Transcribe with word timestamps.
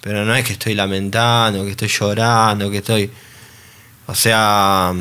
Pero 0.00 0.24
no 0.24 0.34
es 0.34 0.44
que 0.44 0.54
estoy 0.54 0.74
lamentando, 0.74 1.64
que 1.64 1.72
estoy 1.72 1.88
llorando, 1.88 2.70
que 2.70 2.78
estoy... 2.78 3.10
O 4.06 4.14
sea, 4.14 4.92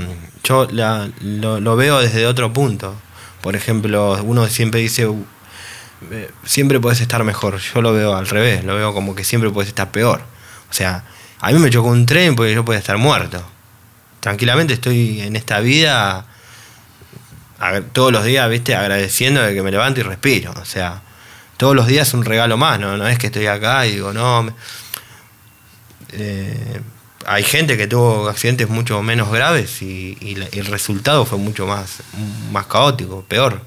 yo 0.44 0.68
lo, 0.72 1.60
lo, 1.60 1.76
veo 1.76 2.00
desde 2.00 2.28
otro 2.28 2.54
punto. 2.54 2.96
Por 3.42 3.56
ejemplo, 3.56 4.22
uno 4.24 4.48
siempre 4.48 4.82
dice, 4.82 5.10
eh, 6.12 6.30
siempre 6.44 6.80
puedes 6.80 7.02
estar 7.02 7.24
mejor. 7.24 7.58
Yo 7.58 7.82
lo 7.82 7.94
veo 7.94 8.16
al 8.16 8.28
revés, 8.28 8.64
lo 8.64 8.76
veo 8.76 8.94
como 8.94 9.16
que 9.16 9.24
siempre 9.24 9.50
puedes 9.50 9.70
estar 9.70 9.90
peor. 9.90 10.22
O 10.70 10.74
sea, 10.74 11.06
a 11.40 11.52
mí 11.52 11.58
me 11.58 11.70
chocó 11.72 11.88
un 11.88 12.06
tren 12.06 12.36
porque 12.36 12.54
yo 12.54 12.64
podía 12.64 12.80
estar 12.80 12.98
muerto. 12.98 13.44
Tranquilamente 14.20 14.74
estoy 14.74 15.22
en 15.22 15.36
esta 15.36 15.60
vida 15.60 16.26
todos 17.94 18.12
los 18.12 18.24
días, 18.24 18.50
viste, 18.50 18.76
agradeciendo 18.76 19.42
de 19.42 19.54
que 19.54 19.62
me 19.62 19.72
levanto 19.72 20.00
y 20.00 20.04
respiro. 20.04 20.54
O 20.62 20.66
sea, 20.66 21.02
todos 21.58 21.76
los 21.76 21.88
días 21.88 22.08
es 22.08 22.14
un 22.14 22.24
regalo 22.24 22.58
más, 22.58 22.80
¿no? 22.80 22.98
No 22.98 23.08
es 23.08 23.18
que 23.18 23.28
estoy 23.28 23.48
acá 23.48 23.86
y 23.86 23.94
digo, 23.94 24.14
no. 24.14 24.54
Eh, 26.14 26.82
hay 27.26 27.44
gente 27.44 27.78
que 27.78 27.88
tuvo 27.88 28.28
accidentes 28.30 28.70
mucho 28.70 29.02
menos 29.04 29.32
graves 29.32 29.82
y, 29.82 30.18
el 30.52 30.66
resultado 30.66 31.26
fue 31.26 31.38
mucho 31.38 31.68
más, 31.68 32.02
más 32.52 32.66
caótico, 32.66 33.24
peor. 33.28 33.62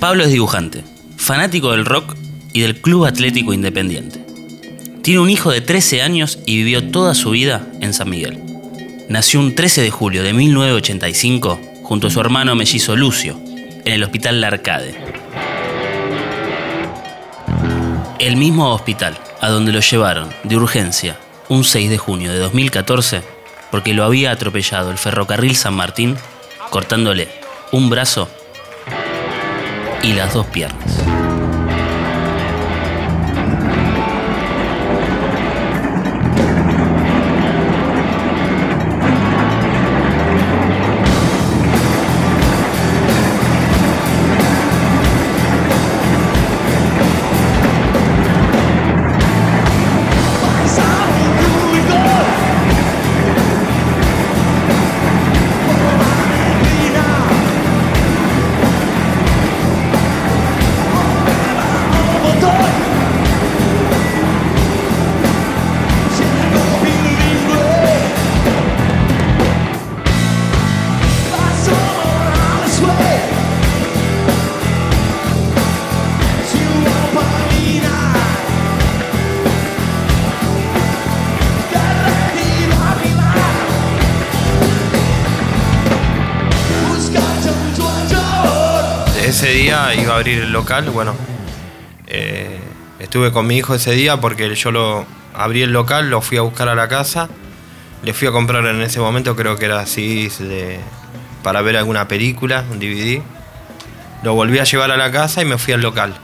Pablo 0.00 0.24
es 0.24 0.30
dibujante, 0.30 0.84
fanático 1.16 1.70
del 1.70 1.86
rock 1.86 2.14
y 2.52 2.60
del 2.60 2.80
Club 2.80 3.06
Atlético 3.06 3.54
Independiente. 3.54 4.24
Tiene 5.02 5.20
un 5.20 5.30
hijo 5.30 5.50
de 5.50 5.60
13 5.60 6.02
años 6.02 6.38
y 6.46 6.58
vivió 6.58 6.90
toda 6.90 7.14
su 7.14 7.30
vida 7.30 7.66
en 7.80 7.94
San 7.94 8.10
Miguel. 8.10 8.40
Nació 9.08 9.40
un 9.40 9.54
13 9.54 9.82
de 9.82 9.90
julio 9.90 10.22
de 10.22 10.32
1985 10.32 11.60
junto 11.82 12.08
a 12.08 12.10
su 12.10 12.20
hermano 12.20 12.54
mellizo 12.54 12.96
Lucio 12.96 13.38
en 13.84 13.92
el 13.92 14.02
Hospital 14.02 14.40
La 14.40 14.48
Arcade. 14.48 15.23
El 18.18 18.36
mismo 18.36 18.72
hospital 18.72 19.18
a 19.40 19.48
donde 19.48 19.72
lo 19.72 19.80
llevaron 19.80 20.30
de 20.44 20.56
urgencia 20.56 21.18
un 21.48 21.64
6 21.64 21.90
de 21.90 21.98
junio 21.98 22.32
de 22.32 22.38
2014 22.38 23.22
porque 23.70 23.92
lo 23.92 24.04
había 24.04 24.30
atropellado 24.30 24.92
el 24.92 24.98
ferrocarril 24.98 25.56
San 25.56 25.74
Martín 25.74 26.16
cortándole 26.70 27.28
un 27.72 27.90
brazo 27.90 28.28
y 30.02 30.12
las 30.12 30.32
dos 30.32 30.46
piernas. 30.46 31.43
Local, 90.54 90.88
bueno, 90.90 91.14
eh, 92.06 92.60
estuve 93.00 93.32
con 93.32 93.46
mi 93.46 93.56
hijo 93.56 93.74
ese 93.74 93.90
día 93.92 94.20
porque 94.20 94.54
yo 94.54 94.70
lo 94.70 95.04
abrí 95.34 95.62
el 95.62 95.72
local, 95.72 96.08
lo 96.08 96.22
fui 96.22 96.38
a 96.38 96.42
buscar 96.42 96.68
a 96.68 96.76
la 96.76 96.88
casa, 96.88 97.28
le 98.04 98.14
fui 98.14 98.28
a 98.28 98.30
comprar 98.30 98.64
en 98.64 98.80
ese 98.80 99.00
momento, 99.00 99.34
creo 99.34 99.56
que 99.56 99.64
era 99.64 99.80
así, 99.80 100.30
para 101.42 101.60
ver 101.60 101.76
alguna 101.76 102.06
película, 102.06 102.64
un 102.70 102.78
DVD. 102.78 103.20
Lo 104.22 104.34
volví 104.34 104.60
a 104.60 104.64
llevar 104.64 104.92
a 104.92 104.96
la 104.96 105.10
casa 105.10 105.42
y 105.42 105.44
me 105.44 105.58
fui 105.58 105.74
al 105.74 105.82
local. 105.82 106.14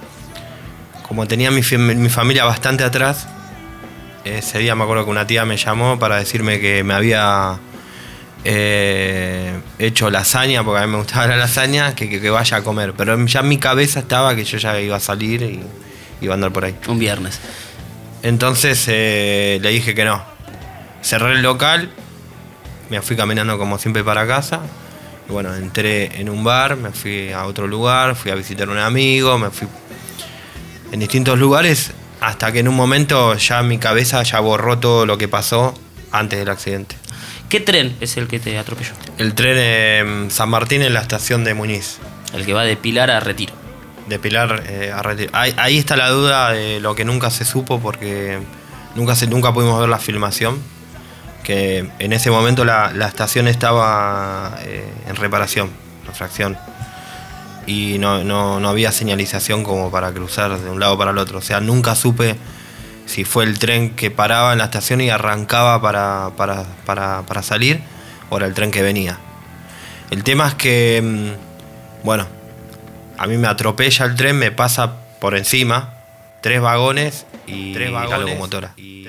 Como 1.02 1.26
tenía 1.26 1.50
mi, 1.50 1.62
mi 1.76 2.08
familia 2.08 2.44
bastante 2.44 2.84
atrás, 2.84 3.26
ese 4.24 4.60
día 4.60 4.76
me 4.76 4.84
acuerdo 4.84 5.04
que 5.04 5.10
una 5.10 5.26
tía 5.26 5.44
me 5.44 5.56
llamó 5.56 5.98
para 5.98 6.16
decirme 6.16 6.60
que 6.60 6.84
me 6.84 6.94
había 6.94 7.58
eh, 8.44 9.60
hecho 9.78 10.10
lasaña, 10.10 10.64
porque 10.64 10.82
a 10.82 10.86
mí 10.86 10.92
me 10.92 10.98
gustaba 10.98 11.26
la 11.26 11.36
lasaña, 11.36 11.94
que, 11.94 12.30
vaya 12.30 12.58
a 12.58 12.62
comer. 12.62 12.94
Pero 12.96 13.24
ya 13.26 13.40
en 13.40 13.48
mi 13.48 13.58
cabeza 13.58 14.00
estaba 14.00 14.34
que 14.34 14.44
yo 14.44 14.58
ya 14.58 14.80
iba 14.80 14.96
a 14.96 15.00
salir 15.00 15.42
y 15.42 15.60
iba 16.20 16.34
a 16.34 16.36
andar 16.36 16.52
por 16.52 16.64
ahí. 16.64 16.74
Un 16.88 16.98
viernes. 16.98 17.40
Entonces 18.22 18.84
eh, 18.88 19.58
le 19.62 19.70
dije 19.70 19.94
que 19.94 20.04
no. 20.04 20.22
Cerré 21.02 21.32
el 21.32 21.42
local, 21.42 21.90
me 22.90 23.00
fui 23.00 23.16
caminando 23.16 23.58
como 23.58 23.78
siempre 23.78 24.04
para 24.04 24.26
casa. 24.26 24.60
Y 25.28 25.32
bueno, 25.32 25.54
entré 25.54 26.20
en 26.20 26.28
un 26.28 26.44
bar, 26.44 26.76
me 26.76 26.90
fui 26.90 27.32
a 27.32 27.46
otro 27.46 27.66
lugar, 27.66 28.16
fui 28.16 28.30
a 28.30 28.34
visitar 28.34 28.68
a 28.68 28.72
un 28.72 28.78
amigo, 28.78 29.38
me 29.38 29.50
fui 29.50 29.68
en 30.92 31.00
distintos 31.00 31.38
lugares, 31.38 31.92
hasta 32.20 32.52
que 32.52 32.58
en 32.58 32.68
un 32.68 32.74
momento 32.74 33.34
ya 33.36 33.62
mi 33.62 33.78
cabeza 33.78 34.22
ya 34.22 34.40
borró 34.40 34.78
todo 34.78 35.06
lo 35.06 35.16
que 35.16 35.28
pasó 35.28 35.74
antes 36.10 36.38
del 36.38 36.48
accidente. 36.48 36.96
¿Qué 37.50 37.58
tren 37.58 37.96
es 38.00 38.16
el 38.16 38.28
que 38.28 38.38
te 38.38 38.56
atropelló? 38.56 38.92
El 39.18 39.34
tren 39.34 39.58
en 39.58 40.30
San 40.30 40.48
Martín 40.48 40.82
en 40.82 40.94
la 40.94 41.00
estación 41.00 41.42
de 41.42 41.52
Muñiz. 41.52 41.98
El 42.32 42.46
que 42.46 42.54
va 42.54 42.62
de 42.62 42.76
Pilar 42.76 43.10
a 43.10 43.18
Retiro. 43.18 43.52
De 44.06 44.20
Pilar 44.20 44.62
eh, 44.68 44.92
a 44.94 45.02
Retiro. 45.02 45.32
Ahí, 45.34 45.76
está 45.76 45.96
la 45.96 46.10
duda 46.10 46.52
de 46.52 46.78
lo 46.78 46.94
que 46.94 47.04
nunca 47.04 47.28
se 47.28 47.44
supo 47.44 47.80
porque 47.80 48.38
nunca, 48.94 49.16
se, 49.16 49.26
nunca 49.26 49.52
pudimos 49.52 49.80
ver 49.80 49.88
la 49.88 49.98
filmación. 49.98 50.62
Que 51.42 51.90
en 51.98 52.12
ese 52.12 52.30
momento 52.30 52.64
la, 52.64 52.92
estación 53.04 53.48
estaba 53.48 54.56
eh, 54.62 54.88
en 55.08 55.16
reparación, 55.16 55.70
refracción. 56.06 56.56
Y 57.66 57.98
no, 57.98 58.22
no 58.22 58.68
había 58.68 58.92
señalización 58.92 59.64
como 59.64 59.90
para 59.90 60.12
cruzar 60.12 60.56
de 60.56 60.70
un 60.70 60.78
lado 60.78 60.96
para 60.96 61.10
el 61.10 61.18
otro. 61.18 61.38
O 61.38 61.42
sea, 61.42 61.60
nunca 61.60 61.96
supe 61.96 62.36
si 63.10 63.24
fue 63.24 63.42
el 63.42 63.58
tren 63.58 63.90
que 63.90 64.12
paraba 64.12 64.52
en 64.52 64.58
la 64.58 64.66
estación 64.66 65.00
y 65.00 65.10
arrancaba 65.10 65.82
para, 65.82 66.30
para, 66.86 67.42
salir 67.42 67.80
o 68.28 68.36
era 68.36 68.46
el 68.46 68.54
tren 68.54 68.70
que 68.70 68.82
venía. 68.82 69.18
El 70.10 70.22
tema 70.22 70.46
es 70.46 70.54
que, 70.54 71.02
mm, 71.02 72.04
bueno, 72.04 72.28
a 73.18 73.26
mí 73.26 73.36
me 73.36 73.48
atropella 73.48 74.06
el 74.06 74.14
tren, 74.14 74.38
me 74.38 74.52
pasa 74.52 74.92
por 75.20 75.36
encima, 75.36 75.94
tres 76.40 76.60
vagones 76.60 77.26
y, 77.48 77.72
tres 77.72 77.90
vagones, 77.90 78.10
la 78.20 78.26
locomotora. 78.26 78.74
Y, 78.76 79.00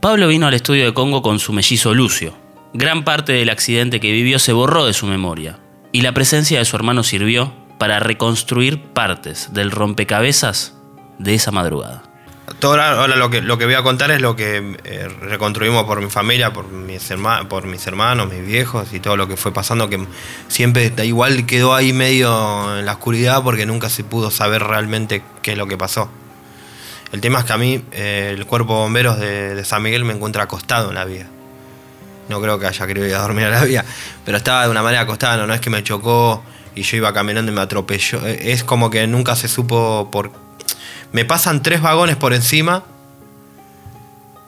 Pablo 0.00 0.28
vino 0.28 0.46
al 0.46 0.54
estudio 0.54 0.84
de 0.84 0.94
Congo 0.94 1.20
con 1.20 1.40
su 1.40 1.52
mellizo 1.52 1.92
Lucio. 1.92 2.36
Gran 2.74 3.02
parte 3.02 3.32
del 3.32 3.50
accidente 3.50 3.98
que 3.98 4.12
vivió 4.12 4.38
se 4.38 4.52
borró 4.52 4.86
de 4.86 4.92
su 4.92 5.06
memoria 5.06 5.58
y 5.90 6.02
la 6.02 6.12
presencia 6.12 6.60
de 6.60 6.64
su 6.64 6.76
hermano 6.76 7.02
sirvió 7.02 7.52
para 7.78 7.98
reconstruir 7.98 8.80
partes 8.80 9.52
del 9.52 9.72
rompecabezas 9.72 10.75
de 11.18 11.34
esa 11.34 11.50
madrugada. 11.50 12.02
ahora 12.62 13.16
lo 13.16 13.30
que, 13.30 13.40
voy 13.40 13.74
a 13.74 13.82
contar 13.82 14.10
es 14.10 14.20
lo 14.20 14.36
que 14.36 14.76
eh, 14.84 15.08
reconstruimos 15.20 15.84
por 15.84 16.00
mi 16.00 16.10
familia, 16.10 16.52
por 16.52 16.68
mis, 16.68 17.10
hermanos, 17.10 17.46
por 17.46 17.66
mis 17.66 17.86
hermanos, 17.86 18.30
mis 18.30 18.44
viejos 18.44 18.92
y 18.92 19.00
todo 19.00 19.16
lo 19.16 19.28
que 19.28 19.36
fue 19.36 19.52
pasando, 19.52 19.88
que 19.88 20.06
siempre 20.48 20.92
igual 21.04 21.46
quedó 21.46 21.74
ahí 21.74 21.92
medio 21.92 22.78
en 22.78 22.86
la 22.86 22.92
oscuridad 22.92 23.42
porque 23.42 23.66
nunca 23.66 23.88
se 23.90 24.04
pudo 24.04 24.30
saber 24.30 24.62
realmente 24.62 25.22
qué 25.42 25.52
es 25.52 25.58
lo 25.58 25.66
que 25.66 25.76
pasó. 25.76 26.08
El 27.12 27.20
tema 27.20 27.38
es 27.38 27.44
que 27.44 27.52
a 27.52 27.58
mí 27.58 27.82
eh, 27.92 28.34
el 28.36 28.46
cuerpo 28.46 28.74
de 28.74 28.80
bomberos 28.80 29.18
de, 29.18 29.64
San 29.64 29.82
Miguel 29.82 30.04
me 30.04 30.12
encuentra 30.12 30.42
acostado 30.42 30.88
en 30.88 30.96
la 30.96 31.04
vía. 31.04 31.26
No 32.28 32.40
creo 32.40 32.58
que 32.58 32.66
haya 32.66 32.86
querido 32.86 33.06
ir 33.06 33.14
a 33.14 33.20
dormir 33.20 33.44
a 33.44 33.50
la 33.50 33.64
vía, 33.64 33.84
pero 34.24 34.36
estaba 34.36 34.64
de 34.64 34.70
una 34.70 34.82
manera 34.82 35.02
acostada, 35.02 35.36
no, 35.36 35.46
no 35.46 35.54
es 35.54 35.60
que 35.60 35.70
me 35.70 35.84
chocó 35.84 36.42
y 36.74 36.82
yo 36.82 36.96
iba 36.96 37.12
caminando 37.14 37.52
y 37.52 37.54
me 37.54 37.60
atropelló. 37.60 38.26
Es 38.26 38.64
como 38.64 38.90
que 38.90 39.06
nunca 39.06 39.36
se 39.36 39.46
supo 39.46 40.10
por 40.10 40.32
me 41.12 41.24
pasan 41.24 41.62
tres 41.62 41.80
vagones 41.80 42.16
por 42.16 42.32
encima, 42.32 42.84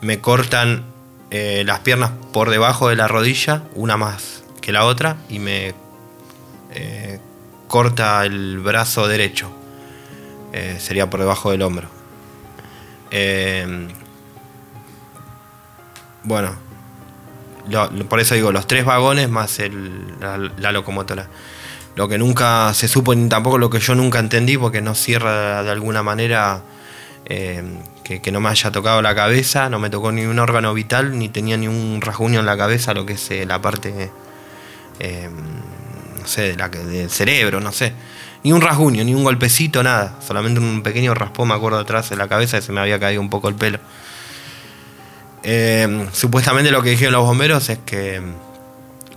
me 0.01 0.21
cortan 0.21 0.85
eh, 1.31 1.63
las 1.67 1.81
piernas 1.81 2.13
por 2.33 2.49
debajo 2.51 2.89
de 2.89 2.97
la 2.97 3.07
rodilla, 3.07 3.63
una 3.75 3.97
más 3.97 4.43
que 4.61 4.73
la 4.73 4.85
otra, 4.85 5.17
y 5.29 5.39
me 5.39 5.75
eh, 6.73 7.21
corta 7.67 8.25
el 8.25 8.59
brazo 8.61 9.09
derecho. 9.09 9.51
Eh, 10.53 10.79
sería 10.81 11.11
por 11.11 11.21
debajo 11.21 11.51
del 11.51 11.63
hombro. 11.63 11.89
bueno, 16.25 16.57
por 18.09 18.21
eso 18.21 18.35
digo, 18.35 18.53
los 18.53 18.67
tres 18.67 18.85
vagones 18.85 19.29
más 19.29 19.61
la, 20.21 20.73
locomotora. 20.73 21.29
Lo 21.97 22.09
que 22.09 22.19
nunca 22.19 22.73
se 22.75 22.89
supo 22.89 23.15
ni 23.15 23.29
tampoco 23.29 23.59
lo 23.59 23.71
que 23.71 23.81
yo 23.81 23.95
nunca 23.95 24.19
entendí 24.19 24.57
porque 24.57 24.81
no 24.81 24.95
cierra 24.95 25.63
de 25.63 25.71
alguna 25.71 26.03
manera 26.03 26.63
eh, 27.31 27.63
que, 28.05 28.33
no 28.33 28.41
me 28.41 28.49
haya 28.49 28.73
tocado 28.73 29.03
la 29.03 29.15
cabeza, 29.15 29.69
no 29.69 29.79
me 29.79 29.91
tocó 29.91 30.11
ni 30.13 30.25
un 30.25 30.39
órgano 30.39 30.73
vital, 30.73 31.19
ni 31.19 31.29
tenía 31.29 31.59
ni 31.59 31.69
un 31.69 32.01
rasguño 32.01 32.41
en 32.41 32.47
la 32.47 32.57
cabeza, 32.57 32.95
lo 32.95 33.05
que 33.05 33.15
es 33.15 33.31
eh, 33.31 33.45
la 33.45 33.61
parte, 33.61 34.11
eh, 34.99 35.29
no 36.19 36.27
sé, 36.27 36.57
del 36.57 37.11
cerebro, 37.11 37.61
no 37.61 37.71
sé. 37.71 37.93
Ni 38.45 38.53
un 38.53 38.63
rasguño, 38.63 39.05
ni 39.05 39.15
un 39.15 39.25
golpecito, 39.25 39.83
nada. 39.83 40.17
Solamente 40.27 40.59
un 40.59 40.83
pequeño 40.83 41.13
raspón, 41.13 41.49
me 41.49 41.55
acuerdo, 41.55 41.79
atrás 41.79 42.09
de 42.09 42.17
la 42.17 42.29
cabeza 42.29 42.57
y 42.57 42.63
se 42.63 42.73
me 42.73 42.81
había 42.81 42.99
caído 42.99 43.21
un 43.21 43.29
poco 43.29 43.49
el 43.49 43.57
pelo. 43.57 43.79
supuestamente 46.13 46.71
lo 46.71 46.83
que 46.83 46.91
dijeron 46.91 47.13
los 47.13 47.25
bomberos 47.25 47.69
es 47.69 47.79
que 47.85 48.23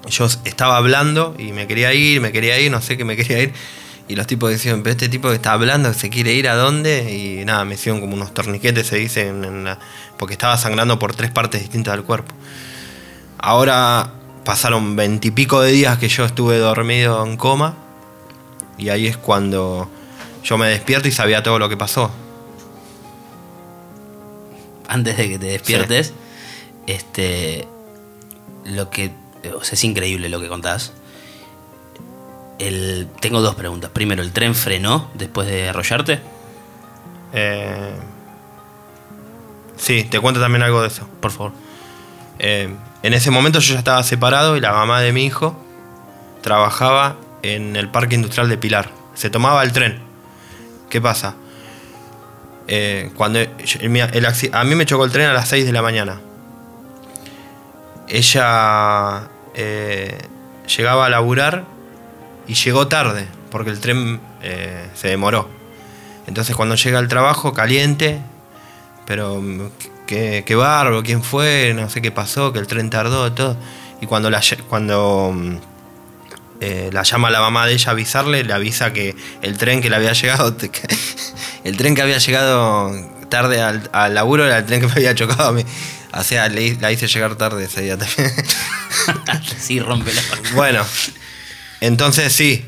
yo 0.08 0.26
estaba 0.26 0.78
hablando 0.78 1.36
y 1.38 1.52
me 1.52 1.68
quería 1.68 1.94
ir, 1.94 2.22
me 2.22 2.32
quería 2.32 2.60
ir, 2.60 2.72
no 2.72 2.82
sé 2.82 2.98
qué 2.98 3.06
me 3.06 3.16
quería 3.16 3.40
ir. 3.40 3.54
Y 4.08 4.16
los 4.16 4.28
tipos 4.28 4.50
decían, 4.50 4.84
pero 4.84 4.92
este 4.92 5.08
tipo 5.08 5.30
que 5.30 5.36
está 5.36 5.54
hablando, 5.54 5.94
¿se 5.94 6.10
quiere 6.10 6.34
ir 6.34 6.50
a 6.50 6.56
dónde? 6.56 7.14
Y 7.14 7.46
nada, 7.46 7.64
me 7.64 7.76
hicieron 7.76 8.02
como 8.02 8.16
unos 8.16 8.34
torniquetes, 8.34 8.88
se 8.88 8.98
dice, 8.98 9.34
porque 10.18 10.34
estaba 10.34 10.58
sangrando 10.58 11.00
por 11.00 11.16
tres 11.16 11.32
partes 11.32 11.62
distintas 11.62 11.94
del 11.96 12.04
cuerpo. 12.04 12.34
Ahora 13.38 14.12
pasaron 14.44 14.96
veintipico 14.96 15.62
de 15.62 15.72
días 15.72 15.98
que 15.98 16.10
yo 16.10 16.26
estuve 16.26 16.58
dormido 16.58 17.26
en 17.26 17.38
coma. 17.38 17.76
Y 18.78 18.90
ahí 18.90 19.08
es 19.08 19.16
cuando 19.16 19.90
yo 20.44 20.58
me 20.58 20.68
despierto 20.68 21.08
y 21.08 21.12
sabía 21.12 21.44
todo 21.44 21.60
lo 21.60 21.70
que 21.70 21.78
pasó. 21.78 22.12
Antes 24.88 25.16
de 25.16 25.30
que 25.30 25.40
te 25.40 25.46
despiertes, 25.46 26.14
este. 26.88 27.68
Lo 28.66 28.90
que 28.90 29.12
sea, 29.64 29.74
es 29.74 29.84
increíble 29.84 30.30
lo 30.30 30.40
que 30.40 30.48
contás. 30.48 30.94
Tengo 33.20 33.42
dos 33.42 33.56
preguntas. 33.56 33.90
Primero, 33.92 34.22
¿el 34.22 34.32
tren 34.32 34.54
frenó 34.54 35.10
después 35.16 35.48
de 35.48 35.70
arrollarte? 35.70 36.20
Eh, 37.34 37.96
sí, 39.78 40.04
te 40.04 40.20
cuento 40.20 40.40
también 40.40 40.62
algo 40.64 40.82
de 40.82 40.88
eso. 40.88 41.08
Por 41.20 41.32
favor. 41.32 41.54
Eh, 42.40 42.74
en 43.04 43.14
ese 43.14 43.32
momento 43.32 43.60
yo 43.60 43.74
ya 43.74 43.80
estaba 43.80 44.04
separado 44.04 44.58
y 44.58 44.62
la 44.62 44.74
mamá 44.74 45.02
de 45.02 45.12
mi 45.12 45.26
hijo 45.26 45.56
trabajaba 46.42 47.18
en 47.42 47.76
el 47.76 47.90
parque 47.90 48.16
industrial 48.16 48.48
de 48.48 48.58
Pilar. 48.58 48.92
Se 49.16 49.30
tomaba 49.30 49.64
el 49.64 49.72
tren. 49.72 50.00
¿Qué 50.90 51.02
pasa? 51.02 51.36
Eh, 52.68 53.12
cuando 53.16 53.40
a 53.40 54.64
mí 54.64 54.76
me 54.76 54.86
chocó 54.86 55.06
el 55.06 55.12
tren 55.12 55.28
a 55.28 55.34
las 55.34 55.50
6 55.50 55.66
de 55.66 55.72
la 55.72 55.82
mañana 55.82 56.22
ella 58.12 59.30
eh, 59.54 60.18
llegaba 60.78 61.06
a 61.06 61.10
laburar 61.10 61.64
y 62.46 62.56
llegó 62.56 62.88
tarde, 62.88 63.26
porque 63.50 63.70
el 63.70 63.80
tren 63.80 64.20
eh, 64.42 64.90
se 64.94 65.08
demoró. 65.08 65.50
Entonces 66.28 66.56
cuando 66.56 66.76
llega 66.76 67.00
al 67.00 67.08
trabajo, 67.08 67.54
caliente, 67.54 68.22
pero 69.06 69.42
qué, 70.08 70.56
barro, 70.56 71.04
quién 71.04 71.24
fue, 71.24 71.74
no 71.74 71.90
sé 71.90 72.02
qué 72.02 72.12
pasó, 72.12 72.52
que 72.52 72.60
el 72.60 72.68
tren 72.68 72.90
tardó, 72.90 73.32
todo. 73.32 73.56
Y 74.02 74.08
cuando 74.08 74.30
la, 74.30 74.42
cuando, 74.68 75.34
eh, 76.60 76.90
la 76.92 77.04
llama 77.04 77.30
la 77.30 77.40
mamá 77.40 77.66
de 77.66 77.74
ella 77.74 77.90
a 77.90 77.92
avisarle, 77.92 78.44
le 78.44 78.54
avisa 78.54 78.92
que 78.92 79.16
el 79.42 79.58
tren 79.58 79.82
que 79.82 79.90
le 79.90 79.96
había 79.96 80.12
llegado, 80.12 80.54
el 81.64 81.78
tren 81.78 81.96
que 81.96 82.02
había 82.02 82.18
llegado 82.18 82.92
tarde 83.30 83.62
al, 83.62 83.90
al 83.94 84.14
laburo 84.14 84.46
era 84.46 84.58
el 84.58 84.66
tren 84.66 84.82
que 84.82 84.88
me 84.88 84.94
había 84.94 85.16
chocado 85.16 85.48
a 85.50 85.52
mí. 85.54 85.64
O 86.14 86.24
sea, 86.24 86.50
la 86.50 86.92
hice 86.92 87.08
llegar 87.08 87.36
tarde 87.36 87.66
ese 87.66 87.82
día 87.82 87.98
también. 87.98 88.32
sí, 89.60 89.80
rompe 89.80 90.12
la 90.14 90.22
Bueno, 90.56 90.86
entonces 91.80 92.34
sí, 92.34 92.66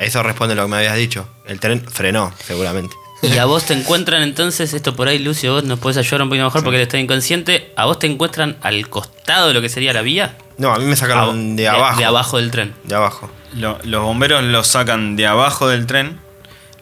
eso 0.00 0.22
responde 0.22 0.52
a 0.52 0.56
lo 0.56 0.62
que 0.62 0.68
me 0.68 0.76
habías 0.76 0.96
dicho. 0.96 1.28
El 1.46 1.58
tren 1.58 1.84
frenó, 1.86 2.32
seguramente. 2.44 2.94
Y 3.22 3.38
a 3.38 3.44
vos 3.46 3.64
te 3.64 3.74
encuentran 3.74 4.22
entonces, 4.22 4.72
esto 4.72 4.94
por 4.94 5.08
ahí, 5.08 5.18
Lucio, 5.18 5.52
vos 5.54 5.64
nos 5.64 5.78
puedes 5.78 5.96
ayudar 5.96 6.22
un 6.22 6.28
poquito 6.28 6.44
mejor 6.44 6.62
porque 6.62 6.76
él 6.76 6.82
está 6.82 6.98
inconsciente. 6.98 7.72
¿A 7.76 7.86
vos 7.86 7.98
te 7.98 8.06
encuentran 8.06 8.56
al 8.62 8.88
costado 8.88 9.48
de 9.48 9.54
lo 9.54 9.60
que 9.60 9.68
sería 9.68 9.92
la 9.92 10.02
vía? 10.02 10.36
No, 10.58 10.72
a 10.72 10.78
mí 10.78 10.84
me 10.84 10.96
sacaron 10.96 11.56
de, 11.56 11.68
abajo. 11.68 11.98
De 11.98 12.04
abajo 12.04 12.36
del 12.36 12.50
tren. 12.50 12.74
De 12.84 12.94
abajo. 12.94 13.30
los 13.52 14.02
bomberos 14.02 14.44
lo 14.44 14.62
sacan 14.62 15.16
de 15.16 15.26
abajo 15.26 15.68
del 15.68 15.86
tren, 15.86 16.20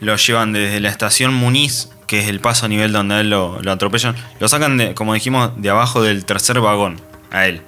lo 0.01 0.17
llevan 0.17 0.53
desde 0.53 0.81
la 0.81 0.91
estación 0.91 1.33
Muniz 1.33 1.89
que 2.09 2.19
es 2.21 2.29
el 2.29 2.41
paso 2.41 2.67
a 2.67 2.69
nivel 2.69 2.91
donde 2.91 3.15
a 3.15 3.21
él 3.21 3.31
lo, 3.31 3.61
atropellan, 3.71 4.17
lo 4.41 4.49
sacan, 4.49 4.79
de, 4.79 4.95
como 4.95 5.15
dijimos, 5.15 5.53
de 5.57 5.69
abajo 5.69 6.03
del 6.03 6.25
tercer 6.25 6.59
vagón, 6.59 7.01
a 7.31 7.47
él. 7.47 7.63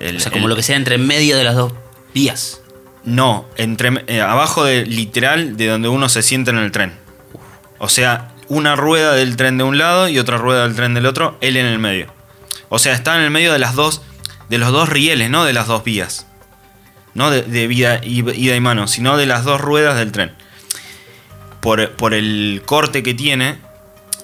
o 0.00 0.18
sea, 0.18 0.32
como 0.32 0.48
lo 0.48 0.56
que 0.56 0.62
sea 0.64 0.76
entre 0.76 0.98
medio 0.98 1.36
de 1.36 1.44
las 1.44 1.54
dos 1.54 1.72
vías. 2.14 2.62
No, 3.04 3.46
entre, 3.56 4.02
eh, 4.06 4.22
abajo 4.22 4.64
de 4.64 4.86
literal 4.86 5.56
de 5.56 5.66
donde 5.66 5.88
uno 5.88 6.08
se 6.08 6.22
sienta 6.22 6.50
en 6.50 6.58
el 6.58 6.72
tren. 6.72 6.94
O 7.78 7.88
sea, 7.88 8.32
una 8.48 8.76
rueda 8.76 9.12
del 9.12 9.36
tren 9.36 9.58
de 9.58 9.64
un 9.64 9.76
lado 9.76 10.08
y 10.08 10.18
otra 10.18 10.38
rueda 10.38 10.62
del 10.62 10.74
tren 10.74 10.94
del 10.94 11.04
otro, 11.04 11.36
él 11.42 11.58
en 11.58 11.66
el 11.66 11.78
medio. 11.78 12.12
O 12.70 12.78
sea, 12.78 12.94
está 12.94 13.16
en 13.16 13.22
el 13.22 13.30
medio 13.30 13.52
de 13.52 13.58
las 13.58 13.74
dos, 13.74 14.00
de 14.48 14.56
los 14.56 14.72
dos 14.72 14.88
rieles, 14.88 15.28
no 15.28 15.44
de 15.44 15.52
las 15.52 15.66
dos 15.66 15.84
vías. 15.84 16.26
No 17.12 17.30
de, 17.30 17.42
de 17.42 17.64
ida 17.64 18.00
y 18.02 18.60
mano, 18.60 18.88
sino 18.88 19.18
de 19.18 19.26
las 19.26 19.44
dos 19.44 19.60
ruedas 19.60 19.98
del 19.98 20.12
tren. 20.12 20.32
Por, 21.60 21.90
por 21.92 22.14
el 22.14 22.62
corte 22.64 23.02
que 23.02 23.12
tiene, 23.12 23.58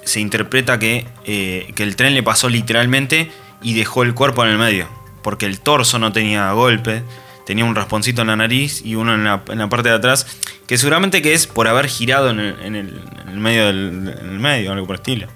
se 0.09 0.21
interpreta 0.21 0.79
que, 0.79 1.07
eh, 1.25 1.71
que 1.75 1.83
el 1.83 1.95
tren 1.95 2.15
le 2.15 2.23
pasó 2.23 2.49
literalmente 2.49 3.31
y 3.63 3.75
dejó 3.75 4.03
el 4.03 4.15
cuerpo 4.15 4.45
en 4.45 4.51
el 4.51 4.59
medio. 4.59 4.89
Porque 5.23 5.47
el 5.47 5.61
torso 5.61 5.99
no 5.99 6.13
tenía 6.13 6.51
golpe, 6.53 7.03
tenía 7.45 7.65
un 7.65 7.75
rasponcito 7.75 8.23
en 8.23 8.29
la 8.29 8.37
nariz 8.37 8.83
y 8.85 8.95
uno 8.95 9.15
en 9.15 9.25
la, 9.25 9.69
parte 9.69 9.91
de 9.91 9.95
atrás, 9.95 10.27
que 10.67 10.79
seguramente 10.79 11.21
que 11.21 11.35
es 11.35 11.47
por 11.47 11.69
haber 11.69 11.89
girado 11.89 12.31
en 12.31 12.41
el, 12.41 13.03
medio 13.35 13.67
del 13.67 14.39
medio, 14.39 14.73
algo 14.73 14.87
por 14.87 14.97
el 14.97 15.01
estilo. 15.01 15.29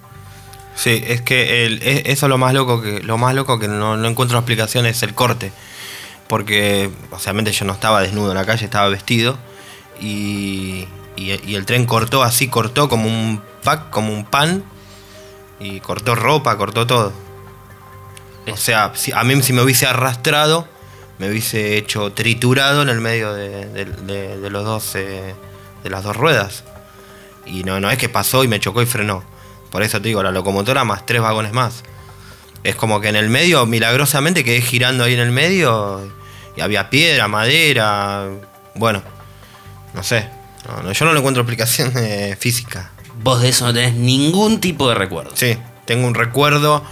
Sí, 0.74 1.04
es 1.06 1.20
que 1.20 1.66
el, 1.66 1.82
eso 1.82 2.26
es 2.26 2.30
lo 2.30 2.38
más 2.38 2.54
loco 2.54 2.80
que, 2.80 3.02
lo 3.02 3.18
más 3.18 3.34
loco 3.34 3.58
que 3.58 3.68
no, 3.68 3.98
no 3.98 4.08
encuentro 4.08 4.38
explicación 4.38 4.86
es 4.86 5.02
el 5.02 5.14
corte. 5.14 5.52
Porque, 6.28 6.88
obviamente, 7.10 7.52
yo 7.52 7.66
no 7.66 7.74
estaba 7.74 8.00
desnudo 8.00 8.30
en 8.30 8.38
la 8.38 8.46
calle, 8.46 8.64
estaba 8.64 8.88
vestido. 8.88 9.36
Y, 10.00 10.86
y, 11.16 11.54
el 11.54 11.66
tren 11.66 11.86
cortó 11.86 12.22
así, 12.22 12.48
cortó 12.48 12.88
como 12.88 13.06
un 13.06 13.42
pack, 13.62 13.90
como 13.90 14.12
un 14.12 14.24
pan, 14.24 14.64
y 15.60 15.80
cortó 15.80 16.14
ropa, 16.14 16.56
cortó 16.56 16.86
todo. 16.86 17.12
O 18.50 18.56
sea, 18.56 18.92
a 19.14 19.24
mí 19.24 19.42
si 19.42 19.52
me 19.52 19.62
hubiese 19.62 19.86
arrastrado, 19.86 20.66
me 21.18 21.28
hubiese 21.28 21.76
hecho 21.76 22.12
triturado 22.12 22.82
en 22.82 22.88
el 22.88 23.00
medio 23.00 23.32
de, 23.32 24.50
los 24.50 24.64
dos, 24.64 24.94
eh, 24.96 25.34
de 25.84 25.90
las 25.90 26.02
dos 26.02 26.16
ruedas. 26.16 26.64
Y 27.46 27.64
no, 27.64 27.80
no 27.80 27.90
es 27.90 27.98
que 27.98 28.08
pasó 28.08 28.42
y 28.44 28.48
me 28.48 28.58
chocó 28.58 28.82
y 28.82 28.86
frenó. 28.86 29.22
Por 29.70 29.82
eso 29.82 30.00
te 30.00 30.08
digo, 30.08 30.22
la 30.22 30.32
locomotora 30.32 30.84
más 30.84 31.06
tres 31.06 31.20
vagones 31.20 31.52
más. 31.52 31.84
Es 32.64 32.76
como 32.76 33.00
que 33.00 33.08
en 33.08 33.16
el 33.16 33.28
medio, 33.28 33.66
milagrosamente, 33.66 34.44
quedé 34.44 34.60
girando 34.60 35.04
ahí 35.04 35.14
en 35.14 35.20
el 35.20 35.32
medio 35.32 36.00
y 36.56 36.60
había 36.60 36.90
piedra, 36.90 37.28
madera. 37.28 38.28
Bueno, 38.74 39.02
no 39.94 40.02
sé. 40.02 40.41
No, 40.66 40.92
yo 40.92 41.04
no 41.04 41.12
le 41.12 41.18
encuentro 41.18 41.42
explicación 41.42 41.92
eh, 41.96 42.36
física. 42.38 42.90
Vos 43.22 43.42
de 43.42 43.48
eso 43.48 43.66
no 43.66 43.74
tenés 43.74 43.94
ningún 43.94 44.60
tipo 44.60 44.88
de 44.88 44.94
recuerdo. 44.94 45.32
Sí, 45.34 45.56
tengo 45.84 46.06
un 46.06 46.14
recuerdo. 46.14 46.84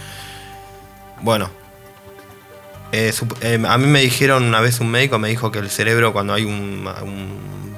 Bueno, 1.21 1.49
eh, 2.91 3.13
eh, 3.41 3.63
a 3.67 3.77
mí 3.77 3.87
me 3.87 4.01
dijeron 4.01 4.43
una 4.43 4.59
vez 4.59 4.79
un 4.81 4.89
médico, 4.89 5.17
me 5.17 5.29
dijo 5.29 5.51
que 5.51 5.59
el 5.59 5.69
cerebro 5.69 6.11
cuando 6.11 6.33
hay 6.33 6.43
un, 6.43 6.89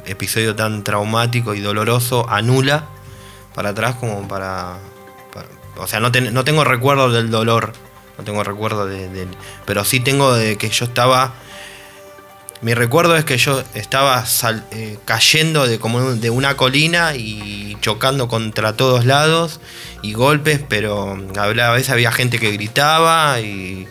episodio 0.05 0.55
tan 0.55 0.83
traumático 0.83 1.53
y 1.53 1.61
doloroso 1.61 2.29
anula 2.29 2.85
para 3.55 3.69
atrás 3.69 3.95
como 3.95 4.27
para... 4.27 4.77
o 5.77 5.87
sea, 5.87 5.99
no, 6.01 6.09
no, 6.09 6.43
tengo 6.43 6.63
recuerdo 6.65 7.09
del 7.09 7.29
dolor, 7.31 7.71
no 8.17 8.23
tengo 8.23 8.43
recuerdo 8.43 8.85
de, 8.85 9.27
Pero 9.65 9.85
sí 9.85 9.99
tengo 9.99 10.33
de 10.33 10.57
que 10.57 10.69
yo 10.69 10.85
estaba 10.85 11.33
mi 12.63 12.73
recuerdo 12.73 13.17
es 13.17 13.25
que 13.25 13.37
yo 13.37 13.61
estaba 13.73 14.23
eh, 14.71 14.97
cayendo 15.03 15.67
de, 15.67 15.79
como 15.79 16.13
de 16.13 16.29
una 16.29 16.55
colina 16.55 17.13
y 17.13 17.77
chocando 17.81 18.29
contra 18.29 18.77
todos 18.77 19.05
lados 19.05 19.59
y 20.01 20.13
golpes, 20.13 20.61
pero 20.69 21.17
a 21.37 21.71
veces 21.71 21.89
había 21.89 22.11
gente 22.13 22.39
que 22.39 22.51
gritaba 22.51 23.41
y, 23.41 23.85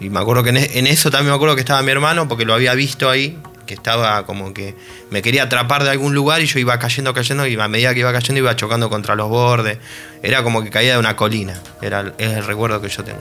me 0.00 0.18
acuerdo 0.18 0.42
que 0.42 0.48
en, 0.48 0.86
eso 0.86 1.10
también 1.10 1.28
me 1.32 1.36
acuerdo 1.36 1.54
que 1.56 1.60
estaba 1.60 1.82
mi 1.82 1.92
hermano 1.92 2.26
porque 2.26 2.46
lo 2.46 2.54
había 2.54 2.74
visto 2.74 3.10
ahí, 3.10 3.38
que 3.66 3.74
estaba 3.74 4.24
como 4.24 4.54
que 4.54 4.74
me 5.10 5.20
quería 5.20 5.42
atrapar 5.42 5.84
de 5.84 5.90
algún 5.90 6.14
lugar 6.14 6.40
y 6.40 6.46
yo 6.46 6.58
iba 6.58 6.78
cayendo, 6.78 7.12
cayendo 7.12 7.46
y 7.46 7.60
a 7.60 7.68
medida 7.68 7.92
que 7.92 8.00
iba 8.00 8.12
cayendo 8.14 8.38
iba 8.38 8.56
chocando 8.56 8.88
contra 8.88 9.14
los 9.14 9.28
bordes. 9.28 9.76
Era 10.22 10.42
como 10.42 10.64
que 10.64 10.70
caía 10.70 10.94
de 10.94 10.98
una 10.98 11.16
colina, 11.16 11.60
era, 11.82 12.14
es 12.16 12.30
el 12.30 12.46
recuerdo 12.46 12.80
que 12.80 12.88
yo 12.88 13.04
tengo. 13.04 13.20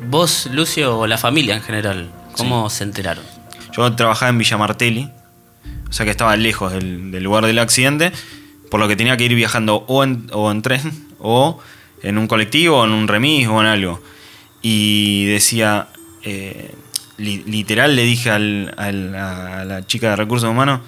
¿Vos, 0.00 0.48
Lucio, 0.50 0.98
o 0.98 1.06
la 1.06 1.16
familia 1.16 1.54
en 1.54 1.62
general? 1.62 2.10
¿Cómo 2.36 2.70
se 2.70 2.84
enteraron? 2.84 3.24
Yo 3.76 3.92
trabajaba 3.94 4.28
en 4.30 4.38
Villa 4.38 4.56
Martelli, 4.56 5.10
o 5.88 5.92
sea 5.92 6.04
que 6.04 6.10
estaba 6.10 6.36
lejos 6.36 6.72
del, 6.72 7.22
lugar 7.22 7.46
del 7.46 7.58
accidente, 7.58 8.12
por 8.70 8.80
lo 8.80 8.88
que 8.88 8.96
tenía 8.96 9.16
que 9.16 9.24
ir 9.24 9.34
viajando 9.34 9.84
o 9.88 10.04
en, 10.04 10.28
o 10.32 10.50
en 10.50 10.62
tren, 10.62 10.80
o 11.18 11.60
en 12.02 12.18
un 12.18 12.26
colectivo, 12.26 12.78
o 12.80 12.84
en 12.84 12.92
un 12.92 13.08
remis, 13.08 13.46
o 13.48 13.60
en 13.60 13.66
algo. 13.66 14.00
Y 14.62 15.24
decía, 15.26 15.88
eh, 16.22 16.74
li- 17.18 17.42
literal 17.46 17.96
le 17.96 18.02
dije 18.04 18.30
al- 18.30 18.74
al- 18.76 19.14
a 19.14 19.64
la 19.64 19.86
chica 19.86 20.10
de 20.10 20.16
recursos 20.16 20.48
humanos, 20.48 20.80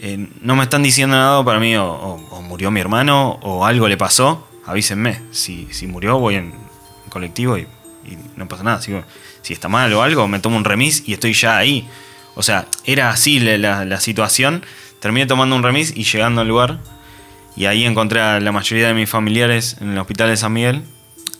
eh, 0.00 0.28
no 0.40 0.54
me 0.56 0.62
están 0.62 0.82
diciendo 0.82 1.16
nada 1.16 1.44
para 1.44 1.58
mí, 1.60 1.74
o, 1.76 1.84
o- 1.90 2.28
o 2.36 2.42
murió 2.42 2.70
mi 2.70 2.80
hermano, 2.80 3.38
o 3.42 3.64
algo 3.66 3.88
le 3.88 3.96
pasó, 3.96 4.46
avísenme. 4.66 5.20
Si, 5.32 5.66
si 5.72 5.86
murió, 5.86 6.18
voy 6.18 6.36
en 6.36 6.54
colectivo 7.10 7.56
y, 7.58 7.66
y 8.12 8.18
no 8.36 8.48
pasa 8.48 8.62
nada. 8.62 8.80
Si, 8.80 8.92
si 9.42 9.52
está 9.52 9.68
mal 9.68 9.92
o 9.92 10.02
algo, 10.02 10.26
me 10.28 10.38
tomo 10.40 10.56
un 10.56 10.64
remis 10.64 11.02
y 11.06 11.12
estoy 11.12 11.32
ya 11.32 11.56
ahí. 11.58 11.88
O 12.34 12.42
sea, 12.42 12.66
era 12.84 13.10
así 13.10 13.40
la, 13.40 13.84
la- 13.84 14.00
situación. 14.00 14.64
Terminé 15.00 15.26
tomando 15.26 15.54
un 15.56 15.62
remis 15.62 15.92
y 15.96 16.04
llegando 16.04 16.40
al 16.40 16.48
lugar. 16.48 16.78
Y 17.56 17.66
ahí 17.66 17.84
encontré 17.84 18.20
a 18.20 18.38
la 18.40 18.52
mayoría 18.52 18.86
de 18.88 18.94
mis 18.94 19.08
familiares 19.10 19.76
en 19.80 19.90
el 19.92 19.98
hospital 19.98 20.28
de 20.28 20.36
San 20.36 20.52
Miguel. 20.52 20.82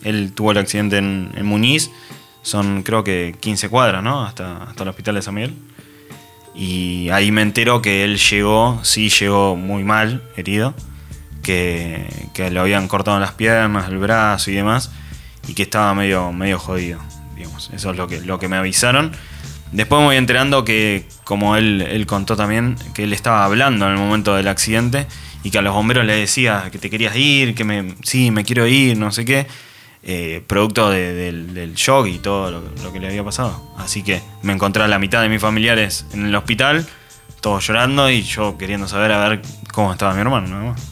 Él 0.03 0.33
tuvo 0.35 0.51
el 0.53 0.59
accidente 0.59 0.99
en, 0.99 1.31
en 1.37 1.47
Muniz. 1.47 1.91
Son 2.43 2.83
creo 2.83 3.05
que 3.05 3.37
15 3.41 3.69
cuadras, 3.69 4.03
¿no? 4.03 4.25
Hasta, 4.25 4.65
hasta 4.65 4.83
el 4.83 4.89
hospital 4.89 5.15
de 5.17 5.23
San 5.23 5.35
Miguel. 5.35 5.55
Y 6.55 7.09
ahí 7.11 7.31
me 7.31 7.43
entero 7.43 7.81
que 7.83 8.03
él 8.05 8.19
llegó, 8.19 8.81
sí 8.83 9.11
llegó 9.11 9.55
muy 9.55 9.85
mal, 9.85 10.23
herido. 10.37 10.75
Que, 11.43 12.07
que 12.35 12.51
le 12.51 12.59
habían 12.59 12.89
cortado 12.89 13.19
las 13.21 13.33
piernas, 13.33 13.89
el 13.89 13.99
brazo 13.99 14.51
y 14.51 14.55
demás. 14.55 14.91
Y 15.49 15.55
que 15.55 15.65
estaba 15.65 15.93
medio, 15.95 16.33
medio 16.33 16.59
jodido. 16.59 17.01
Digamos. 17.35 17.71
Eso 17.73 17.91
es 17.91 17.97
lo 17.97 18.07
que, 18.07 18.21
lo 18.21 18.39
que 18.39 18.49
me 18.49 18.57
avisaron. 18.57 19.13
Después 19.73 20.01
me 20.01 20.07
voy 20.07 20.17
enterando 20.17 20.65
que, 20.65 21.07
como 21.25 21.57
él, 21.57 21.83
él 21.83 22.07
contó 22.07 22.37
también, 22.37 22.77
que 22.95 23.05
él 23.05 23.13
estaba 23.13 23.45
hablando 23.45 23.87
en 23.87 23.93
el 23.93 23.99
momento 23.99 24.35
del 24.35 24.49
accidente 24.49 25.07
y 25.43 25.51
que 25.51 25.59
a 25.59 25.63
los 25.63 25.75
bomberos 25.75 26.05
le 26.07 26.15
decía 26.15 26.69
que 26.73 26.79
te 26.79 26.89
querías 26.91 27.15
ir, 27.17 27.55
que 27.55 27.65
me, 27.65 27.95
sí, 28.03 28.31
me 28.31 28.45
quiero 28.45 28.67
ir, 28.67 28.97
no 28.97 29.13
sé 29.13 29.25
qué, 29.25 29.47
eh, 30.03 30.43
producto 30.47 30.91
de- 30.91 31.13
del, 31.13 31.75
shock 31.75 32.07
y 32.07 32.19
todo 32.19 32.51
lo, 32.51 32.93
que 32.93 32.99
le 32.99 33.09
había 33.09 33.23
pasado. 33.23 33.75
Así 33.77 34.03
que 34.03 34.23
me 34.43 34.53
encontré 34.53 34.83
a 34.83 34.89
la 34.89 34.99
mitad 34.99 35.21
de 35.23 35.29
mis 35.29 35.41
familiares 35.41 36.07
en 36.13 36.27
el 36.27 36.35
hospital, 36.35 36.87
todos 37.41 37.67
llorando 37.67 38.11
y 38.11 38.23
yo 38.23 38.57
queriendo 38.57 38.89
saber 38.89 39.13
a 39.13 39.29
ver 39.29 39.43
cómo 39.73 39.93
estaba 39.93 40.15
mi 40.15 40.21
hermano, 40.21 40.73
más. 40.73 40.83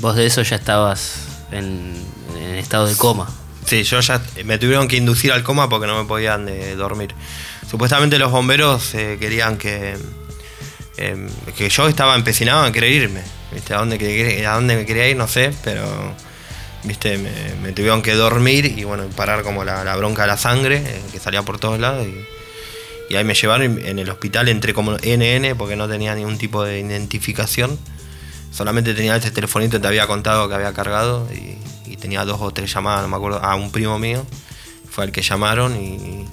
Vos 0.00 0.16
de 0.16 0.26
eso 0.26 0.42
ya 0.42 0.56
estabas 0.56 1.28
en, 1.52 1.94
en 2.36 2.56
estado 2.56 2.86
de 2.86 2.96
coma. 2.96 3.28
Sí, 3.66 3.84
yo 3.84 4.00
ya 4.00 4.20
me 4.44 4.58
tuvieron 4.58 4.88
que 4.88 4.96
inducir 4.96 5.32
al 5.32 5.42
coma 5.42 5.68
porque 5.68 5.86
no 5.86 6.00
me 6.02 6.08
podían 6.08 6.48
eh, 6.48 6.74
dormir. 6.74 7.14
Supuestamente 7.70 8.18
los 8.18 8.32
bomberos 8.32 8.94
eh, 8.94 9.16
querían 9.20 9.56
que, 9.56 9.96
eh, 10.96 11.28
que 11.56 11.68
yo 11.68 11.88
estaba 11.88 12.16
empecinado 12.16 12.66
en 12.66 12.72
querer 12.72 12.92
irme. 12.92 13.22
¿viste? 13.52 13.74
¿A, 13.74 13.78
dónde, 13.78 14.44
a 14.46 14.54
dónde 14.54 14.76
me 14.76 14.86
quería 14.86 15.08
ir? 15.08 15.16
No 15.16 15.28
sé, 15.28 15.54
pero 15.62 16.14
¿viste? 16.84 17.18
Me, 17.62 17.72
tuvieron 17.72 18.02
que 18.02 18.14
dormir 18.14 18.66
y 18.66 18.84
bueno, 18.84 19.04
parar 19.16 19.42
como 19.42 19.64
la, 19.64 19.96
bronca 19.96 20.22
de 20.22 20.28
la 20.28 20.36
sangre 20.36 20.76
eh, 20.76 21.02
que 21.12 21.18
salía 21.18 21.42
por 21.42 21.58
todos 21.58 21.78
lados. 21.78 22.06
Y, 22.06 22.26
ahí 23.14 23.24
me 23.24 23.34
llevaron 23.34 23.78
en 23.84 23.98
el 23.98 24.08
hospital, 24.08 24.48
entré 24.48 24.72
como 24.72 24.92
NN 24.92 25.54
porque 25.58 25.76
no 25.76 25.86
tenía 25.86 26.14
ningún 26.14 26.38
tipo 26.38 26.64
de 26.64 26.80
identificación. 26.80 27.78
Solamente 28.50 28.94
tenía 28.94 29.14
este 29.16 29.30
telefonito 29.30 29.76
que 29.76 29.80
te 29.80 29.86
había 29.86 30.06
contado 30.06 30.48
que 30.48 30.54
había 30.54 30.72
cargado 30.72 31.28
y 31.30 31.58
tenía 32.02 32.24
dos 32.26 32.40
o 32.42 32.50
tres 32.50 32.74
llamadas, 32.74 33.00
no 33.02 33.08
me 33.08 33.16
acuerdo, 33.16 33.42
a 33.42 33.54
un 33.54 33.70
primo 33.70 33.98
mío. 33.98 34.26
Fue 34.90 35.04
al 35.04 35.12
que 35.12 35.22
llamaron 35.22 35.74
y, 35.80 36.26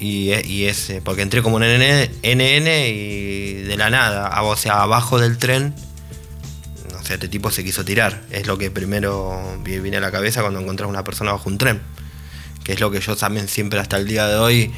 y, 0.00 0.64
ese, 0.64 1.02
porque 1.02 1.22
entré 1.22 1.42
como 1.42 1.56
un 1.56 1.62
NN, 1.62 2.10
NN 2.22 2.66
y 2.88 3.52
de 3.62 3.76
la 3.76 3.90
nada, 3.90 4.42
o 4.42 4.56
sea, 4.56 4.82
abajo 4.82 5.20
del 5.20 5.36
tren, 5.38 5.74
no 6.92 7.02
sé, 7.04 7.14
este 7.14 7.28
tipo 7.28 7.50
se 7.50 7.62
quiso 7.62 7.84
tirar. 7.84 8.22
Es 8.30 8.46
lo 8.46 8.56
que 8.58 8.70
primero 8.70 9.40
vi- 9.62 9.78
viene 9.78 9.98
a 9.98 10.00
la 10.00 10.10
cabeza 10.10 10.40
cuando 10.40 10.58
encontrás 10.60 10.88
una 10.88 11.04
persona 11.04 11.32
bajo 11.32 11.48
un 11.48 11.58
tren. 11.58 11.80
Que 12.64 12.72
es 12.72 12.80
lo 12.80 12.90
que 12.90 13.00
yo 13.00 13.14
también 13.16 13.46
siempre 13.48 13.78
hasta 13.78 13.96
el 13.98 14.06
día 14.08 14.26
de 14.26 14.36
hoy, 14.36 14.72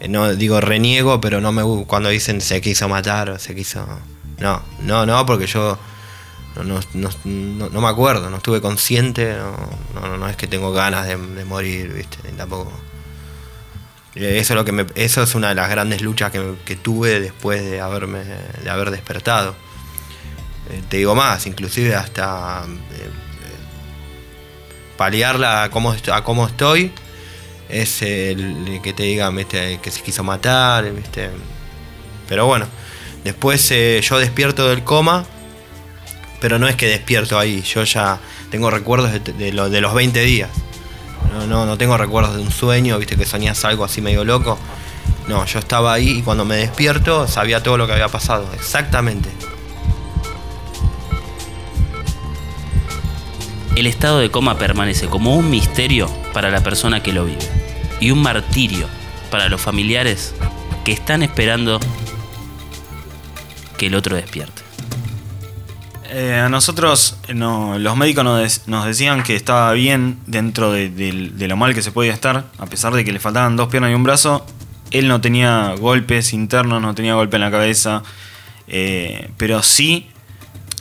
eh, 0.00 0.08
no 0.08 0.32
digo 0.34 0.60
reniego, 0.60 1.20
pero 1.20 1.40
no 1.40 1.52
me 1.52 1.62
cuando 1.86 2.08
dicen 2.10 2.40
se 2.40 2.60
quiso 2.60 2.88
matar 2.88 3.30
o 3.30 3.38
se 3.38 3.54
quiso... 3.54 3.86
No, 4.38 4.62
no, 4.82 5.04
no, 5.04 5.26
porque 5.26 5.46
yo 5.46 5.78
no, 6.64 6.80
no, 6.94 7.10
no- 7.70 7.80
me 7.80 7.88
acuerdo, 7.88 8.30
no 8.30 8.36
estuve 8.38 8.60
consciente, 8.60 9.36
no, 9.94 10.16
no, 10.16 10.28
es 10.28 10.36
que 10.36 10.46
tengo 10.46 10.72
ganas 10.72 11.06
de, 11.06 11.16
morir, 11.44 11.92
¿viste? 11.92 12.18
Ni 12.30 12.36
tampoco. 12.36 12.72
Eso 14.14 14.52
es, 14.54 14.56
lo 14.56 14.64
que 14.64 14.72
me- 14.72 14.86
eso 14.96 15.22
es 15.22 15.34
una 15.34 15.50
de 15.50 15.54
las 15.54 15.70
grandes 15.70 16.02
luchas 16.02 16.32
que, 16.32 16.54
que 16.64 16.76
tuve 16.76 17.20
después 17.20 17.62
de 17.62 17.80
haberme 17.80 18.24
de 18.24 18.70
haber 18.70 18.90
despertado. 18.90 19.54
Eh, 20.70 20.82
te 20.88 20.96
digo 20.98 21.14
más, 21.14 21.46
inclusive 21.46 21.94
hasta 21.94 22.64
eh, 22.66 23.04
eh, 23.04 23.10
paliarla 24.96 25.64
a 25.64 25.70
cómo, 25.70 25.94
a 26.12 26.24
cómo 26.24 26.46
estoy, 26.46 26.92
es 27.68 28.02
el 28.02 28.80
que 28.82 28.92
te 28.92 29.04
digan 29.04 29.34
¿viste? 29.36 29.78
que 29.82 29.90
se 29.90 30.02
quiso 30.02 30.22
matar, 30.24 30.90
¿viste? 30.92 31.30
pero 32.28 32.46
bueno, 32.46 32.66
después 33.24 33.72
yo 34.02 34.18
despierto 34.18 34.68
del 34.68 34.84
coma, 34.84 35.24
pero 36.40 36.58
no 36.58 36.66
es 36.68 36.76
que 36.76 36.86
despierto 36.86 37.38
ahí, 37.38 37.62
yo 37.62 37.84
ya 37.84 38.18
tengo 38.50 38.70
recuerdos 38.70 39.12
de, 39.12 39.20
de 39.20 39.52
lo- 39.52 39.68
de 39.70 39.80
los 39.80 39.94
20 39.94 40.20
días. 40.22 40.50
No, 41.32 41.46
no, 41.46 41.66
no 41.66 41.78
tengo 41.78 41.96
recuerdos 41.96 42.34
de 42.36 42.42
un 42.42 42.50
sueño, 42.50 42.98
viste 42.98 43.16
que 43.16 43.24
soñás 43.26 43.64
algo 43.64 43.84
así 43.84 44.00
medio 44.00 44.24
loco. 44.24 44.58
No, 45.28 45.44
yo 45.46 45.58
estaba 45.60 45.92
ahí 45.92 46.18
y 46.18 46.22
cuando 46.22 46.44
me 46.44 46.56
despierto 46.56 47.28
sabía 47.28 47.62
todo 47.62 47.76
lo 47.76 47.86
que 47.86 47.92
había 47.92 48.08
pasado, 48.08 48.48
exactamente. 48.54 49.28
El 53.76 53.86
estado 53.86 54.18
de 54.18 54.30
coma 54.30 54.58
permanece 54.58 55.06
como 55.06 55.36
un 55.36 55.48
misterio 55.50 56.10
para 56.32 56.50
la 56.50 56.62
persona 56.62 57.02
que 57.02 57.12
lo 57.12 57.24
vive 57.24 57.38
y 58.00 58.10
un 58.10 58.20
martirio 58.20 58.88
para 59.30 59.48
los 59.48 59.60
familiares 59.60 60.34
que 60.84 60.92
están 60.92 61.22
esperando 61.22 61.78
que 63.78 63.86
el 63.86 63.94
otro 63.94 64.16
despierte. 64.16 64.59
Eh, 66.12 66.34
a 66.34 66.48
nosotros, 66.48 67.16
eh, 67.28 67.34
los 67.34 67.96
médicos 67.96 68.24
nos, 68.66 68.84
decían 68.84 69.22
que 69.22 69.36
estaba 69.36 69.72
bien 69.74 70.18
dentro 70.26 70.72
de, 70.72 71.30
lo 71.38 71.56
mal 71.56 71.72
que 71.72 71.82
se 71.82 71.92
podía 71.92 72.12
estar, 72.12 72.46
a 72.58 72.66
pesar 72.66 72.92
de 72.94 73.04
que 73.04 73.12
le 73.12 73.20
faltaban 73.20 73.54
dos 73.54 73.68
piernas 73.68 73.92
y 73.92 73.94
un 73.94 74.02
brazo. 74.02 74.44
Él 74.90 75.06
no 75.06 75.20
tenía 75.20 75.72
golpes 75.78 76.32
internos, 76.32 76.82
no 76.82 76.96
tenía 76.96 77.14
golpe 77.14 77.36
en 77.36 77.42
la 77.42 77.50
cabeza, 77.52 78.02
eh, 78.66 79.30
pero 79.36 79.62
sí 79.62 80.08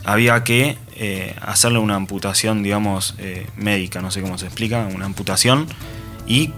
había 0.04 0.44
que 0.44 0.78
hacerle 1.42 1.80
una 1.80 1.96
amputación, 1.96 2.62
digamos, 2.62 3.16
médica, 3.56 4.02
no 4.02 4.12
sé 4.12 4.22
cómo 4.22 4.38
se 4.38 4.48
explica, 4.48 4.90
una 4.94 5.06
amputación, 5.06 5.68
y 6.28 6.50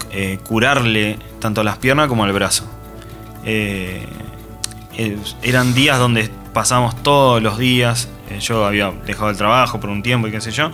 curarle 0.44 1.20
tanto 1.40 1.64
las 1.64 1.78
piernas 1.78 2.08
como 2.08 2.26
el 2.26 2.32
brazo. 2.32 2.68
Eran 5.44 5.76
días 5.76 6.00
donde 6.00 6.32
pasábamos 6.54 7.04
todos 7.04 7.44
los 7.44 7.60
días. 7.60 8.08
Eh, 8.32 8.40
yo 8.40 8.66
había 8.66 8.92
dejado 9.06 9.30
el 9.30 9.38
trabajo 9.38 9.80
por 9.80 9.90
un 9.90 10.04
tiempo 10.04 10.28
y 10.28 10.32
qué 10.32 10.42
sé 10.42 10.52
yo. 10.52 10.72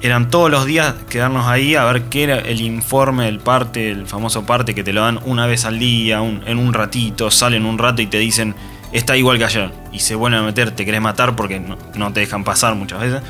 Eran 0.00 0.30
todos 0.30 0.50
los 0.50 0.66
días 0.66 0.94
quedarnos 1.08 1.46
ahí 1.46 1.76
a 1.76 1.84
ver 1.84 2.04
qué 2.04 2.24
era 2.24 2.38
el 2.38 2.60
informe, 2.60 3.28
el 3.28 3.38
parte, 3.38 3.90
el 3.90 4.06
famoso 4.06 4.44
parte 4.44 4.74
que 4.74 4.82
te 4.82 4.92
lo 4.92 5.02
dan 5.02 5.20
una 5.24 5.46
vez 5.46 5.64
al 5.64 5.78
día, 5.78 6.18
en 6.18 6.58
un 6.58 6.74
ratito, 6.74 7.30
salen 7.30 7.64
un 7.64 7.78
rato 7.78 8.02
y 8.02 8.06
te 8.06 8.18
dicen, 8.18 8.56
está 8.92 9.16
igual 9.16 9.38
que 9.38 9.44
ayer. 9.44 9.70
Y 9.92 10.00
se 10.00 10.14
vuelven 10.16 10.40
a 10.40 10.42
meter, 10.42 10.70
te 10.72 10.84
querés 10.84 11.00
matar 11.00 11.36
porque 11.36 11.60
no, 11.60 12.12
te 12.12 12.20
dejan 12.20 12.42
pasar 12.42 12.74
muchas 12.74 13.00
veces. 13.00 13.22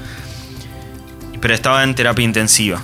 Pero 1.40 1.54
estaba 1.54 1.82
en 1.82 1.94
terapia 1.94 2.24
intensiva, 2.24 2.80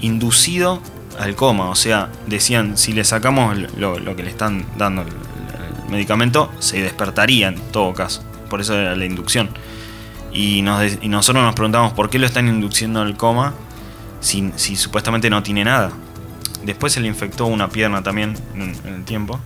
inducido 0.00 0.80
al 1.18 1.34
coma. 1.34 1.70
O 1.70 1.74
sea, 1.74 2.10
decían, 2.26 2.76
si 2.76 2.92
le 2.92 3.04
sacamos 3.04 3.56
lo, 3.76 3.98
lo 3.98 4.16
que 4.16 4.22
le 4.22 4.30
están 4.30 4.66
dando 4.76 5.02
el, 5.02 5.08
el 5.08 5.90
medicamento, 5.90 6.52
se 6.58 6.80
despertaría 6.80 7.48
en 7.48 7.58
todo 7.72 7.92
caso. 7.92 8.25
Por 8.48 8.60
eso 8.60 8.78
era 8.78 8.94
la 8.94 9.04
inducción. 9.04 9.50
Y, 10.32 10.62
nos 10.62 10.98
y 11.02 11.08
nosotros 11.08 11.44
nos 11.44 11.54
preguntamos 11.54 11.92
por 11.92 12.10
qué 12.10 12.18
lo 12.18 12.26
están 12.26 12.48
induciendo 12.48 13.00
al 13.00 13.16
coma 13.16 13.54
si, 14.20 14.52
si 14.56 14.76
supuestamente 14.76 15.30
no 15.30 15.42
tiene 15.42 15.64
nada. 15.64 15.92
Después 16.62 16.92
se 16.92 17.00
le 17.00 17.08
infectó 17.08 17.46
una 17.46 17.68
pierna 17.68 18.02
también 18.02 18.36
en, 18.54 18.74
en 18.84 18.94
el 18.94 19.04
tiempo. 19.04 19.40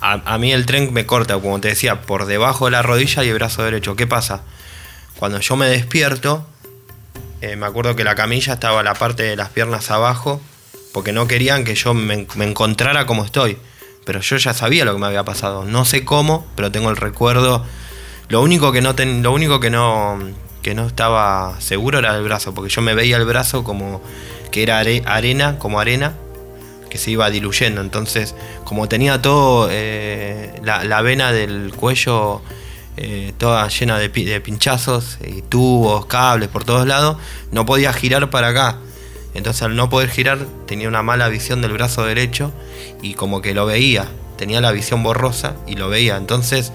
A, 0.00 0.20
a 0.34 0.38
mí 0.38 0.52
el 0.52 0.66
tren 0.66 0.92
me 0.92 1.06
corta, 1.06 1.34
como 1.38 1.60
te 1.60 1.68
decía, 1.68 2.02
por 2.02 2.26
debajo 2.26 2.66
de 2.66 2.72
la 2.72 2.82
rodilla 2.82 3.24
y 3.24 3.28
el 3.28 3.34
brazo 3.34 3.62
derecho. 3.62 3.96
¿Qué 3.96 4.06
pasa? 4.06 4.42
Cuando 5.18 5.40
yo 5.40 5.56
me 5.56 5.66
despierto, 5.66 6.46
eh, 7.40 7.56
me 7.56 7.66
acuerdo 7.66 7.94
que 7.94 8.04
la 8.04 8.14
camilla 8.14 8.54
estaba 8.54 8.82
la 8.82 8.94
parte 8.94 9.22
de 9.22 9.36
las 9.36 9.50
piernas 9.50 9.90
abajo, 9.90 10.40
porque 10.92 11.12
no 11.12 11.26
querían 11.26 11.64
que 11.64 11.74
yo 11.74 11.92
me, 11.92 12.26
me 12.36 12.48
encontrara 12.48 13.06
como 13.06 13.24
estoy. 13.24 13.58
Pero 14.04 14.20
yo 14.20 14.36
ya 14.36 14.54
sabía 14.54 14.84
lo 14.84 14.92
que 14.94 15.00
me 15.00 15.06
había 15.06 15.24
pasado. 15.24 15.64
No 15.64 15.84
sé 15.84 16.04
cómo, 16.04 16.46
pero 16.56 16.70
tengo 16.70 16.90
el 16.90 16.96
recuerdo. 16.96 17.64
Lo 18.28 18.40
único 18.42 18.72
que 18.72 18.80
no, 18.80 18.94
ten- 18.94 19.22
lo 19.22 19.32
único 19.32 19.60
que 19.60 19.70
no, 19.70 20.18
que 20.62 20.74
no 20.74 20.86
estaba 20.86 21.60
seguro 21.60 21.98
era 21.98 22.16
el 22.16 22.22
brazo, 22.22 22.54
porque 22.54 22.70
yo 22.70 22.80
me 22.82 22.94
veía 22.94 23.16
el 23.16 23.24
brazo 23.24 23.64
como 23.64 24.00
que 24.50 24.62
era 24.62 24.78
are- 24.78 25.02
arena, 25.06 25.58
como 25.58 25.78
arena, 25.80 26.14
que 26.90 26.98
se 26.98 27.10
iba 27.10 27.28
diluyendo. 27.30 27.80
Entonces, 27.80 28.34
como 28.64 28.88
tenía 28.88 29.20
todo, 29.20 29.68
eh, 29.70 30.58
la, 30.62 30.84
la 30.84 31.02
vena 31.02 31.32
del 31.32 31.72
cuello 31.76 32.40
eh, 32.96 33.32
toda 33.38 33.66
llena 33.68 33.98
de, 33.98 34.08
de 34.08 34.40
pinchazos 34.40 35.18
y 35.26 35.42
tubos, 35.42 36.06
cables 36.06 36.48
por 36.48 36.64
todos 36.64 36.86
lados, 36.86 37.16
no 37.50 37.66
podía 37.66 37.92
girar 37.92 38.30
para 38.30 38.48
acá. 38.48 38.78
Entonces 39.34 39.62
al 39.62 39.74
no 39.74 39.90
poder 39.90 40.10
girar 40.10 40.38
tenía 40.66 40.86
una 40.86 41.02
mala 41.02 41.28
visión 41.28 41.60
del 41.60 41.72
brazo 41.72 42.04
derecho 42.04 42.52
y 43.02 43.14
como 43.14 43.42
que 43.42 43.52
lo 43.52 43.66
veía, 43.66 44.06
tenía 44.38 44.60
la 44.60 44.70
visión 44.70 45.02
borrosa 45.02 45.56
y 45.66 45.74
lo 45.74 45.88
veía. 45.88 46.16
Entonces 46.16 46.70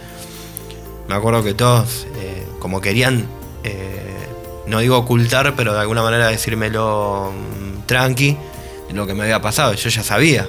me 1.09 1.15
acuerdo 1.15 1.43
que 1.43 1.55
todos 1.55 2.05
eh, 2.17 2.45
como 2.59 2.81
querían, 2.81 3.25
eh, 3.63 4.27
no 4.67 4.77
digo 4.79 4.95
ocultar, 4.95 5.55
pero 5.55 5.73
de 5.73 5.79
alguna 5.79 6.03
manera 6.03 6.27
decírmelo 6.27 7.31
mm, 7.33 7.87
tranqui, 7.87 8.37
lo 8.93 9.07
que 9.07 9.15
me 9.15 9.23
había 9.23 9.41
pasado. 9.41 9.73
Yo 9.73 9.89
ya 9.89 10.03
sabía. 10.03 10.47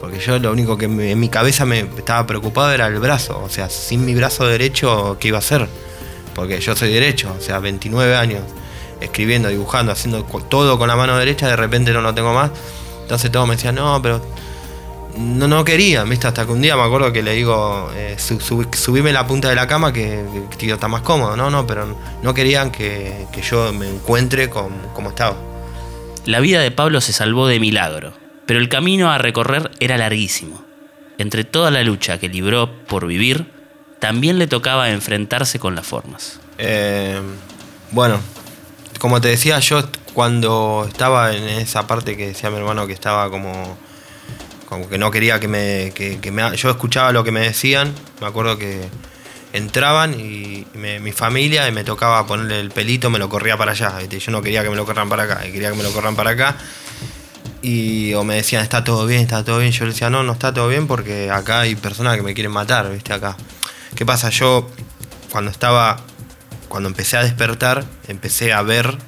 Porque 0.00 0.18
yo 0.18 0.38
lo 0.40 0.50
único 0.50 0.76
que 0.76 0.86
en 0.86 1.20
mi 1.20 1.28
cabeza 1.28 1.64
me 1.64 1.80
estaba 1.80 2.26
preocupado 2.26 2.72
era 2.72 2.88
el 2.88 2.98
brazo. 2.98 3.40
O 3.44 3.48
sea, 3.48 3.70
sin 3.70 4.04
mi 4.04 4.14
brazo 4.14 4.44
derecho, 4.46 5.16
¿qué 5.20 5.28
iba 5.28 5.38
a 5.38 5.40
hacer? 5.40 5.68
Porque 6.34 6.60
yo 6.60 6.74
soy 6.74 6.92
derecho, 6.92 7.34
o 7.38 7.40
sea, 7.40 7.60
29 7.60 8.14
años, 8.16 8.42
escribiendo, 9.00 9.48
dibujando, 9.48 9.92
haciendo 9.92 10.24
todo 10.24 10.78
con 10.78 10.88
la 10.88 10.96
mano 10.96 11.16
derecha, 11.16 11.46
de 11.46 11.56
repente 11.56 11.92
no 11.92 12.02
lo 12.02 12.12
tengo 12.12 12.34
más. 12.34 12.50
Entonces 13.02 13.30
todos 13.30 13.48
me 13.48 13.54
decían, 13.54 13.76
no, 13.76 14.02
pero 14.02 14.20
no, 15.18 15.48
no 15.48 15.64
querían, 15.64 16.08
¿viste? 16.08 16.26
Hasta 16.26 16.46
que 16.46 16.52
un 16.52 16.62
día 16.62 16.76
me 16.76 16.82
acuerdo 16.82 17.12
que 17.12 17.22
le 17.22 17.34
digo, 17.34 17.90
eh, 17.94 18.16
subime 18.18 19.12
la 19.12 19.26
punta 19.26 19.48
de 19.48 19.54
la 19.54 19.66
cama 19.66 19.92
que, 19.92 20.24
que, 20.56 20.72
está 20.72 20.88
más 20.88 21.02
cómodo. 21.02 21.36
No, 21.36 21.50
no, 21.50 21.66
pero 21.66 21.96
no 22.22 22.34
querían 22.34 22.70
que, 22.70 23.26
que 23.32 23.42
yo 23.42 23.72
me 23.72 23.88
encuentre 23.88 24.48
como 24.48 25.08
estaba. 25.08 25.36
La 26.24 26.40
vida 26.40 26.60
de 26.60 26.70
Pablo 26.70 27.00
se 27.00 27.12
salvó 27.12 27.46
de 27.46 27.60
milagro, 27.60 28.12
pero 28.46 28.58
el 28.58 28.68
camino 28.68 29.10
a 29.10 29.18
recorrer 29.18 29.70
era 29.80 29.96
larguísimo. 29.96 30.64
Entre 31.18 31.44
toda 31.44 31.70
la 31.70 31.82
lucha 31.82 32.18
que 32.18 32.28
libró 32.28 32.70
por 32.86 33.06
vivir, 33.06 33.50
también 34.00 34.38
le 34.38 34.46
tocaba 34.46 34.90
enfrentarse 34.90 35.58
con 35.58 35.74
las 35.74 35.86
formas. 35.86 36.40
Eh, 36.58 37.20
bueno, 37.92 38.20
como 38.98 39.20
te 39.20 39.28
decía, 39.28 39.58
yo 39.60 39.82
cuando 40.14 40.86
estaba 40.88 41.34
en 41.34 41.44
esa 41.44 41.86
parte 41.86 42.16
que 42.16 42.28
decía 42.28 42.50
mi 42.50 42.56
hermano 42.56 42.86
que 42.86 42.92
estaba 42.92 43.30
como 43.30 43.78
como 44.66 44.88
que 44.88 44.98
no 44.98 45.10
quería 45.10 45.40
que 45.40 45.48
me, 45.48 45.92
que, 45.94 46.30
me, 46.30 46.56
Yo 46.56 46.70
escuchaba 46.70 47.12
lo 47.12 47.24
que 47.24 47.32
me 47.32 47.40
decían, 47.40 47.94
me 48.20 48.26
acuerdo 48.26 48.58
que 48.58 48.88
entraban 49.52 50.18
y 50.20 50.66
mi 50.74 51.12
familia 51.12 51.66
y 51.68 51.72
me 51.72 51.84
tocaba 51.84 52.26
ponerle 52.26 52.60
el 52.60 52.70
pelito, 52.70 53.08
me 53.08 53.18
lo 53.18 53.28
corría 53.28 53.56
para 53.56 53.72
allá. 53.72 53.98
Yo 54.02 54.32
no 54.32 54.42
quería 54.42 54.62
que 54.62 54.70
me 54.70 54.76
lo 54.76 54.84
corran 54.84 55.08
para 55.08 55.22
acá, 55.22 55.40
quería 55.40 55.70
que 55.70 55.76
me 55.76 55.82
lo 55.82 55.92
corran 55.92 56.16
para 56.16 56.30
acá. 56.30 56.56
Y 57.62 58.12
o 58.14 58.22
me 58.22 58.34
decían, 58.36 58.62
está 58.62 58.84
todo 58.84 59.06
bien, 59.06 59.22
está 59.22 59.44
todo 59.44 59.58
bien. 59.58 59.72
Yo 59.72 59.84
le 59.86 59.92
decía, 59.92 60.10
no, 60.10 60.22
no 60.22 60.32
está 60.32 60.52
todo 60.52 60.68
bien 60.68 60.86
porque 60.86 61.30
acá 61.30 61.60
hay 61.60 61.74
personas 61.74 62.16
que 62.16 62.22
me 62.22 62.34
quieren 62.34 62.52
matar, 62.52 62.92
¿viste? 62.92 63.12
Acá. 63.12 63.36
¿Qué 63.94 64.04
pasa? 64.04 64.30
Yo, 64.30 64.68
cuando 65.30 65.50
estaba. 65.50 65.96
Cuando 66.68 66.88
empecé 66.88 67.16
a 67.16 67.22
despertar, 67.22 67.84
empecé 68.08 68.52
a 68.52 68.60
ver 68.62 68.98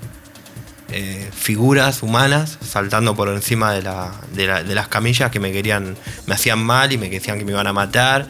eh, 0.90 1.28
figuras 1.34 2.02
humanas 2.02 2.58
saltando 2.62 3.14
por 3.14 3.28
encima 3.28 3.74
de, 3.74 3.82
las 3.82 4.88
camillas 4.88 5.30
que 5.30 5.38
me 5.38 5.52
querían, 5.52 5.96
me 6.26 6.34
hacían 6.34 6.60
mal 6.64 6.90
y 6.92 6.96
me 6.96 7.10
decían 7.10 7.38
que 7.38 7.44
me 7.44 7.52
iban 7.52 7.66
a 7.66 7.74
matar 7.74 8.26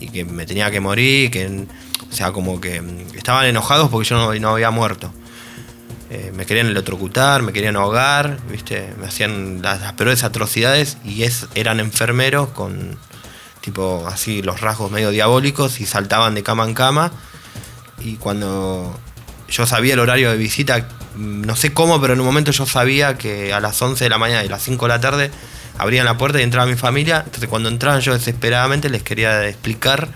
y 0.00 0.08
que 0.08 0.24
me 0.24 0.46
tenía 0.46 0.70
que 0.70 0.80
morir, 0.80 1.30
que, 1.30 1.46
o 1.46 2.14
sea, 2.14 2.32
como 2.32 2.62
que 2.62 2.82
estaban 3.14 3.44
enojados 3.44 3.90
porque 3.90 4.08
yo 4.08 4.34
no, 4.38 4.48
había 4.48 4.70
muerto. 4.70 5.12
Eh, 6.08 6.32
me 6.34 6.46
querían 6.46 6.68
electrocutar, 6.68 7.42
me 7.42 7.52
querían 7.52 7.76
ahogar, 7.76 8.38
¿viste? 8.50 8.94
me 8.98 9.06
hacían 9.06 9.60
las, 9.60 9.92
peores 9.92 10.24
atrocidades 10.24 10.96
y 11.04 11.26
eran 11.54 11.78
enfermeros 11.78 12.48
con 12.48 12.96
tipo 13.60 14.06
así 14.06 14.40
los 14.40 14.62
rasgos 14.62 14.90
medio 14.90 15.10
diabólicos 15.10 15.80
y 15.80 15.84
saltaban 15.84 16.34
de 16.34 16.42
cama 16.42 16.64
en 16.64 16.72
cama 16.72 17.12
y 17.98 18.14
cuando 18.14 18.98
yo 19.50 19.66
sabía 19.66 19.94
el 19.94 20.00
horario 20.00 20.30
de 20.30 20.38
visita 20.38 20.88
no 21.16 21.56
sé 21.56 21.72
cómo, 21.72 22.00
pero 22.00 22.14
en 22.14 22.20
un 22.20 22.26
momento 22.26 22.50
yo 22.50 22.66
sabía 22.66 23.18
que 23.18 23.52
a 23.52 23.60
las 23.60 23.80
11 23.80 24.04
de 24.04 24.10
la 24.10 24.18
mañana 24.18 24.44
y 24.44 24.48
las 24.48 24.62
5 24.62 24.84
de 24.84 24.88
la 24.88 25.00
tarde 25.00 25.30
abrían 25.78 26.04
la 26.04 26.18
puerta 26.18 26.40
y 26.40 26.42
entraba 26.42 26.66
mi 26.66 26.76
familia. 26.76 27.22
Entonces 27.24 27.48
cuando 27.48 27.68
entraban 27.68 28.00
yo 28.00 28.12
desesperadamente 28.12 28.90
les 28.90 29.02
quería 29.02 29.46
explicar 29.48 30.08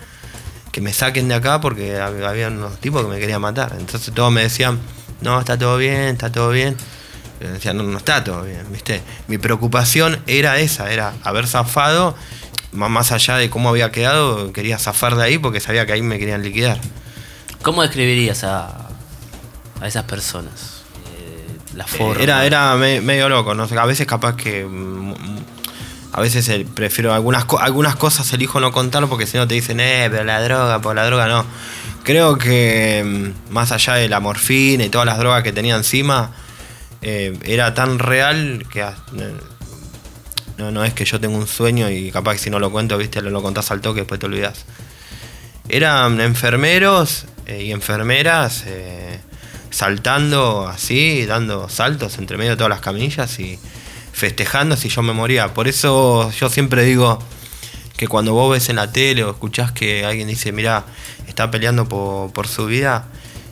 que 0.73 0.81
me 0.81 0.93
saquen 0.93 1.29
de 1.29 1.35
acá 1.35 1.61
porque 1.61 1.99
había 1.99 2.49
unos 2.49 2.79
tipos 2.79 3.03
que 3.03 3.09
me 3.09 3.19
querían 3.19 3.41
matar. 3.41 3.77
Entonces 3.79 4.13
todos 4.15 4.33
me 4.33 4.43
decían, 4.43 4.81
no, 5.21 5.39
está 5.39 5.59
todo 5.59 5.77
bien, 5.77 6.15
está 6.15 6.33
todo 6.33 6.51
bien. 6.51 6.77
Y 7.41 7.45
decían, 7.45 7.77
no, 7.77 7.83
no 7.83 7.99
está 7.99 8.23
todo 8.25 8.43
bien, 8.43 8.65
¿viste? 8.71 9.03
Mi 9.29 9.39
preocupación 9.39 10.23
era 10.27 10.59
esa, 10.59 10.93
era 10.93 11.13
haber 11.25 11.47
zafado, 11.47 12.17
más 12.73 13.13
allá 13.13 13.37
de 13.37 13.51
cómo 13.51 13.69
había 13.69 13.93
quedado, 13.93 14.53
quería 14.53 14.79
zafar 14.79 15.17
de 15.17 15.25
ahí 15.25 15.39
porque 15.39 15.61
sabía 15.61 15.85
que 15.85 15.93
ahí 15.93 16.03
me 16.03 16.19
querían 16.19 16.43
liquidar. 16.43 16.81
¿Cómo 17.63 17.83
describirías 17.83 18.45
a, 18.45 18.89
a 19.81 19.87
esas 19.87 20.05
personas? 20.05 20.72
La 21.75 21.87
forma. 21.87 22.23
Era, 22.23 22.45
era 22.47 22.77
medio 22.77 23.29
loco, 23.29 23.55
¿no? 23.55 23.65
a 23.65 23.87
veces 23.87 24.07
capaz 24.07 24.37
que. 24.37 24.65
Mm, 24.65 25.15
a 26.15 26.21
veces 26.21 26.51
prefiero 26.75 27.15
algunas, 27.15 27.47
algunas 27.59 27.97
cosas 27.97 28.31
elijo 28.35 28.61
no 28.61 28.71
contar 28.71 29.07
porque 29.09 29.27
si 29.27 29.39
no 29.39 29.49
te 29.49 29.55
dicen, 29.55 29.81
eh, 29.81 30.09
pero 30.11 30.25
la 30.25 30.43
droga, 30.43 30.81
por 30.81 30.95
la 30.95 31.07
droga 31.07 31.27
no. 31.27 31.47
Creo 32.05 32.37
que 32.37 33.03
mm, 33.03 33.53
más 33.53 33.73
allá 33.73 33.95
de 33.95 34.09
la 34.09 34.21
morfina 34.21 34.85
y 34.85 34.91
todas 34.91 35.07
las 35.07 35.17
drogas 35.19 35.43
que 35.43 35.53
tenía 35.53 35.75
encima, 35.75 36.33
eh, 37.01 37.37
era 37.45 37.73
tan 37.73 37.99
real 37.99 38.67
que 38.71 38.85
no, 40.59 40.71
no 40.71 40.85
es 40.85 40.93
que 40.95 41.05
yo 41.05 41.19
tengo 41.19 41.37
un 41.37 41.47
sueño 41.47 41.91
y 41.91 42.11
capaz 42.11 42.35
que 42.35 42.39
si 42.39 42.51
no 42.51 42.59
lo 42.59 42.71
cuento, 42.71 42.99
viste, 42.99 43.23
lo, 43.23 43.31
lo 43.31 43.43
contás 43.43 43.71
al 43.71 43.81
toque, 43.81 44.01
después 44.01 44.21
te 44.21 44.27
olvidas. 44.27 44.65
Eran 45.69 46.21
enfermeros 46.21 47.25
eh, 47.47 47.65
y 47.65 47.73
enfermeras 47.73 48.65
eh, 48.67 49.21
saltando 49.73 50.69
así, 50.69 51.25
dando 51.27 51.69
saltos 51.69 52.19
entre 52.19 52.37
medio 52.37 52.53
de 52.53 52.57
todas 52.57 52.71
las 52.71 52.81
camillas 52.81 53.41
y 53.41 53.59
festejando 54.13 54.77
si 54.77 54.89
yo 54.89 55.03
me 55.03 55.13
moría. 55.13 55.55
Por 55.55 55.67
eso 55.67 56.31
yo 56.31 56.49
siempre 56.51 56.85
digo 56.85 57.19
que 57.97 58.07
cuando 58.07 58.35
vos 58.35 58.53
ves 58.53 58.69
en 58.69 58.77
la 58.77 58.93
tele 58.93 59.25
o 59.25 59.31
escuchás 59.31 59.73
que 59.73 60.05
alguien 60.05 60.29
dice, 60.29 60.53
mira, 60.53 60.85
está 61.27 61.51
peleando 61.51 61.89
por, 61.89 62.47
su 62.47 62.67
vida, 62.67 63.07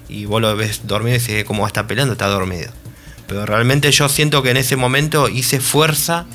y 0.09 0.27
vos 0.27 0.43
lo 0.43 0.55
ves 0.57 0.83
dormido 0.87 1.17
y 1.17 1.19
dices, 1.19 1.45
¿cómo 1.45 1.67
está 1.67 1.87
peleando? 1.87 2.13
Está 2.13 2.27
dormido. 2.27 2.71
Pero 3.27 3.47
realmente 3.47 3.91
yo 3.91 4.09
siento 4.09 4.43
que 4.43 4.51
en 4.51 4.59
ese 4.59 4.77
momento 4.77 5.29
hice 5.29 5.61
fuerza 5.61 6.27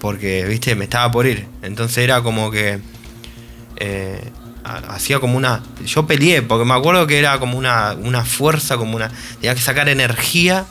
porque, 0.00 0.44
viste, 0.44 0.74
me 0.74 0.84
estaba 0.84 1.10
por 1.12 1.26
ir. 1.26 1.46
Entonces 1.62 1.98
era 1.98 2.22
como 2.22 2.50
que... 2.50 2.80
Eh, 3.76 4.30
hacía 4.88 5.20
como 5.20 5.36
una. 5.36 5.62
Yo 5.84 6.06
peleé, 6.06 6.42
porque 6.42 6.64
me 6.64 6.74
acuerdo 6.74 7.06
que 7.06 7.18
era 7.18 7.38
como 7.38 7.56
una, 7.58 7.94
una 7.98 8.24
fuerza, 8.24 8.76
como 8.76 8.96
una. 8.96 9.10
Tenía 9.40 9.54
que 9.54 9.60
sacar 9.60 9.88
energía. 9.88 10.66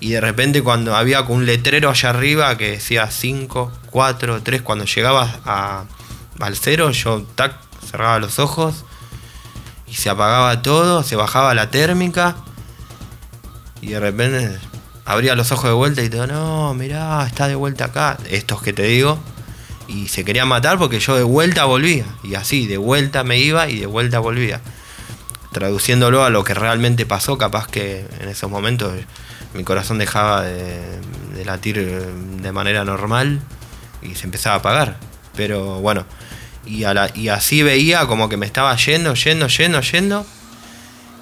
Y 0.00 0.10
de 0.10 0.20
repente, 0.20 0.62
cuando 0.62 0.96
había 0.96 1.22
un 1.22 1.46
letrero 1.46 1.90
allá 1.90 2.10
arriba 2.10 2.56
que 2.58 2.72
decía 2.72 3.10
5, 3.10 3.72
4, 3.90 4.42
3, 4.42 4.62
cuando 4.62 4.84
llegabas 4.84 5.30
a, 5.44 5.84
al 6.40 6.56
cero, 6.56 6.90
yo 6.90 7.22
tac, 7.34 7.54
cerraba 7.90 8.18
los 8.18 8.38
ojos 8.38 8.84
y 9.86 9.94
se 9.94 10.10
apagaba 10.10 10.62
todo, 10.62 11.02
se 11.02 11.16
bajaba 11.16 11.54
la 11.54 11.70
térmica. 11.70 12.36
Y 13.80 13.88
de 13.88 14.00
repente 14.00 14.58
abría 15.04 15.34
los 15.36 15.52
ojos 15.52 15.64
de 15.64 15.74
vuelta 15.74 16.02
y 16.02 16.10
todo, 16.10 16.26
no, 16.26 16.74
mirá, 16.74 17.26
está 17.26 17.48
de 17.48 17.54
vuelta 17.54 17.86
acá. 17.86 18.18
Estos 18.28 18.60
que 18.62 18.72
te 18.72 18.82
digo 18.82 19.18
y 19.88 20.08
se 20.08 20.24
quería 20.24 20.44
matar 20.44 20.78
porque 20.78 21.00
yo 21.00 21.16
de 21.16 21.22
vuelta 21.22 21.64
volvía. 21.64 22.04
Y 22.22 22.34
así, 22.34 22.66
de 22.66 22.76
vuelta 22.76 23.24
me 23.24 23.38
iba 23.38 23.68
y 23.68 23.80
de 23.80 23.86
vuelta 23.86 24.18
volvía. 24.18 24.60
Traduciéndolo 25.52 26.24
a 26.24 26.30
lo 26.30 26.44
que 26.44 26.54
realmente 26.54 27.06
pasó, 27.06 27.38
capaz 27.38 27.68
que 27.68 28.06
en 28.20 28.28
esos 28.28 28.50
momentos 28.50 28.92
mi 29.54 29.62
corazón 29.64 29.98
dejaba 29.98 30.42
de, 30.42 31.44
latir 31.44 31.80
de 31.80 32.52
manera 32.52 32.84
normal 32.84 33.40
y 34.02 34.14
se 34.14 34.24
empezaba 34.24 34.56
a 34.56 34.58
apagar. 34.58 34.96
Pero 35.36 35.80
bueno, 35.80 36.06
y, 36.66 36.84
y 37.14 37.28
así 37.28 37.62
veía 37.62 38.06
como 38.06 38.28
que 38.28 38.36
me 38.36 38.46
estaba 38.46 38.74
yendo, 38.76 39.14
yendo, 39.14 39.46
yendo, 39.48 39.80
yendo. 39.80 40.26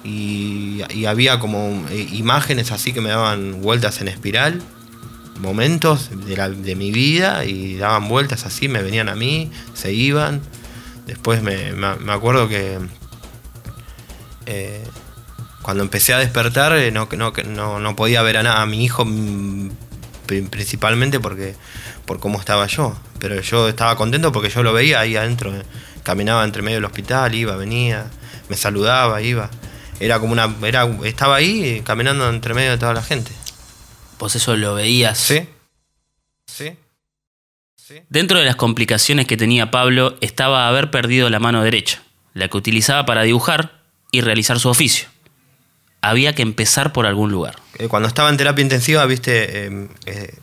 Y, 0.03 0.81
y 0.89 1.05
había 1.05 1.39
como 1.39 1.85
eh, 1.89 2.07
imágenes 2.11 2.73
así 2.73 2.91
que 2.91 2.99
me 2.99 3.09
daban 3.09 3.61
vueltas 3.61 4.01
en 4.01 4.09
espiral 4.09 4.61
momentos 5.39 6.09
de, 6.11 6.75
mi 6.75 6.91
vida 6.91 7.45
y 7.45 7.77
daban 7.77 8.07
vueltas 8.07 8.45
así, 8.45 8.67
me 8.67 8.81
venían 8.81 9.09
a 9.09 9.15
mí, 9.15 9.51
se 9.73 9.93
iban. 9.93 10.41
Después 11.05 11.41
me, 11.41 11.73
acuerdo 12.11 12.47
que 12.47 12.79
eh, 14.45 14.83
cuando 15.61 15.83
empecé 15.83 16.13
a 16.13 16.19
despertar 16.19 16.75
eh, 16.77 16.91
no, 16.91 17.09
no, 17.17 17.79
no, 17.79 17.95
podía 17.95 18.21
ver 18.21 18.37
a, 18.37 18.43
nada, 18.43 18.61
a 18.61 18.65
mi 18.65 18.83
hijo 18.83 19.05
mm, 19.05 19.71
principalmente 20.49 21.19
porque 21.19 21.55
por 22.05 22.19
cómo 22.19 22.39
estaba 22.39 22.67
yo. 22.67 22.95
Pero 23.19 23.39
yo 23.41 23.69
estaba 23.69 23.95
contento 23.95 24.31
porque 24.31 24.49
yo 24.49 24.63
lo 24.63 24.73
veía 24.73 24.99
ahí 24.99 25.15
adentro. 25.15 25.55
Eh. 25.55 25.63
Caminaba 26.03 26.43
entre 26.43 26.61
medio 26.61 26.77
del 26.77 26.85
hospital, 26.85 27.33
iba, 27.33 27.55
venía, 27.55 28.07
me 28.49 28.57
saludaba, 28.57 29.21
iba. 29.21 29.49
Era 29.99 30.19
como 30.19 30.33
una. 30.33 30.53
Era, 30.63 30.85
estaba 31.05 31.35
ahí 31.35 31.81
caminando 31.85 32.29
entre 32.29 32.53
medio 32.53 32.71
de 32.71 32.77
toda 32.77 32.93
la 32.93 33.01
gente. 33.01 33.31
Vos 34.23 34.37
eso 34.37 34.55
lo 34.55 34.73
veías. 34.75 35.17
Sí. 35.17 35.45
Sí. 36.47 36.77
Dentro 38.07 38.39
de 38.39 38.45
las 38.45 38.55
complicaciones 38.55 39.27
que 39.27 39.35
tenía 39.35 39.69
Pablo 39.69 40.15
estaba 40.21 40.69
haber 40.69 40.91
perdido 40.91 41.29
la 41.29 41.41
mano 41.41 41.61
derecha, 41.61 42.01
la 42.33 42.47
que 42.47 42.55
utilizaba 42.55 43.05
para 43.05 43.23
dibujar 43.23 43.81
y 44.13 44.21
realizar 44.21 44.61
su 44.61 44.69
oficio. 44.69 45.09
había 45.99 46.33
que 46.35 46.41
empezar 46.41 46.93
por 46.93 47.05
algún 47.05 47.31
lugar. 47.33 47.57
Eh, 47.77 47.89
Cuando 47.89 48.07
estaba 48.07 48.29
en 48.29 48.37
terapia 48.37 48.61
intensiva, 48.61 49.05
viste, 49.05 49.67
eh, 49.67 49.89
eh, 50.05 50.33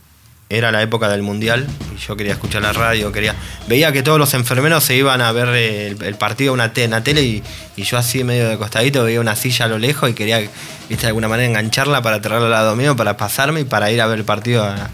era 0.51 0.73
la 0.73 0.83
época 0.83 1.09
del 1.09 1.23
mundial 1.23 1.65
y 1.95 1.99
yo 1.99 2.17
quería 2.17 2.33
escuchar 2.33 2.63
la 2.63 2.73
radio, 2.73 3.13
quería. 3.13 3.37
Veía 3.69 3.93
que 3.93 4.03
todos 4.03 4.19
los 4.19 4.35
enfermeros 4.35 4.83
se 4.83 4.97
iban 4.97 5.21
a 5.21 5.31
ver 5.31 5.49
el, 5.49 6.03
el 6.03 6.15
partido 6.17 6.53
una 6.53 6.73
en 6.75 6.91
la 6.91 7.03
tele 7.05 7.23
y, 7.23 7.43
yo 7.77 7.97
así 7.97 8.25
medio 8.25 8.49
de 8.49 8.59
costadito 8.59 9.05
veía 9.05 9.21
una 9.21 9.37
silla 9.37 9.65
a 9.65 9.69
lo 9.69 9.79
lejos 9.79 10.11
y 10.11 10.13
quería, 10.13 10.39
viste, 10.41 11.03
de 11.03 11.07
alguna 11.07 11.29
manera 11.29 11.49
engancharla 11.49 12.03
para 12.03 12.21
traerla 12.21 12.47
al 12.49 12.53
lado 12.53 12.77
mío, 12.77 12.95
para 12.97 13.17
pasarme 13.17 13.61
y 13.61 13.65
para 13.65 13.91
ir 13.91 14.01
a 14.03 14.07
ver 14.07 14.19
el 14.19 14.25
partido 14.25 14.65
a 14.65 14.77
la- 14.77 14.91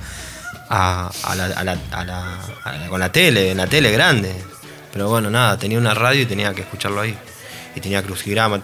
a 0.69 1.35
la- 2.05 2.89
con 2.89 3.01
la 3.01 3.11
tele, 3.11 3.51
en 3.53 3.57
la 3.57 3.67
tele 3.67 3.91
grande. 3.93 4.35
Pero 4.93 5.09
bueno, 5.09 5.31
nada, 5.31 5.59
tenía 5.59 5.79
una 5.79 5.95
radio 5.95 6.23
y 6.23 6.27
tenía 6.27 6.53
que 6.55 6.61
escucharlo 6.63 7.01
ahí. 7.01 7.17
Y 7.75 7.81
tenía 7.81 8.03
crucigrama. 8.03 8.61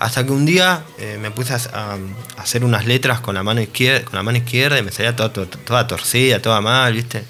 Hasta 0.00 0.24
que 0.24 0.32
un 0.32 0.46
día 0.46 0.82
eh, 0.98 1.18
me 1.20 1.30
puse 1.30 1.52
a, 1.52 1.98
hacer 2.38 2.64
unas 2.64 2.86
letras 2.86 3.20
con 3.20 3.34
la 3.34 3.42
mano 3.42 3.60
izquierda, 3.60 4.02
con 4.02 4.16
la 4.16 4.22
mano 4.22 4.38
izquierda 4.38 4.78
y 4.78 4.82
me 4.82 4.90
salía 4.90 5.14
toda, 5.14 5.30
toda, 5.30 5.86
torcida, 5.86 6.40
toda 6.40 6.62
mal, 6.62 6.94
¿viste? 6.94 7.22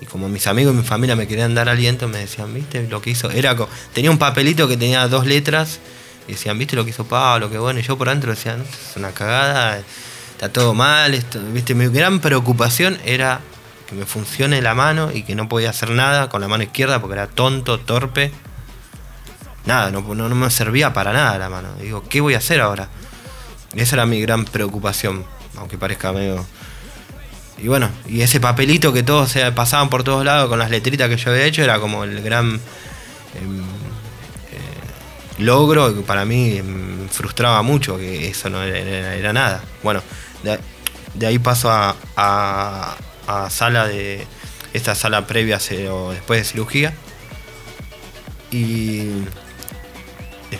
Y 0.00 0.06
como 0.06 0.28
mis 0.28 0.48
amigos 0.48 0.74
y 0.74 0.78
mi 0.78 0.82
familia 0.82 1.14
me 1.14 1.28
querían 1.28 1.54
dar 1.54 1.68
aliento, 1.68 2.08
me 2.08 2.18
decían, 2.18 2.52
¿viste 2.52 2.88
lo 2.88 3.00
que 3.00 3.10
hizo? 3.10 3.30
Era 3.30 3.56
tenía 3.94 4.10
un 4.10 4.18
papelito 4.18 4.66
que 4.66 4.76
tenía 4.76 5.06
dos 5.06 5.24
letras 5.24 5.78
y 6.26 6.32
decían, 6.32 6.58
¿viste 6.58 6.74
lo 6.74 6.82
que 6.82 6.90
hizo 6.90 7.04
Pablo? 7.04 7.48
Qué 7.48 7.58
bueno. 7.58 7.78
Y 7.78 7.84
yo 7.84 7.96
por 7.96 8.08
dentro 8.08 8.32
decía, 8.32 8.56
"No, 8.56 8.64
es 8.64 8.96
una 8.96 9.12
cagada, 9.12 9.80
está 10.32 10.48
todo 10.52 10.74
mal. 10.74 11.14
Esto, 11.14 11.40
¿viste? 11.52 11.76
Mi 11.76 11.86
gran 11.86 12.18
preocupación 12.18 12.98
era 13.04 13.40
que 13.88 13.94
me 13.94 14.04
funcione 14.04 14.60
la 14.62 14.74
mano 14.74 15.12
y 15.14 15.22
que 15.22 15.36
no 15.36 15.48
podía 15.48 15.70
hacer 15.70 15.90
nada 15.90 16.28
con 16.28 16.40
la 16.40 16.48
mano 16.48 16.64
izquierda 16.64 17.00
porque 17.00 17.14
era 17.14 17.28
tonto, 17.28 17.78
torpe. 17.78 18.32
Nada, 19.68 19.90
no, 19.90 20.00
no, 20.14 20.34
me 20.34 20.50
servía 20.50 20.94
para 20.94 21.12
nada 21.12 21.36
la 21.38 21.50
mano. 21.50 21.68
Digo, 21.78 22.02
¿qué 22.08 22.22
voy 22.22 22.32
a 22.32 22.38
hacer 22.38 22.58
ahora? 22.62 22.88
Esa 23.74 23.96
era 23.96 24.06
mi 24.06 24.18
gran 24.18 24.46
preocupación, 24.46 25.26
aunque 25.58 25.76
parezca 25.76 26.10
medio... 26.10 26.46
Y 27.58 27.68
bueno, 27.68 27.90
y 28.06 28.22
ese 28.22 28.40
papelito 28.40 28.94
que 28.94 29.02
todos 29.02 29.30
se 29.30 29.52
pasaban 29.52 29.90
por 29.90 30.04
todos 30.04 30.24
lados 30.24 30.48
con 30.48 30.58
las 30.58 30.70
letritas 30.70 31.10
que 31.10 31.18
yo 31.18 31.30
había 31.30 31.44
hecho 31.44 31.62
era 31.62 31.78
como 31.80 32.04
el 32.04 32.22
gran 32.22 32.52
em, 33.34 33.60
eh, 33.60 35.36
logro 35.38 35.94
que 35.94 36.00
para 36.00 36.24
mí 36.24 36.62
me 36.62 37.06
frustraba 37.08 37.60
mucho, 37.60 37.98
que 37.98 38.28
eso 38.28 38.48
no 38.48 38.62
era, 38.62 39.32
nada. 39.34 39.62
Bueno, 39.82 40.00
de, 41.14 41.26
ahí 41.26 41.38
paso 41.38 41.70
a, 41.70 41.94
a- 42.16 42.96
a 43.26 43.50
sala 43.50 43.86
de. 43.86 44.26
Esta 44.72 44.94
sala 44.94 45.26
previa 45.26 45.58
o 45.90 46.12
después 46.12 46.40
de 46.40 46.44
cirugía. 46.44 46.94
Y 48.50 49.10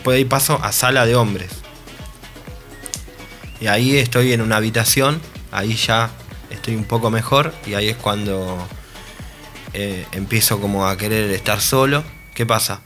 después 0.09 0.15
de 0.15 0.19
ahí 0.19 0.25
paso 0.25 0.59
a 0.63 0.73
sala 0.73 1.07
de 1.07 1.17
hombres. 1.17 1.51
Y 3.61 3.67
ahí 3.67 3.97
estoy 3.99 4.33
en 4.33 4.41
una 4.41 4.57
habitación, 4.57 5.21
ahí 5.51 5.75
ya 5.75 6.11
estoy 6.51 6.77
un 6.77 6.85
poco 6.85 7.11
mejor 7.11 7.53
y 7.67 7.75
ahí 7.75 7.89
es 7.89 7.97
cuando 7.97 8.57
eh, 9.75 10.07
empiezo 10.13 10.61
como 10.61 10.87
a 10.87 10.97
querer 10.97 11.31
estar 11.31 11.61
solo. 11.61 12.05
¿Qué 12.35 12.47
pasa? 12.47 12.81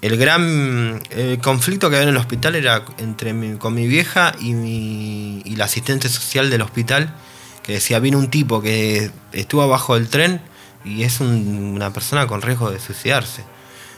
El 0.00 0.16
gran 0.16 1.00
conflicto 1.42 1.88
que 1.88 1.96
había 1.96 2.08
en 2.08 2.14
el 2.14 2.16
hospital 2.20 2.56
era 2.56 2.84
entre 2.98 3.58
con 3.58 3.74
mi 3.74 3.86
vieja 3.86 4.34
y, 4.40 5.42
la 5.56 5.66
asistente 5.66 6.08
social 6.08 6.50
del 6.50 6.62
hospital, 6.62 7.14
que 7.62 7.74
decía, 7.74 8.00
vino 8.00 8.18
un 8.18 8.28
tipo 8.28 8.60
que 8.60 9.10
estuvo 9.32 9.62
abajo 9.62 9.94
del 9.94 10.08
tren 10.08 10.40
y 10.84 11.04
es 11.04 11.20
un- 11.20 11.72
una 11.74 11.92
persona 11.92 12.26
con 12.26 12.42
riesgo 12.42 12.70
de 12.70 12.80
suicidarse. 12.80 13.44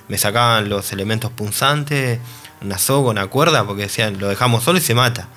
Me 0.08 0.18
sacaban 0.18 0.68
los 0.68 0.92
elementos 0.92 1.30
punzantes, 1.32 2.20
una 2.62 2.78
soga, 2.78 3.10
una 3.10 3.26
cuerda, 3.26 3.66
porque 3.66 3.82
decían, 3.82 4.18
lo 4.18 4.28
dejamos 4.28 4.62
solo 4.64 4.78
y 4.78 4.82
se 4.82 4.94
mata. 4.94 5.28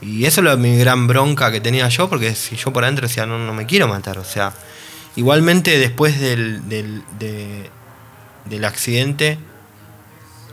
Y 0.00 0.26
eso 0.26 0.40
era 0.42 0.56
mi 0.56 0.76
gran 0.76 1.06
bronca 1.06 1.50
que 1.50 1.60
tenía 1.60 1.88
yo, 1.88 2.08
porque 2.10 2.34
si 2.34 2.56
yo 2.56 2.72
por 2.72 2.84
adentro 2.84 3.06
decía, 3.08 3.26
no, 3.26 3.38
no 3.38 3.54
me 3.54 3.64
quiero 3.66 3.88
matar. 3.88 4.18
O 4.18 4.24
sea, 4.24 4.52
igualmente 5.16 5.78
después 5.78 6.20
del, 6.20 6.68
del, 6.68 7.02
de- 7.18 7.70
del 8.44 8.64
accidente, 8.66 9.38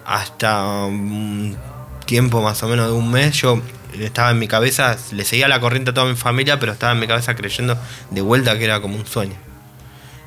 hasta 0.05 0.63
un 0.85 1.57
tiempo 2.05 2.41
más 2.41 2.61
o 2.63 2.67
menos 2.67 2.87
de 2.87 2.93
un 2.93 3.11
mes, 3.11 3.33
yo 3.35 3.61
estaba 3.99 4.31
en 4.31 4.39
mi 4.39 4.47
cabeza, 4.47 4.95
le 5.11 5.25
seguía 5.25 5.47
la 5.47 5.59
corriente 5.59 5.91
a 5.91 5.93
toda 5.93 6.07
mi 6.07 6.15
familia, 6.15 6.59
pero 6.59 6.71
estaba 6.71 6.93
en 6.93 6.99
mi 6.99 7.07
cabeza 7.07 7.35
creyendo 7.35 7.77
de 8.09 8.21
vuelta 8.21 8.57
que 8.57 8.63
era 8.65 8.79
como 8.81 8.95
un 8.95 9.05
sueño. 9.05 9.35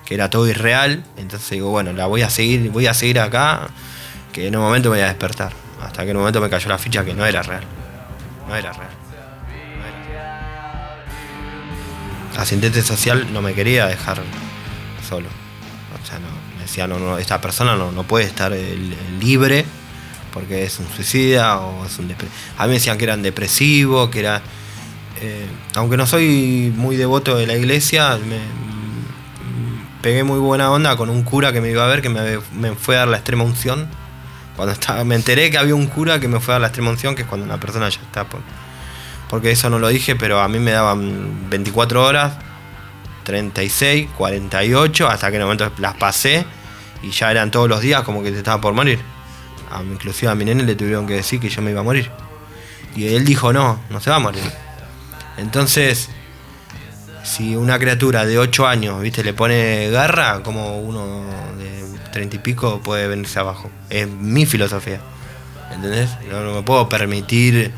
Que 0.05 0.15
era 0.15 0.31
todo 0.31 0.47
irreal. 0.49 1.05
Entonces 1.17 1.49
digo, 1.51 1.71
bueno, 1.71 1.93
la 1.93 2.07
voy 2.07 2.23
a 2.23 2.31
seguir, 2.31 2.71
voy 2.71 2.87
a 2.87 2.95
seguir 2.95 3.21
acá, 3.21 3.69
que 4.33 4.49
en 4.49 4.57
un 4.57 4.63
momento 4.63 4.91
me 4.91 4.97
voy 4.97 5.05
a 5.05 5.09
despertar. 5.09 5.53
Hasta 5.83 6.05
que 6.05 6.11
en 6.11 6.17
un 6.17 6.23
momento 6.23 6.41
me 6.41 6.49
cayó 6.51 6.69
la 6.69 6.79
ficha 6.79 7.05
que 7.05 7.15
no 7.15 7.25
era 7.25 7.43
real. 7.43 7.65
No 8.49 8.55
era 8.55 8.73
real. 8.73 8.91
Asistente 12.37 12.83
social 12.83 13.33
no 13.33 13.43
me 13.43 13.55
quería 13.55 13.87
dejar 13.87 14.21
solo. 15.09 15.29
O 16.03 16.07
sea, 16.07 16.19
no, 16.19 16.27
me 16.57 16.63
decía, 16.63 16.87
no, 16.87 16.99
no, 16.99 17.19
esta 17.19 17.41
persona 17.41 17.77
no, 17.77 17.93
no 17.93 18.03
puede 18.03 18.25
estar 18.25 18.53
eh, 18.53 18.77
libre 19.21 19.65
porque 20.35 20.65
es 20.65 20.81
un 20.81 20.89
suicida 20.89 21.61
o 21.61 21.87
es 21.87 21.97
un 21.99 22.13
A 22.59 22.65
mí 22.65 22.69
me 22.69 22.75
decían 22.75 22.99
que 22.99 23.05
eran 23.05 23.23
depresivos, 23.23 24.11
que 24.11 24.19
era... 24.19 24.43
eh, 25.21 25.47
aunque 25.77 25.97
no 25.97 26.07
soy 26.07 26.73
muy 26.77 26.97
devoto 26.97 27.37
de 27.37 27.47
la 27.47 27.55
iglesia, 27.55 28.17
me, 28.17 28.39
pegué 30.05 30.23
muy 30.23 30.39
buena 30.39 30.71
onda 30.71 30.99
con 30.99 31.09
un 31.09 31.23
cura 31.23 31.51
que 31.51 31.63
me 31.63 31.71
iba 31.71 31.83
a 31.83 31.89
ver, 31.89 32.03
que 32.03 32.11
me, 32.11 32.39
me 32.53 32.75
fue 32.75 32.97
a 32.97 32.99
dar 33.01 33.09
la 33.09 33.17
extrema 33.17 33.43
unción. 33.43 33.89
Cuando 34.55 34.75
estaba, 34.75 35.03
me 35.03 35.15
enteré 35.15 35.51
que 35.51 35.57
había 35.57 35.75
un 35.75 35.87
cura 35.87 36.21
que 36.21 36.29
me 36.29 36.41
fue 36.41 36.53
a 36.53 36.57
dar 36.57 36.61
la 36.61 36.67
extrema 36.67 36.91
unción, 36.91 37.15
que 37.15 37.23
es 37.23 37.29
cuando 37.29 37.47
una 37.47 37.59
persona 37.59 37.89
ya 37.89 38.03
está 38.03 38.25
por, 38.25 38.41
porque 39.31 39.51
eso 39.51 39.71
no 39.71 39.79
lo 39.79 39.89
dije, 39.89 40.15
pero 40.15 40.43
a 40.43 40.49
mí 40.49 40.59
me 40.59 40.73
daban 40.73 41.49
24 41.49 42.05
horas, 42.05 42.35
36, 43.23 44.11
48, 44.15 45.09
hasta 45.09 45.31
que 45.31 45.37
en 45.37 45.43
un 45.43 45.49
momento 45.49 45.73
las 45.79 45.95
pasé 45.95 46.45
y 47.03 47.11
ya 47.11 47.31
eran 47.31 47.51
todos 47.51 47.67
los 47.67 47.81
días 47.81 48.03
como 48.03 48.23
que 48.23 48.31
te 48.31 48.37
estaba 48.37 48.61
por 48.61 48.75
morir. 48.75 49.01
A, 49.71 49.83
inclusive 49.83 50.31
a 50.31 50.35
mi 50.35 50.45
nene 50.45 50.65
le 50.65 50.75
tuvieron 50.75 51.07
que 51.07 51.15
decir 51.15 51.41
que 51.41 51.49
yo 51.49 51.63
me 51.63 51.71
iba 51.71 51.81
a 51.81 51.83
morir. 51.83 52.11
Y 52.95 53.15
él 53.15 53.25
dijo, 53.25 53.55
no, 53.55 53.81
no 53.89 54.03
se 54.03 54.11
va 54.11 54.17
a 54.17 54.21
morir. 54.21 54.45
Entonces, 55.39 56.11
si 57.25 57.57
una 57.57 57.79
criatura 57.79 58.27
de 58.27 58.39
8 58.39 58.67
años, 58.67 59.01
viste, 59.01 59.25
le 59.25 59.33
pone 59.33 59.91
garra, 59.91 60.43
como 60.43 60.79
uno 60.79 61.25
de 61.59 61.85
30 62.13 62.37
y 62.37 62.39
pico 62.39 62.81
puede 62.81 63.09
venirse 63.09 63.41
abajo. 63.41 63.71
Es 63.89 64.07
mi 64.07 64.47
filosofía. 64.47 65.01
¿Entendés? 65.73 66.11
No, 66.31 66.43
no 66.43 66.55
me 66.55 66.63
puedo 66.63 66.89
permitir 66.89 67.73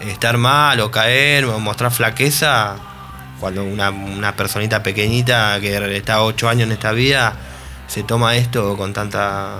estar 0.00 0.36
mal 0.36 0.80
o 0.80 0.90
caer 0.90 1.44
o 1.44 1.58
mostrar 1.60 1.92
flaqueza 1.92 2.76
cuando 3.38 3.64
una, 3.64 3.90
una 3.90 4.34
personita 4.36 4.82
pequeñita 4.82 5.58
que 5.60 5.96
está 5.96 6.22
8 6.22 6.48
años 6.48 6.66
en 6.66 6.72
esta 6.72 6.92
vida 6.92 7.34
se 7.86 8.02
toma 8.02 8.36
esto 8.36 8.76
con 8.76 8.92
tanta 8.92 9.54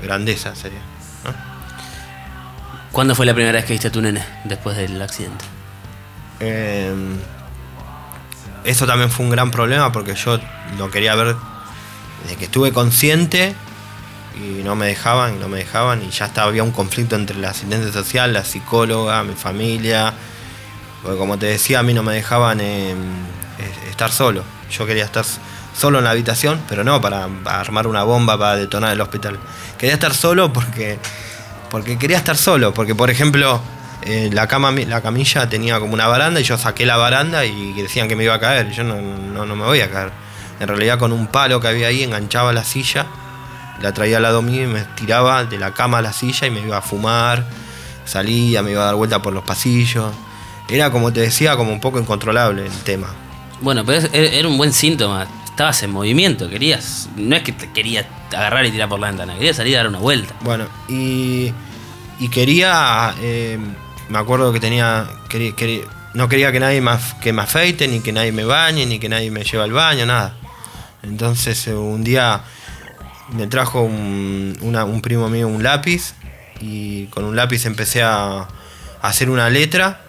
eh, 0.00 0.04
grandeza, 0.04 0.54
sería. 0.54 0.78
¿no? 1.24 1.32
¿Cuándo 2.92 3.14
fue 3.14 3.26
la 3.26 3.34
primera 3.34 3.54
vez 3.56 3.64
que 3.64 3.72
viste 3.72 3.88
a 3.88 3.92
tu 3.92 4.02
nene 4.02 4.22
después 4.44 4.76
del 4.76 5.00
accidente? 5.00 5.44
Eh, 6.40 6.94
eso 8.68 8.86
también 8.86 9.10
fue 9.10 9.24
un 9.24 9.30
gran 9.30 9.50
problema 9.50 9.90
porque 9.92 10.14
yo 10.14 10.38
lo 10.76 10.90
quería 10.90 11.14
ver 11.14 11.36
desde 12.22 12.36
que 12.36 12.44
estuve 12.44 12.72
consciente 12.72 13.54
y 14.36 14.62
no 14.62 14.76
me 14.76 14.86
dejaban 14.86 15.40
no 15.40 15.48
me 15.48 15.58
dejaban 15.58 16.02
y 16.02 16.10
ya 16.10 16.26
estaba, 16.26 16.48
había 16.48 16.62
un 16.62 16.70
conflicto 16.70 17.16
entre 17.16 17.38
la 17.38 17.50
asistente 17.50 17.90
social, 17.90 18.32
la 18.32 18.44
psicóloga, 18.44 19.24
mi 19.24 19.34
familia. 19.34 20.12
Porque 21.02 21.16
como 21.16 21.38
te 21.38 21.46
decía, 21.46 21.78
a 21.78 21.82
mí 21.82 21.94
no 21.94 22.02
me 22.02 22.12
dejaban 22.12 22.60
eh, 22.60 22.94
estar 23.88 24.10
solo. 24.10 24.42
Yo 24.70 24.84
quería 24.84 25.04
estar 25.04 25.24
solo 25.74 25.98
en 25.98 26.04
la 26.04 26.10
habitación, 26.10 26.60
pero 26.68 26.84
no 26.84 27.00
para, 27.00 27.28
para 27.44 27.60
armar 27.60 27.86
una 27.86 28.02
bomba 28.02 28.36
para 28.36 28.56
detonar 28.56 28.92
el 28.92 29.00
hospital. 29.00 29.38
Quería 29.78 29.94
estar 29.94 30.12
solo 30.12 30.52
porque, 30.52 30.98
porque 31.70 31.98
quería 31.98 32.18
estar 32.18 32.36
solo. 32.36 32.74
Porque, 32.74 32.94
por 32.94 33.10
ejemplo, 33.10 33.62
eh, 34.08 34.30
la, 34.32 34.46
cama, 34.46 34.72
la 34.72 35.02
camilla 35.02 35.48
tenía 35.48 35.78
como 35.78 35.92
una 35.92 36.06
baranda 36.06 36.40
y 36.40 36.42
yo 36.42 36.56
saqué 36.56 36.86
la 36.86 36.96
baranda 36.96 37.44
y 37.44 37.74
decían 37.74 38.08
que 38.08 38.16
me 38.16 38.24
iba 38.24 38.34
a 38.34 38.40
caer. 38.40 38.70
Yo 38.70 38.82
no, 38.82 39.00
no, 39.00 39.44
no 39.44 39.54
me 39.54 39.64
voy 39.64 39.80
a 39.80 39.90
caer. 39.90 40.10
En 40.60 40.66
realidad, 40.66 40.98
con 40.98 41.12
un 41.12 41.26
palo 41.26 41.60
que 41.60 41.68
había 41.68 41.88
ahí, 41.88 42.02
enganchaba 42.02 42.52
la 42.52 42.64
silla, 42.64 43.06
la 43.80 43.92
traía 43.92 44.16
al 44.16 44.22
lado 44.22 44.42
mío 44.42 44.64
y 44.64 44.66
me 44.66 44.80
tiraba 44.96 45.44
de 45.44 45.58
la 45.58 45.72
cama 45.72 45.98
a 45.98 46.02
la 46.02 46.12
silla 46.12 46.46
y 46.46 46.50
me 46.50 46.60
iba 46.60 46.78
a 46.78 46.82
fumar. 46.82 47.44
Salía, 48.04 48.62
me 48.62 48.70
iba 48.70 48.82
a 48.82 48.86
dar 48.86 48.94
vuelta 48.94 49.20
por 49.20 49.34
los 49.34 49.44
pasillos. 49.44 50.12
Era, 50.68 50.90
como 50.90 51.12
te 51.12 51.20
decía, 51.20 51.56
como 51.56 51.72
un 51.72 51.80
poco 51.80 52.00
incontrolable 52.00 52.66
el 52.66 52.78
tema. 52.82 53.08
Bueno, 53.60 53.84
pero 53.84 54.06
era 54.12 54.28
era 54.34 54.48
un 54.48 54.56
buen 54.56 54.72
síntoma. 54.72 55.26
Estabas 55.44 55.82
en 55.82 55.90
movimiento, 55.90 56.48
querías. 56.48 57.08
No 57.16 57.36
es 57.36 57.42
que 57.42 57.52
te 57.52 57.70
querías 57.72 58.06
agarrar 58.34 58.64
y 58.64 58.70
tirar 58.70 58.88
por 58.88 59.00
la 59.00 59.08
ventana, 59.08 59.34
querías 59.34 59.56
salir 59.56 59.76
a 59.76 59.78
dar 59.78 59.88
una 59.88 59.98
vuelta. 59.98 60.34
Bueno, 60.40 60.66
y, 60.88 61.52
y 62.18 62.28
quería, 62.28 63.14
eh, 63.20 63.58
me 64.08 64.18
acuerdo 64.18 64.52
que 64.52 64.60
tenía, 64.60 65.08
no 66.14 66.28
quería 66.28 66.52
que 66.52 66.60
nadie 66.60 66.80
me, 66.80 66.92
que 67.20 67.32
me 67.32 67.42
afeite, 67.42 67.88
ni 67.88 68.00
que 68.00 68.12
nadie 68.12 68.32
me 68.32 68.44
bañe, 68.44 68.86
ni 68.86 68.98
que 68.98 69.08
nadie 69.08 69.30
me 69.30 69.44
lleve 69.44 69.64
al 69.64 69.72
baño, 69.72 70.06
nada. 70.06 70.34
Entonces 71.02 71.66
eh, 71.68 71.74
un 71.74 72.04
día 72.04 72.42
me 73.32 73.46
trajo 73.46 73.82
un 73.82 75.00
primo 75.02 75.28
mío 75.28 75.48
un 75.48 75.62
lápiz 75.62 76.14
y 76.60 77.06
con 77.06 77.24
un 77.24 77.36
lápiz 77.36 77.66
empecé 77.66 78.02
a, 78.02 78.48
hacer 79.00 79.30
una 79.30 79.48
letra 79.48 80.00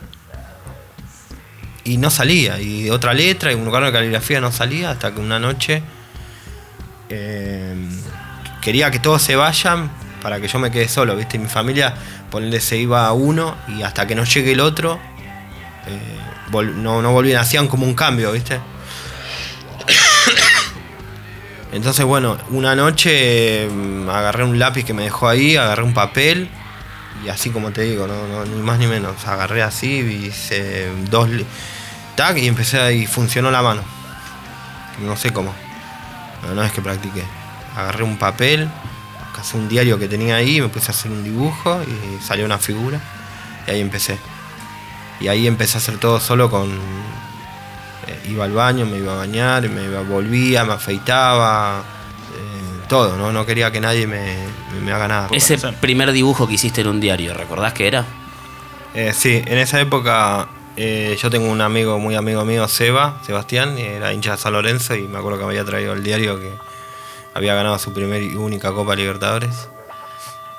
y 1.84 1.98
no 1.98 2.10
salía. 2.10 2.60
Y 2.60 2.90
otra 2.90 3.14
letra 3.14 3.52
y 3.52 3.56
un 3.56 3.66
lugar 3.66 3.84
de 3.84 3.92
caligrafía 3.92 4.42
no 4.42 4.52
salía 4.52 4.92
hasta 4.92 5.14
que 5.14 5.20
una 5.20 5.40
noche 5.40 5.84
eh, 7.10 7.76
quería 8.62 8.92
que 8.92 9.00
todos 9.00 9.22
se 9.22 9.36
vayan 9.36 9.92
para 10.22 10.40
que 10.40 10.48
yo 10.48 10.60
me 10.60 10.72
quede 10.72 10.88
solo, 10.88 11.16
¿viste? 11.16 11.38
Mi 11.40 11.48
familia, 11.48 11.96
se 12.60 12.78
iba 12.78 13.08
a 13.08 13.14
uno 13.14 13.56
y 13.68 13.84
hasta 13.84 14.06
que 14.08 14.16
no 14.16 14.24
llegue 14.24 14.52
el 14.54 14.60
otro, 14.60 15.00
eh, 15.88 16.20
no, 16.52 17.02
no 17.02 17.12
volvían, 17.12 17.42
hacían 17.42 17.68
como 17.68 17.86
un 17.86 17.94
cambio, 17.94 18.32
¿viste? 18.32 18.60
Entonces, 21.72 22.06
bueno, 22.06 22.38
una 22.50 22.76
noche 22.76 23.68
mm, 23.68 24.10
agarré 24.10 24.44
un 24.44 24.58
lápiz 24.60 24.84
que 24.84 24.94
me 24.94 25.04
dejó 25.04 25.28
ahí, 25.28 25.56
agarré 25.56 25.84
un 25.84 25.94
papel 25.94 26.50
y 27.24 27.30
así 27.30 27.50
como 27.50 27.72
te 27.72 27.82
digo, 27.82 28.08
no, 28.08 28.28
no, 28.28 28.46
ni 28.46 28.62
más 28.62 28.80
ni 28.80 28.88
menos. 28.88 29.28
Agarré 29.28 29.62
así 29.62 30.00
y 30.00 30.28
hice 30.28 30.90
dos. 31.10 31.30
Tac, 32.16 32.38
y 32.38 32.48
empecé 32.48 32.94
y 32.96 33.06
funcionó 33.08 33.52
la 33.52 33.62
mano. 33.62 33.82
No 35.00 35.16
sé 35.16 35.32
cómo. 35.32 35.54
No, 36.44 36.56
no 36.56 36.64
es 36.64 36.72
que 36.72 36.82
practiqué. 36.82 37.24
Agarré 37.76 38.04
un 38.04 38.18
papel, 38.18 38.70
casé 39.40 39.58
un 39.58 39.68
diario 39.70 39.98
que 39.98 40.08
tenía 40.08 40.36
ahí, 40.36 40.62
me 40.62 40.68
puse 40.70 40.88
a 40.88 40.92
hacer 40.92 41.12
un 41.12 41.24
dibujo 41.24 41.80
y 41.84 42.24
salió 42.24 42.46
una 42.46 42.58
figura. 42.58 43.00
Y 43.68 43.72
ahí 43.72 43.82
empecé. 43.82 44.18
Y 45.20 45.28
ahí 45.28 45.48
empecé 45.48 45.78
a 45.78 45.82
hacer 45.82 45.98
todo 45.98 46.20
solo 46.20 46.50
con. 46.50 46.70
eh, 48.08 48.30
iba 48.30 48.46
al 48.46 48.52
baño, 48.54 48.86
me 48.86 48.98
iba 48.98 49.14
a 49.14 49.18
bañar, 49.18 49.68
me 49.70 49.84
iba, 49.84 50.02
volvía, 50.02 50.64
me 50.66 50.74
afeitaba. 50.74 51.84
eh, 52.36 52.86
todo, 52.88 53.18
¿no? 53.18 53.32
No 53.32 53.46
quería 53.46 53.72
que 53.72 53.80
nadie 53.82 54.08
me, 54.08 54.36
me- 54.74 54.82
me 54.86 54.92
haga 54.92 55.08
nada. 55.08 55.28
Ese 55.32 55.58
primer 55.80 56.12
dibujo 56.12 56.48
que 56.48 56.54
hiciste 56.56 56.82
en 56.82 56.88
un 56.88 57.00
diario, 57.00 57.34
¿recordás 57.34 57.74
qué 57.74 57.88
era? 57.88 58.06
Eh, 58.96 59.14
sí, 59.16 59.42
en 59.46 59.58
esa 59.60 59.80
época 59.80 60.48
eh, 60.76 61.16
yo 61.22 61.30
tengo 61.30 61.48
un 61.50 61.62
amigo, 61.62 62.00
muy 62.00 62.16
amigo 62.16 62.44
mío, 62.46 62.68
Seba, 62.68 63.20
Sebastián, 63.26 63.78
era 63.78 64.12
hincha 64.14 64.32
de 64.32 64.38
San 64.38 64.54
Lorenzo 64.54 64.96
y 64.96 65.08
me 65.08 65.20
acuerdo 65.20 65.38
que 65.40 65.46
me 65.46 65.52
había 65.52 65.66
traído 65.66 65.94
el 65.94 66.04
diario 66.04 66.40
que 66.40 66.52
había 67.34 67.54
ganado 67.56 67.78
su 67.80 67.94
primer 67.94 68.22
y 68.24 68.36
única 68.36 68.72
Copa 68.72 68.96
Libertadores. 68.96 69.70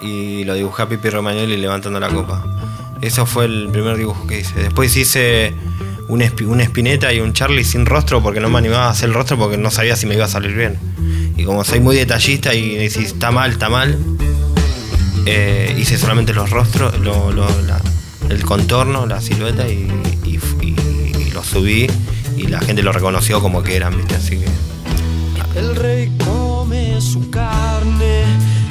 Y 0.01 0.45
lo 0.45 0.55
dibujé 0.55 0.83
a 0.83 0.89
Pipi 0.89 1.11
Romagnoli 1.11 1.57
levantando 1.57 2.01
la 2.01 2.09
copa. 2.09 2.43
Eso 3.03 3.27
fue 3.27 3.45
el 3.47 3.69
primer 3.71 3.97
dibujo 3.97 4.27
que 4.27 4.41
hice. 4.41 4.61
Después 4.63 4.97
hice 4.97 5.55
un, 6.09 6.23
una 6.47 6.63
espineta 6.63 7.13
y 7.13 7.21
un 7.21 7.33
Charlie 7.35 7.65
sin 7.65 7.85
rostro 7.87 8.23
porque 8.23 8.41
no 8.41 8.49
me 8.49 8.59
animaba 8.59 8.87
a 8.87 8.91
hacer 8.91 9.09
el 9.11 9.15
rostro 9.15 9.37
porque 9.39 9.57
no 9.59 9.71
sabía 9.71 9.97
si 9.97 10.07
me 10.07 10.15
iba 10.15 10.25
a 10.25 10.29
salir 10.29 10.55
bien. 10.55 10.79
Y 11.37 11.45
como 11.45 11.65
soy 11.65 11.81
muy 11.81 11.97
detallista 11.97 12.55
y 12.55 12.89
si 12.91 13.05
está 13.05 13.31
mal, 13.31 13.53
está 13.53 13.69
mal, 13.69 13.99
eh, 15.27 15.75
hice 15.79 15.99
solamente 15.99 16.33
los 16.35 16.51
rostros, 16.51 16.95
el 18.29 18.43
contorno, 18.45 19.07
la 19.07 19.21
silueta 19.21 19.69
y, 19.69 19.87
y- 20.25 21.31
lo 21.33 21.45
subí 21.45 21.87
y 22.37 22.49
la 22.49 22.61
gente 22.61 22.83
lo 22.83 22.91
reconoció 22.93 23.41
como 23.41 23.63
que 23.63 23.77
eran, 23.77 23.97
¿viste? 23.97 24.17
Así 24.17 24.39
que 24.41 24.47
El 25.59 25.77
rey 25.77 26.11
carne, 27.31 28.25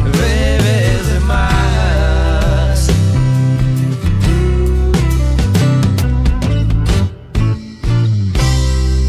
bebe 0.03 1.03
de 1.03 1.19
más. 1.21 2.89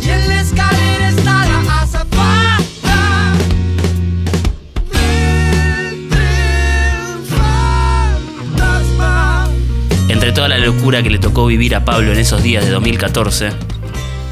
Y 0.02 0.08
en 0.08 0.28
la 0.28 0.40
escalera 0.40 1.08
está 1.08 1.46
la 1.46 1.82
azafata. 1.82 3.34
Entre 10.08 10.32
toda 10.32 10.48
la 10.48 10.58
locura 10.58 11.02
que 11.02 11.10
le 11.10 11.18
tocó 11.18 11.46
vivir 11.46 11.74
a 11.74 11.84
Pablo 11.84 12.12
en 12.12 12.18
esos 12.18 12.42
días 12.42 12.64
de 12.64 12.70
2014, 12.70 13.50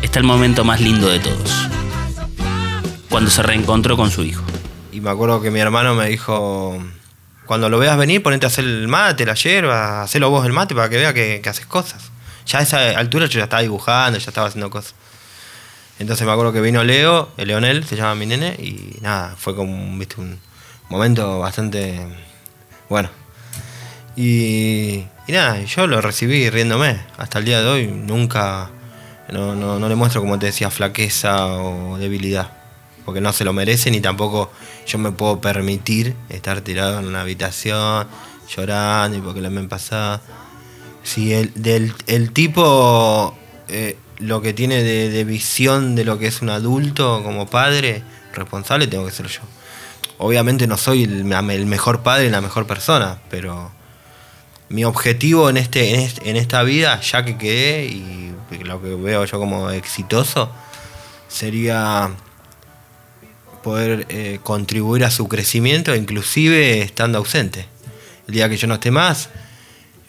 está 0.02 0.18
el 0.18 0.24
momento 0.24 0.64
más 0.64 0.80
lindo 0.80 1.08
de 1.08 1.18
todos. 1.18 1.68
Cuando 3.08 3.30
se 3.30 3.42
reencontró 3.42 3.96
con 3.96 4.10
su 4.10 4.22
hijo. 4.22 4.47
Me 5.08 5.12
acuerdo 5.12 5.40
que 5.40 5.50
mi 5.50 5.58
hermano 5.58 5.94
me 5.94 6.06
dijo, 6.06 6.78
cuando 7.46 7.70
lo 7.70 7.78
veas 7.78 7.96
venir, 7.96 8.22
ponete 8.22 8.44
a 8.44 8.48
hacer 8.48 8.66
el 8.66 8.88
mate, 8.88 9.24
la 9.24 9.32
yerba, 9.32 10.02
hacelo 10.02 10.28
vos 10.28 10.44
el 10.44 10.52
mate 10.52 10.74
para 10.74 10.90
que 10.90 10.98
vea 10.98 11.14
que, 11.14 11.40
haces 11.48 11.64
cosas. 11.64 12.10
Ya 12.44 12.58
a 12.58 12.62
esa 12.62 12.90
altura 12.90 13.24
yo 13.24 13.38
ya 13.38 13.44
estaba 13.44 13.62
dibujando, 13.62 14.18
ya 14.18 14.28
estaba 14.28 14.48
haciendo 14.48 14.68
cosas. 14.68 14.94
Entonces 15.98 16.26
me 16.26 16.32
acuerdo 16.32 16.52
que 16.52 16.60
vino 16.60 16.84
Leo, 16.84 17.30
el 17.38 17.48
Leonel, 17.48 17.86
se 17.86 17.96
llama 17.96 18.16
mi 18.16 18.26
nene, 18.26 18.54
y 18.58 18.98
nada, 19.00 19.34
fue 19.38 19.56
como 19.56 19.96
¿viste? 19.96 20.20
un 20.20 20.38
momento 20.90 21.38
bastante 21.38 21.98
bueno. 22.90 23.08
Y, 24.14 25.06
y 25.26 25.32
nada, 25.32 25.58
yo 25.62 25.86
lo 25.86 26.02
recibí 26.02 26.50
riéndome. 26.50 27.00
Hasta 27.16 27.38
el 27.38 27.46
día 27.46 27.62
de 27.62 27.66
hoy 27.66 27.86
nunca, 27.86 28.68
no, 29.32 29.54
no, 29.54 29.78
no 29.78 29.88
le 29.88 29.94
muestro, 29.94 30.20
como 30.20 30.38
te 30.38 30.44
decía, 30.44 30.70
flaqueza 30.70 31.46
o 31.46 31.96
debilidad 31.96 32.57
porque 33.08 33.22
no 33.22 33.32
se 33.32 33.42
lo 33.42 33.54
merece 33.54 33.90
ni 33.90 34.02
tampoco 34.02 34.50
yo 34.86 34.98
me 34.98 35.12
puedo 35.12 35.40
permitir 35.40 36.14
estar 36.28 36.60
tirado 36.60 36.98
en 36.98 37.06
una 37.06 37.22
habitación 37.22 38.06
llorando 38.54 39.16
y 39.16 39.22
porque 39.22 39.40
la 39.40 39.48
me 39.48 39.62
pasada. 39.66 40.20
Si 41.04 41.32
el, 41.32 41.50
del, 41.54 41.94
el 42.06 42.32
tipo 42.32 43.34
eh, 43.68 43.96
lo 44.18 44.42
que 44.42 44.52
tiene 44.52 44.82
de, 44.82 45.24
visión 45.24 45.94
de 45.94 46.04
lo 46.04 46.18
que 46.18 46.26
es 46.26 46.42
un 46.42 46.50
adulto 46.50 47.22
como 47.24 47.46
padre 47.48 48.02
responsable 48.34 48.88
tengo 48.88 49.06
que 49.06 49.12
ser 49.12 49.28
yo. 49.28 49.40
Obviamente 50.18 50.66
no 50.66 50.76
soy 50.76 51.04
el, 51.04 51.32
el 51.32 51.64
mejor 51.64 52.02
padre 52.02 52.26
y 52.26 52.30
la 52.30 52.42
mejor 52.42 52.66
persona, 52.66 53.20
pero 53.30 53.70
mi 54.68 54.84
objetivo 54.84 55.48
en, 55.48 55.56
este, 55.56 55.94
en, 55.94 56.00
este- 56.00 56.28
en 56.28 56.36
esta 56.36 56.62
vida, 56.62 57.00
ya 57.00 57.24
que 57.24 57.38
quedé 57.38 57.86
y 57.86 58.34
lo 58.64 58.82
que 58.82 58.94
veo 58.96 59.24
yo 59.24 59.38
como 59.38 59.70
exitoso, 59.70 60.50
sería 61.28 62.10
poder 63.62 64.06
eh, 64.08 64.40
contribuir 64.42 65.04
a 65.04 65.10
su 65.10 65.28
crecimiento, 65.28 65.94
inclusive 65.94 66.80
estando 66.82 67.18
ausente. 67.18 67.66
El 68.26 68.34
día 68.34 68.48
que 68.48 68.56
yo 68.56 68.66
no 68.66 68.74
esté 68.74 68.90
más, 68.90 69.30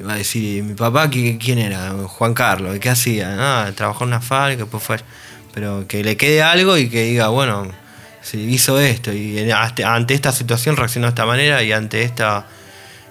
va 0.06 0.14
a 0.14 0.18
decir, 0.18 0.64
mi 0.64 0.74
papá, 0.76 1.10
¿qui- 1.10 1.38
¿quién 1.38 1.60
era? 1.60 1.92
Juan 2.08 2.34
Carlos, 2.34 2.76
¿y 2.76 2.80
qué 2.80 2.90
hacía? 2.90 3.36
Ah, 3.40 3.72
trabajó 3.76 4.04
en 4.04 4.10
una 4.10 4.22
fábrica, 4.22 4.64
después 4.64 4.84
fue... 4.84 4.98
Pero 5.54 5.88
que 5.88 6.04
le 6.04 6.16
quede 6.16 6.44
algo 6.44 6.78
y 6.78 6.90
que 6.90 7.04
diga, 7.06 7.30
bueno, 7.30 7.72
si 8.22 8.38
hizo 8.38 8.80
esto 8.80 9.12
y 9.12 9.50
ante 9.52 10.14
esta 10.14 10.32
situación 10.32 10.78
reaccionó 10.78 11.08
de 11.08 11.10
esta 11.10 11.26
manera 11.26 11.64
y 11.64 11.72
ante 11.72 12.04
esta 12.04 12.46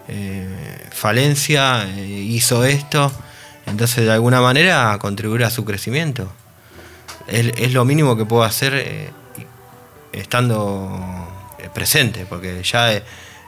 eh, 0.09 0.46
falencia 0.92 1.85
eh, 1.96 2.07
hizo 2.07 2.64
esto. 2.64 3.11
Entonces, 3.66 4.05
de 4.05 4.12
alguna 4.12 4.40
manera, 4.40 4.96
contribuir 5.01 5.44
a 5.44 5.51
su 5.51 5.64
crecimiento. 5.64 6.33
Es, 7.27 7.72
lo 7.72 7.85
mínimo 7.85 8.16
que 8.16 8.24
puedo 8.24 8.44
hacer 8.44 9.11
estando 10.12 11.29
eh, 11.59 11.68
presente, 11.73 12.27
porque 12.29 12.62
ya 12.62 12.92
es, 12.92 13.03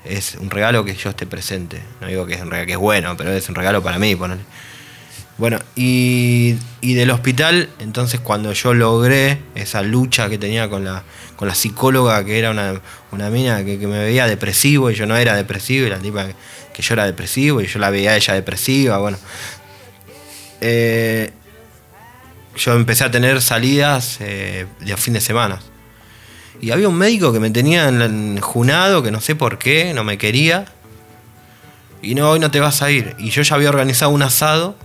es 0.05 0.35
un 0.37 0.51
regalo 0.51 0.85
que 0.85 0.95
yo 0.95 1.11
esté 1.11 1.27
presente. 1.27 1.81
No 2.01 2.07
digo 2.07 2.27
que 2.27 2.35
es 2.35 2.41
un 2.41 2.51
regalo 2.51 2.67
que 2.67 2.73
es 2.73 2.79
bueno, 2.79 3.17
pero 3.17 3.33
es 3.33 3.49
un 3.49 3.55
regalo 3.55 3.83
para 3.83 3.99
mí. 3.99 4.15
Bueno, 4.15 5.59
y, 5.75 6.57
y 6.83 6.95
del 6.95 7.11
hospital, 7.11 7.71
entonces 7.79 8.21
cuando 8.21 8.53
yo 8.53 8.75
logré 8.75 9.39
esa 9.55 9.83
lucha 9.83 10.29
que 10.29 10.37
tenía 10.37 10.69
con 10.69 10.85
la, 10.85 11.03
con 11.37 11.49
la 11.49 11.55
psicóloga, 11.55 12.23
que 12.25 12.39
era 12.39 12.51
una, 12.51 12.81
una 13.11 13.31
mina 13.31 13.65
que, 13.65 13.79
me 13.79 13.99
veía 13.99 14.27
depresivo 14.27 14.91
y 14.91 14.95
yo 14.95 15.07
no 15.07 15.17
era 15.17 15.35
depresivo, 15.37 15.87
y 15.87 15.91
la 15.91 15.99
tipa 15.99 16.27
que, 16.75 16.83
yo 16.83 16.95
era 16.95 17.07
depresivo 17.07 17.61
y 17.61 17.67
yo 17.67 17.79
la 17.79 17.91
veía 17.91 18.13
a 18.13 18.17
ella 18.17 18.35
depresiva, 18.35 18.99
bueno. 18.99 19.19
Eh, 20.61 21.31
yo 22.57 22.75
empecé 22.75 23.05
a 23.05 23.11
tener 23.11 23.41
salidas 23.41 24.19
eh, 24.21 24.67
de 24.81 24.97
fin 24.99 25.15
de 25.15 25.23
semana. 25.23 25.59
Y 26.61 26.71
había 26.73 26.89
un 26.89 26.97
médico 26.97 27.33
que 27.33 27.41
me 27.41 27.51
tenía 27.51 27.89
en- 27.89 28.37
enjunado, 28.37 29.03
que 29.03 29.11
no 29.11 29.21
sé 29.21 29.35
por 29.35 29.59
qué, 29.59 29.95
no 29.95 30.05
me 30.05 30.19
quería. 30.19 30.67
Y 32.03 32.15
no, 32.15 32.31
hoy 32.31 32.39
no 32.41 32.51
te 32.51 32.61
vas 32.61 32.83
a 32.83 32.91
ir. 32.91 33.15
Y 33.19 33.31
yo 33.31 33.43
ya 33.43 33.55
había 33.57 33.69
organizado 33.69 34.11
un 34.11 34.23
asado 34.23 34.77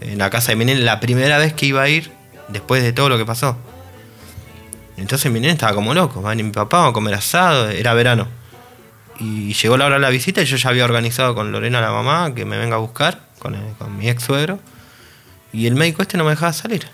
en 0.00 0.18
la 0.18 0.30
casa 0.30 0.52
de 0.52 0.56
mi 0.56 0.64
nene, 0.64 0.80
la 0.80 1.00
primera 1.00 1.38
vez 1.38 1.52
que 1.54 1.66
iba 1.66 1.82
a 1.82 1.88
ir 1.88 2.12
después 2.48 2.82
de 2.82 2.92
todo 2.92 3.08
lo 3.08 3.18
que 3.18 3.24
pasó. 3.24 3.56
Entonces 4.96 5.30
mi 5.30 5.40
nene 5.40 5.52
estaba 5.52 5.74
como 5.74 5.92
loco, 5.92 6.22
van 6.22 6.36
mi 6.38 6.44
papá 6.50 6.78
vamos 6.78 6.90
a 6.90 6.94
comer 6.94 7.14
asado, 7.14 7.68
era 7.68 7.92
verano. 7.94 8.28
Y 9.18 9.54
llegó 9.54 9.76
la 9.76 9.86
hora 9.86 9.96
de 9.96 10.00
la 10.02 10.10
visita 10.10 10.42
y 10.42 10.44
yo 10.46 10.56
ya 10.56 10.68
había 10.70 10.84
organizado 10.84 11.34
con 11.34 11.50
Lorena 11.52 11.80
la 11.80 11.90
mamá 11.90 12.34
que 12.34 12.44
me 12.44 12.58
venga 12.58 12.76
a 12.76 12.78
buscar, 12.78 13.20
con, 13.38 13.56
con 13.78 13.96
mi 13.96 14.08
ex 14.08 14.22
suegro. 14.22 14.58
Y 15.52 15.66
el 15.66 15.74
médico 15.74 16.02
este 16.02 16.16
no 16.18 16.24
me 16.24 16.30
dejaba 16.30 16.52
salir. 16.52 16.86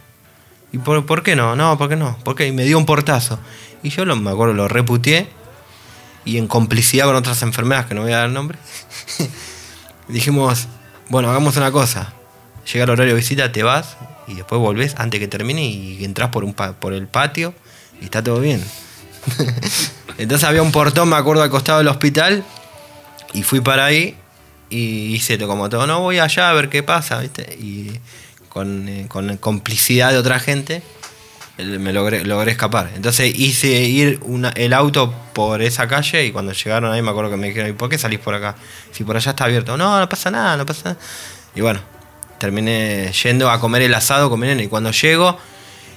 ¿Y 0.73 0.79
por, 0.79 1.05
por 1.07 1.23
qué 1.23 1.37
no? 1.37 1.55
No, 1.55 1.77
¿por 1.79 1.89
qué 1.89 1.97
no? 1.97 2.17
¿Por 2.25 2.35
qué? 2.35 2.47
Y 2.47 2.53
me 2.53 2.65
dio 2.65 2.79
un 2.79 2.87
portazo. 2.87 3.39
Y 3.83 3.91
yo 3.91 4.05
lo, 4.05 4.17
me 4.17 4.31
acuerdo, 4.31 4.55
lo 4.55 4.69
reputié. 4.69 5.29
Y 6.25 6.39
en 6.39 6.47
complicidad 6.47 7.07
con 7.07 7.17
otras 7.17 7.43
enfermeras, 7.43 7.87
que 7.87 7.95
no 7.95 8.03
voy 8.03 8.13
a 8.13 8.19
dar 8.19 8.31
nombre, 8.31 8.57
dijimos, 10.09 10.69
bueno, 11.09 11.31
hagamos 11.31 11.57
una 11.57 11.73
cosa. 11.73 12.15
Llega 12.73 12.85
el 12.85 12.91
horario 12.91 13.15
de 13.15 13.21
visita, 13.21 13.51
te 13.51 13.65
vas 13.65 13.97
y 14.29 14.35
después 14.35 14.61
volvés 14.61 14.95
antes 14.99 15.19
que 15.19 15.27
termine 15.27 15.65
y 15.65 16.05
entras 16.05 16.31
por, 16.31 16.45
un 16.45 16.55
por 16.55 16.93
el 16.93 17.09
patio 17.09 17.55
y 18.01 18.05
está 18.05 18.23
todo 18.23 18.41
bien. 18.41 18.63
Entonces 20.19 20.49
había 20.49 20.63
un 20.63 20.73
portón, 20.73 21.09
me 21.09 21.17
acuerdo, 21.17 21.43
al 21.43 21.51
costado 21.51 21.79
del 21.79 21.89
hospital 21.89 22.45
y 23.33 23.43
fui 23.43 23.61
para 23.61 23.85
ahí 23.85 24.17
y 24.71 25.15
hice 25.15 25.39
como 25.39 25.69
todo, 25.69 25.87
no 25.87 26.01
voy 26.01 26.19
allá 26.19 26.51
a 26.51 26.53
ver 26.53 26.69
qué 26.69 26.83
pasa, 26.83 27.19
¿viste? 27.19 27.57
Y 27.61 27.93
con, 28.53 28.87
eh, 28.87 29.07
con 29.09 29.35
complicidad 29.39 30.11
de 30.13 30.19
otra 30.19 30.39
gente 30.39 30.83
me 31.59 31.93
logré, 31.93 32.25
logré 32.25 32.51
escapar. 32.53 32.91
Entonces 32.95 33.33
hice 33.39 33.69
ir 33.83 34.19
una- 34.23 34.51
el 34.51 34.73
auto 34.73 35.15
por 35.33 35.63
esa 35.63 35.87
calle 35.89 36.27
y 36.27 36.33
cuando 36.33 36.53
llegaron 36.53 36.93
ahí 36.93 37.01
me 37.03 37.11
acuerdo 37.11 37.31
que 37.31 37.37
me 37.37 37.49
dijeron, 37.49 37.71
¿y 37.71 37.73
por 37.73 37.89
qué 37.89 37.99
salís 37.99 38.19
por 38.19 38.35
acá? 38.35 38.57
Si 38.91 39.05
por 39.05 39.17
allá 39.17 39.31
está 39.31 39.45
abierto. 39.45 39.77
No, 39.77 39.99
no 40.01 40.09
pasa 40.09 40.31
nada, 40.31 40.57
no 40.57 40.67
pasa 40.67 40.91
nada. 40.91 41.01
Y 41.55 41.61
bueno, 41.61 41.81
terminé 42.39 43.11
yendo 43.23 43.51
a 43.51 43.61
comer 43.61 43.83
el 43.83 43.95
asado 43.95 44.29
con 44.29 44.41
mi 44.41 44.47
nene 44.49 44.65
y 44.65 44.69
cuando 44.69 44.91
llego, 44.91 45.39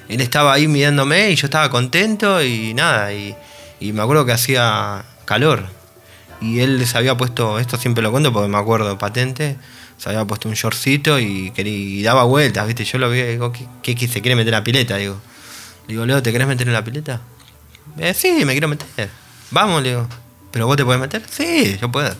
él 0.08 0.22
estaba 0.22 0.54
ahí 0.54 0.68
mirándome 0.68 1.32
y 1.32 1.36
yo 1.36 1.48
estaba 1.48 1.70
contento 1.70 2.44
y 2.44 2.74
nada, 2.74 3.12
y, 3.14 3.36
y 3.80 3.92
me 3.92 4.02
acuerdo 4.02 4.26
que 4.26 4.34
hacía 4.34 5.04
calor. 5.26 5.66
Y 6.42 6.60
él 6.60 6.86
se 6.86 6.98
había 6.98 7.18
puesto, 7.18 7.60
esto 7.60 7.78
siempre 7.78 8.04
lo 8.04 8.12
cuento 8.12 8.32
porque 8.32 8.50
me 8.50 8.58
acuerdo 8.58 8.98
patente, 8.98 9.56
se 9.98 10.10
había 10.10 10.26
puesto 10.26 10.48
un 10.50 10.56
shortcito 10.56 11.20
y, 11.20 11.52
y 11.56 12.04
daba 12.04 12.24
vueltas, 12.24 12.66
¿viste? 12.68 12.84
Yo 12.86 12.98
lo 12.98 13.10
vi 13.10 13.22
digo, 13.22 13.52
¿qué, 13.82 13.96
qué, 13.96 14.08
se 14.08 14.22
quiere 14.22 14.36
meter 14.36 14.54
en 14.54 14.60
la 14.60 14.64
pileta? 14.64 14.98
Digo, 14.98 15.20
digo, 15.88 16.06
Leo, 16.06 16.22
¿te 16.22 16.32
querés 16.32 16.48
meter 16.48 16.68
en 16.68 16.74
la 16.74 16.84
pileta? 16.84 17.22
Eh, 17.98 18.14
sí, 18.14 18.44
me 18.46 18.52
quiero 18.54 18.68
meter. 18.68 19.10
Vamos, 19.52 19.82
le 19.84 19.90
digo. 19.90 20.08
¿Pero 20.52 20.68
vos 20.68 20.78
te 20.78 20.84
podés 20.86 21.00
meter? 21.02 21.22
Sí, 21.30 21.78
yo 21.82 21.92
puedo. 21.92 22.14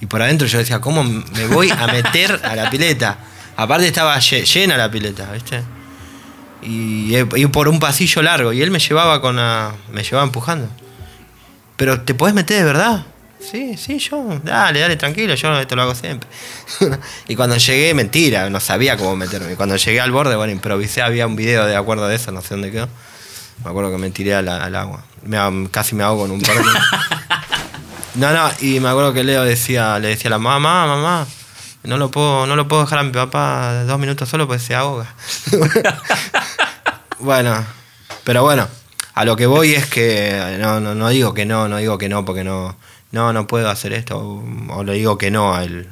Y 0.00 0.06
por 0.06 0.20
adentro 0.22 0.46
yo 0.46 0.58
decía, 0.58 0.80
¿cómo 0.80 1.02
me 1.04 1.46
voy 1.46 1.70
a 1.70 1.86
meter 1.86 2.40
a 2.44 2.54
la 2.56 2.70
pileta? 2.70 3.18
Aparte 3.56 3.86
estaba 3.86 4.16
lle- 4.18 4.44
llena 4.44 4.76
la 4.76 4.90
pileta, 4.90 5.30
¿viste? 5.32 5.62
Y, 6.62 7.14
y 7.16 7.46
por 7.46 7.68
un 7.68 7.78
pasillo 7.78 8.22
largo. 8.22 8.52
Y 8.52 8.62
él 8.62 8.70
me 8.70 8.78
llevaba 8.78 9.20
con 9.20 9.36
la, 9.36 9.72
me 9.92 10.02
llevaba 10.02 10.24
empujando. 10.24 10.68
Pero 11.76 12.00
¿te 12.02 12.14
podés 12.14 12.34
meter 12.34 12.58
de 12.58 12.64
verdad? 12.64 13.06
Sí, 13.50 13.76
sí, 13.76 13.98
yo. 13.98 14.40
Dale, 14.42 14.80
dale, 14.80 14.96
tranquilo, 14.96 15.34
yo 15.34 15.58
esto 15.58 15.76
lo 15.76 15.82
hago 15.82 15.94
siempre. 15.94 16.28
y 17.28 17.36
cuando 17.36 17.56
llegué, 17.56 17.94
mentira, 17.94 18.48
no 18.50 18.60
sabía 18.60 18.96
cómo 18.96 19.16
meterme. 19.16 19.52
Y 19.52 19.56
cuando 19.56 19.76
llegué 19.76 20.00
al 20.00 20.10
borde, 20.10 20.36
bueno, 20.36 20.52
improvisé, 20.52 21.02
había 21.02 21.26
un 21.26 21.36
video 21.36 21.66
de 21.66 21.76
acuerdo 21.76 22.08
de 22.08 22.16
eso, 22.16 22.32
no 22.32 22.40
sé 22.40 22.50
dónde 22.50 22.70
quedó. 22.70 22.88
Me 23.62 23.70
acuerdo 23.70 23.90
que 23.90 23.98
me 23.98 24.10
tiré 24.10 24.34
al, 24.34 24.48
al 24.48 24.74
agua. 24.74 25.04
Me 25.24 25.38
casi 25.70 25.94
me 25.94 26.02
ahogo 26.02 26.24
en 26.26 26.32
un 26.32 26.40
par 26.40 26.56
de 26.56 26.62
No, 28.14 28.32
no, 28.32 28.50
y 28.60 28.80
me 28.80 28.88
acuerdo 28.88 29.12
que 29.12 29.24
Leo 29.24 29.42
decía, 29.42 29.98
le 29.98 30.08
decía 30.08 30.28
a 30.28 30.30
la 30.30 30.38
mamá, 30.38 30.86
mamá, 30.86 31.26
no 31.82 31.98
lo 31.98 32.10
puedo, 32.10 32.46
no 32.46 32.54
lo 32.56 32.68
puedo 32.68 32.82
dejar 32.82 33.00
a 33.00 33.02
mi 33.02 33.10
papá 33.10 33.84
dos 33.84 33.98
minutos 33.98 34.28
solo 34.28 34.46
porque 34.46 34.62
se 34.62 34.74
ahoga. 34.74 35.12
bueno, 37.18 37.64
pero 38.22 38.42
bueno, 38.42 38.68
a 39.14 39.24
lo 39.24 39.34
que 39.34 39.46
voy 39.46 39.74
es 39.74 39.86
que 39.86 40.56
no, 40.60 40.78
no, 40.78 40.94
no 40.94 41.08
digo 41.08 41.34
que 41.34 41.44
no, 41.44 41.68
no 41.68 41.78
digo 41.78 41.98
que 41.98 42.08
no, 42.08 42.24
porque 42.24 42.44
no, 42.44 42.76
no, 43.14 43.32
no 43.32 43.46
puedo 43.46 43.70
hacer 43.70 43.92
esto, 43.92 44.18
o, 44.18 44.44
o 44.74 44.84
le 44.84 44.94
digo 44.94 45.16
que 45.16 45.30
no 45.30 45.54
a 45.54 45.64
él. 45.64 45.88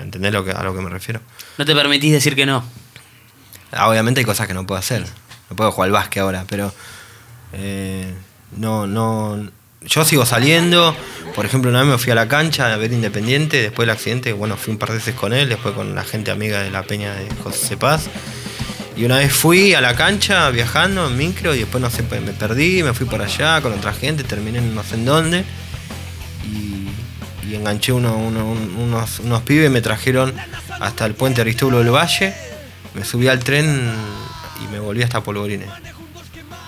¿Entendés 0.00 0.32
lo 0.32 0.44
que, 0.44 0.50
a 0.50 0.62
lo 0.62 0.74
que 0.74 0.80
me 0.80 0.90
refiero? 0.90 1.20
No 1.58 1.64
te 1.64 1.74
permitís 1.74 2.12
decir 2.12 2.34
que 2.34 2.46
no. 2.46 2.64
Ah, 3.70 3.88
Obviamente 3.88 4.20
hay 4.20 4.24
cosas 4.24 4.46
que 4.48 4.54
no 4.54 4.66
puedo 4.66 4.78
hacer. 4.78 5.04
No 5.50 5.56
puedo 5.56 5.70
jugar 5.70 5.88
al 5.88 5.92
básquet 5.92 6.22
ahora, 6.22 6.44
pero 6.48 6.72
eh, 7.52 8.12
no, 8.56 8.86
no. 8.86 9.50
Yo 9.82 10.04
sigo 10.04 10.24
saliendo. 10.24 10.96
Por 11.34 11.44
ejemplo, 11.44 11.70
una 11.70 11.82
vez 11.82 11.90
me 11.90 11.98
fui 11.98 12.10
a 12.10 12.14
la 12.14 12.26
cancha 12.26 12.72
a 12.72 12.76
ver 12.78 12.92
Independiente, 12.92 13.60
después 13.60 13.86
del 13.86 13.94
accidente, 13.94 14.32
bueno, 14.32 14.56
fui 14.56 14.72
un 14.72 14.78
par 14.78 14.90
de 14.90 14.96
veces 14.96 15.14
con 15.14 15.34
él, 15.34 15.50
después 15.50 15.74
con 15.74 15.94
la 15.94 16.04
gente 16.04 16.30
amiga 16.30 16.62
de 16.62 16.70
la 16.70 16.84
peña 16.84 17.14
de 17.14 17.28
José 17.42 17.76
Paz. 17.76 18.08
Y 18.96 19.04
una 19.04 19.18
vez 19.18 19.32
fui 19.32 19.74
a 19.74 19.80
la 19.80 19.94
cancha 19.94 20.48
viajando 20.50 21.08
en 21.08 21.16
micro 21.18 21.54
y 21.54 21.58
después 21.58 21.82
no 21.82 21.90
sé, 21.90 22.02
me 22.02 22.32
perdí, 22.32 22.82
me 22.82 22.94
fui 22.94 23.06
por 23.06 23.20
allá 23.20 23.60
con 23.60 23.72
otra 23.72 23.92
gente, 23.92 24.24
terminé 24.24 24.58
en 24.58 24.74
no 24.74 24.82
sé 24.82 24.94
en 24.94 25.04
dónde. 25.04 25.44
Y, 26.46 27.54
enganché 27.54 27.92
uno- 27.92 28.16
uno- 28.16 28.44
un- 28.50 28.74
unos, 28.78 29.20
unos 29.20 29.42
pibes, 29.42 29.70
me 29.70 29.80
trajeron 29.80 30.34
hasta 30.80 31.06
el 31.06 31.14
puente 31.14 31.40
Aristóbulo 31.42 31.78
del 31.78 31.90
Valle, 31.90 32.34
me 32.94 33.04
subí 33.04 33.28
al 33.28 33.38
tren 33.40 33.92
y 34.64 34.72
me 34.72 34.80
volví 34.80 35.02
hasta 35.02 35.22
Polvorines. 35.22 35.68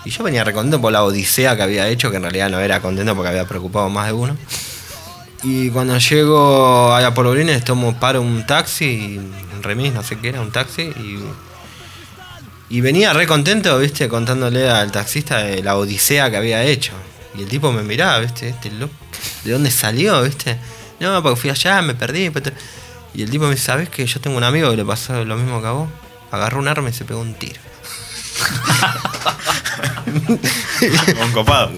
Y 0.04 0.10
yo 0.10 0.22
venía 0.22 0.44
recontento 0.44 0.80
por 0.80 0.92
la 0.92 1.02
odisea 1.02 1.56
que 1.56 1.62
había 1.62 1.88
hecho, 1.88 2.10
que 2.10 2.18
en 2.18 2.22
realidad 2.22 2.50
no 2.50 2.60
era 2.60 2.80
contento 2.80 3.14
porque 3.16 3.30
había 3.30 3.46
preocupado 3.46 3.88
más 3.88 4.06
de 4.06 4.12
uno. 4.12 4.36
Y 5.42 5.70
cuando 5.70 5.98
llego 5.98 6.94
a 6.94 7.12
Polvorines 7.14 7.64
tomo 7.64 7.98
paro 7.98 8.22
un 8.22 8.46
taxi, 8.46 9.18
un 9.54 9.62
remis, 9.62 9.92
no 9.92 10.02
sé 10.04 10.18
qué 10.18 10.28
era, 10.28 10.40
un 10.40 10.52
taxi, 10.52 10.82
y, 10.82 11.18
y 12.68 12.80
venía 12.80 13.12
re 13.12 13.26
contento, 13.26 13.76
viste, 13.78 14.08
contándole 14.08 14.68
al 14.70 14.92
taxista 14.92 15.38
de 15.38 15.62
la 15.62 15.76
odisea 15.76 16.30
que 16.30 16.36
había 16.36 16.62
hecho. 16.62 16.92
Y 17.36 17.42
el 17.42 17.48
tipo 17.48 17.72
me 17.72 17.82
miraba, 17.82 18.18
viste, 18.20 18.48
este 18.50 18.70
loco, 18.70 18.94
¿de 19.44 19.52
dónde 19.52 19.70
salió, 19.70 20.22
viste? 20.22 20.56
No, 21.00 21.22
porque 21.22 21.40
fui 21.40 21.50
allá, 21.50 21.82
me 21.82 21.94
perdí. 21.94 22.30
te- 22.30 22.52
Y 23.14 23.22
el 23.22 23.30
tipo 23.30 23.44
me 23.44 23.52
dice, 23.52 23.64
¿sabes 23.66 23.88
que 23.88 24.06
yo 24.06 24.20
tengo 24.20 24.36
un 24.36 24.44
amigo 24.44 24.70
que 24.70 24.76
le 24.76 24.84
pasó 24.84 25.24
lo 25.24 25.36
mismo 25.36 25.60
que 25.60 25.66
a 25.68 25.72
vos? 25.72 25.88
Agarró 26.30 26.58
un 26.58 26.68
arma 26.68 26.90
y 26.90 26.92
se 26.92 27.04
pegó 27.04 27.20
un 27.20 27.34
tiro. 27.34 27.60
Un 31.22 31.32
copado. 31.32 31.70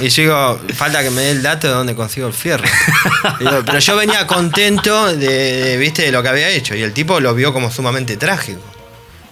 Y 0.00 0.08
yo 0.10 0.22
digo, 0.22 0.60
falta 0.74 1.02
que 1.02 1.10
me 1.10 1.22
dé 1.22 1.30
el 1.32 1.42
dato 1.42 1.66
de 1.66 1.72
dónde 1.74 1.94
consigo 1.94 2.28
el 2.28 2.32
fierro. 2.32 2.64
Digo, 3.40 3.62
pero 3.66 3.78
yo 3.80 3.96
venía 3.96 4.26
contento 4.26 5.06
de, 5.08 5.16
de, 5.16 5.76
viste, 5.76 6.02
de 6.02 6.12
lo 6.12 6.22
que 6.22 6.28
había 6.28 6.48
hecho. 6.50 6.74
Y 6.76 6.82
el 6.82 6.92
tipo 6.92 7.18
lo 7.20 7.34
vio 7.34 7.52
como 7.52 7.70
sumamente 7.70 8.16
trágico. 8.16 8.60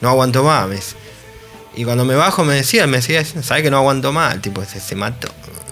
No 0.00 0.09
aguanto 0.11 0.42
más, 0.42 0.66
me 0.68 0.74
dice. 0.76 0.96
Y 1.76 1.85
cuando 1.85 2.05
me 2.05 2.14
bajo 2.16 2.42
me 2.44 2.55
decía, 2.55 2.87
me 2.87 2.96
decía, 2.98 3.24
¿sabes 3.24 3.62
que 3.62 3.70
no 3.70 3.76
aguanto 3.76 4.12
más? 4.12 4.35
El 4.35 4.40
tipo 4.40 4.64
se, 4.64 4.81
se 4.81 4.96
mató. 4.96 5.29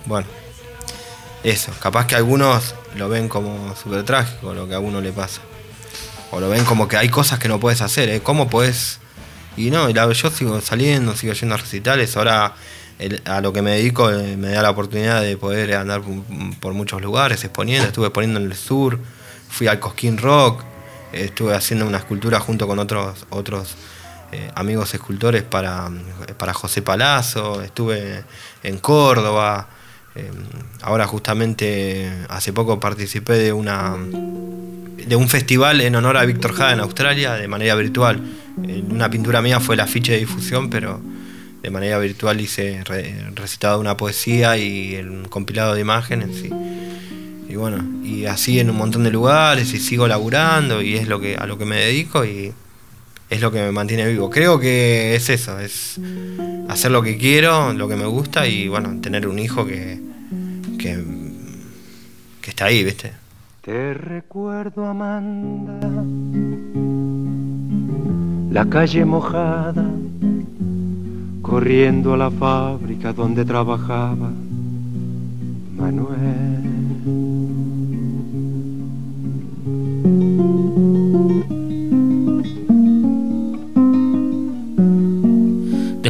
Bueno, 0.07 0.27
eso. 1.45 1.73
Capaz 1.81 2.07
que 2.07 2.17
algunos 2.17 2.75
lo 2.97 3.09
ven 3.09 3.29
como 3.29 3.77
súper 3.77 4.03
trágico 4.05 4.55
lo 4.55 4.67
que 4.67 4.75
a 4.75 4.81
uno 4.81 5.01
le 5.01 5.13
pasa. 5.13 5.43
O 6.31 6.41
lo 6.41 6.49
ven 6.49 6.65
como 6.65 6.89
que 6.89 6.97
hay 6.97 7.09
cosas 7.09 7.39
que 7.39 7.49
no 7.49 7.61
puedes 7.61 7.81
hacer, 7.81 8.09
¿eh? 8.09 8.21
¿Cómo 8.21 8.49
puedes...? 8.49 8.99
Y 9.57 9.71
no, 9.71 9.89
yo 9.89 10.31
sigo 10.31 10.61
saliendo, 10.61 11.15
sigo 11.15 11.33
yendo 11.33 11.55
a 11.55 11.59
recitales. 11.59 12.17
Ahora 12.17 12.55
a 13.25 13.41
lo 13.41 13.53
que 13.53 13.63
me 13.63 13.73
dedico 13.73 14.11
eh, 14.11 14.37
me 14.37 14.51
da 14.51 14.63
la 14.63 14.71
oportunidad 14.71 15.21
de 15.21 15.37
poder 15.37 15.75
andar 15.75 16.03
por, 16.61 16.75
muchos 16.75 17.03
lugares 17.03 17.45
exponiendo. 17.45 17.89
Estuve 17.89 18.07
exponiendo 18.07 18.41
en 18.41 18.47
el 18.47 18.57
sur, 18.57 18.99
fui 19.49 19.67
al 19.67 19.81
Cosquín 19.81 20.19
Rock, 20.19 20.63
estuve 21.13 21.55
haciendo 21.55 21.87
una 21.87 21.99
escultura 21.99 22.41
junto 22.41 22.67
con 22.67 22.79
otros 22.79 23.27
otros 23.31 23.75
eh, 24.33 24.51
amigos 24.55 24.95
escultores 24.95 25.43
para, 25.43 25.91
para 26.37 26.55
José 26.55 26.83
Palazzo, 26.83 27.63
estuve 27.63 28.25
en 28.63 28.79
Córdoba. 28.79 29.69
Eh, 30.15 30.31
ahora 30.83 31.07
justamente 31.07 32.11
hace 32.29 32.53
poco 32.53 32.79
participé 32.81 33.35
de 33.35 33.53
una 33.53 33.97
de 35.07 35.17
un 35.17 35.29
festival 35.29 35.81
en 35.83 35.97
honor 35.97 36.17
a 36.17 36.25
Víctor 36.25 36.55
Jara 36.55 36.73
en 36.73 36.81
Australia 36.81 37.35
de 37.35 37.47
manera 37.49 37.75
virtual. 37.75 38.23
Una 38.89 39.11
pintura 39.11 39.43
mía 39.43 39.61
fue 39.61 39.77
la 39.77 39.87
ficha 39.87 40.13
de 40.13 40.19
difusión, 40.21 40.71
pero 40.71 41.01
de 41.63 41.71
manera 41.71 41.99
virtual 41.99 42.41
hice 42.41 42.83
re- 42.85 43.15
recitado 43.35 43.81
una 43.81 43.97
poesía 43.97 44.57
y 44.57 44.95
el 44.95 45.29
compilado 45.29 45.75
de 45.75 45.81
imágenes. 45.81 46.31
Y, 46.45 47.53
y 47.53 47.57
bueno, 47.57 47.85
y 48.03 48.25
así 48.27 48.61
en 48.61 48.71
un 48.71 48.77
montón 48.77 49.05
de 49.05 49.11
lugares 49.11 49.75
y 49.75 49.79
sigo 49.79 50.09
laburando 50.09 50.81
y 50.81 50.97
es 50.97 51.07
lo 51.07 51.21
que 51.21 51.37
a 51.37 51.47
lo 51.47 51.59
que 51.59 51.67
me 51.67 51.77
dedico 51.77 52.25
y 52.25 52.55
es 53.31 53.41
lo 53.41 53.51
que 53.51 53.61
me 53.61 53.73
mantiene 53.73 54.07
vivo. 54.07 54.31
Creo 54.31 54.59
que 54.59 55.15
es 55.15 55.29
eso, 55.31 55.59
es 55.59 56.01
hacer 56.69 56.91
lo 56.91 57.03
que 57.03 57.17
quiero, 57.17 57.73
lo 57.73 57.89
que 57.89 57.97
me 57.97 58.07
gusta 58.07 58.47
y 58.47 58.69
bueno, 58.69 59.01
tener 59.01 59.27
un 59.27 59.39
hijo 59.39 59.67
que, 59.67 60.01
que, 60.79 61.03
está 62.47 62.67
ahí, 62.67 62.85
¿viste? 62.85 63.13
Te 63.63 63.95
recuerdo, 63.95 64.85
Amanda, 64.87 65.81
la 68.53 68.67
calle 68.67 69.05
mojada, 69.05 69.91
corriendo 71.43 72.15
a 72.15 72.17
la 72.17 72.31
fábrica 72.31 73.13
donde 73.13 73.45
trabajaba 73.45 74.31
Manuel. 75.77 76.74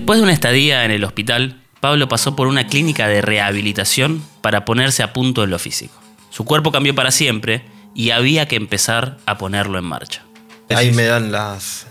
Después 0.04 0.18
de 0.18 0.24
una 0.24 0.34
estadía 0.34 0.84
en 0.84 0.90
el 0.90 1.02
hospital, 1.02 1.62
Pablo 1.80 2.10
pasó 2.10 2.36
por 2.36 2.46
una 2.46 2.66
clínica 2.66 3.08
de 3.08 3.22
rehabilitación 3.22 4.22
para 4.42 4.66
ponerse 4.66 5.02
a 5.02 5.14
punto 5.14 5.42
en 5.42 5.48
lo 5.48 5.58
físico. 5.58 5.94
Su 6.28 6.44
cuerpo 6.44 6.70
cambió 6.72 6.94
para 6.94 7.10
siempre 7.10 7.62
y 7.94 8.10
había 8.10 8.46
que 8.46 8.56
empezar 8.56 9.16
a 9.24 9.38
ponerlo 9.38 9.78
en 9.78 9.86
marcha. 9.86 10.20
Ahí 10.68 10.92
me 10.92 11.04
dan 11.04 11.32
las, 11.32 11.86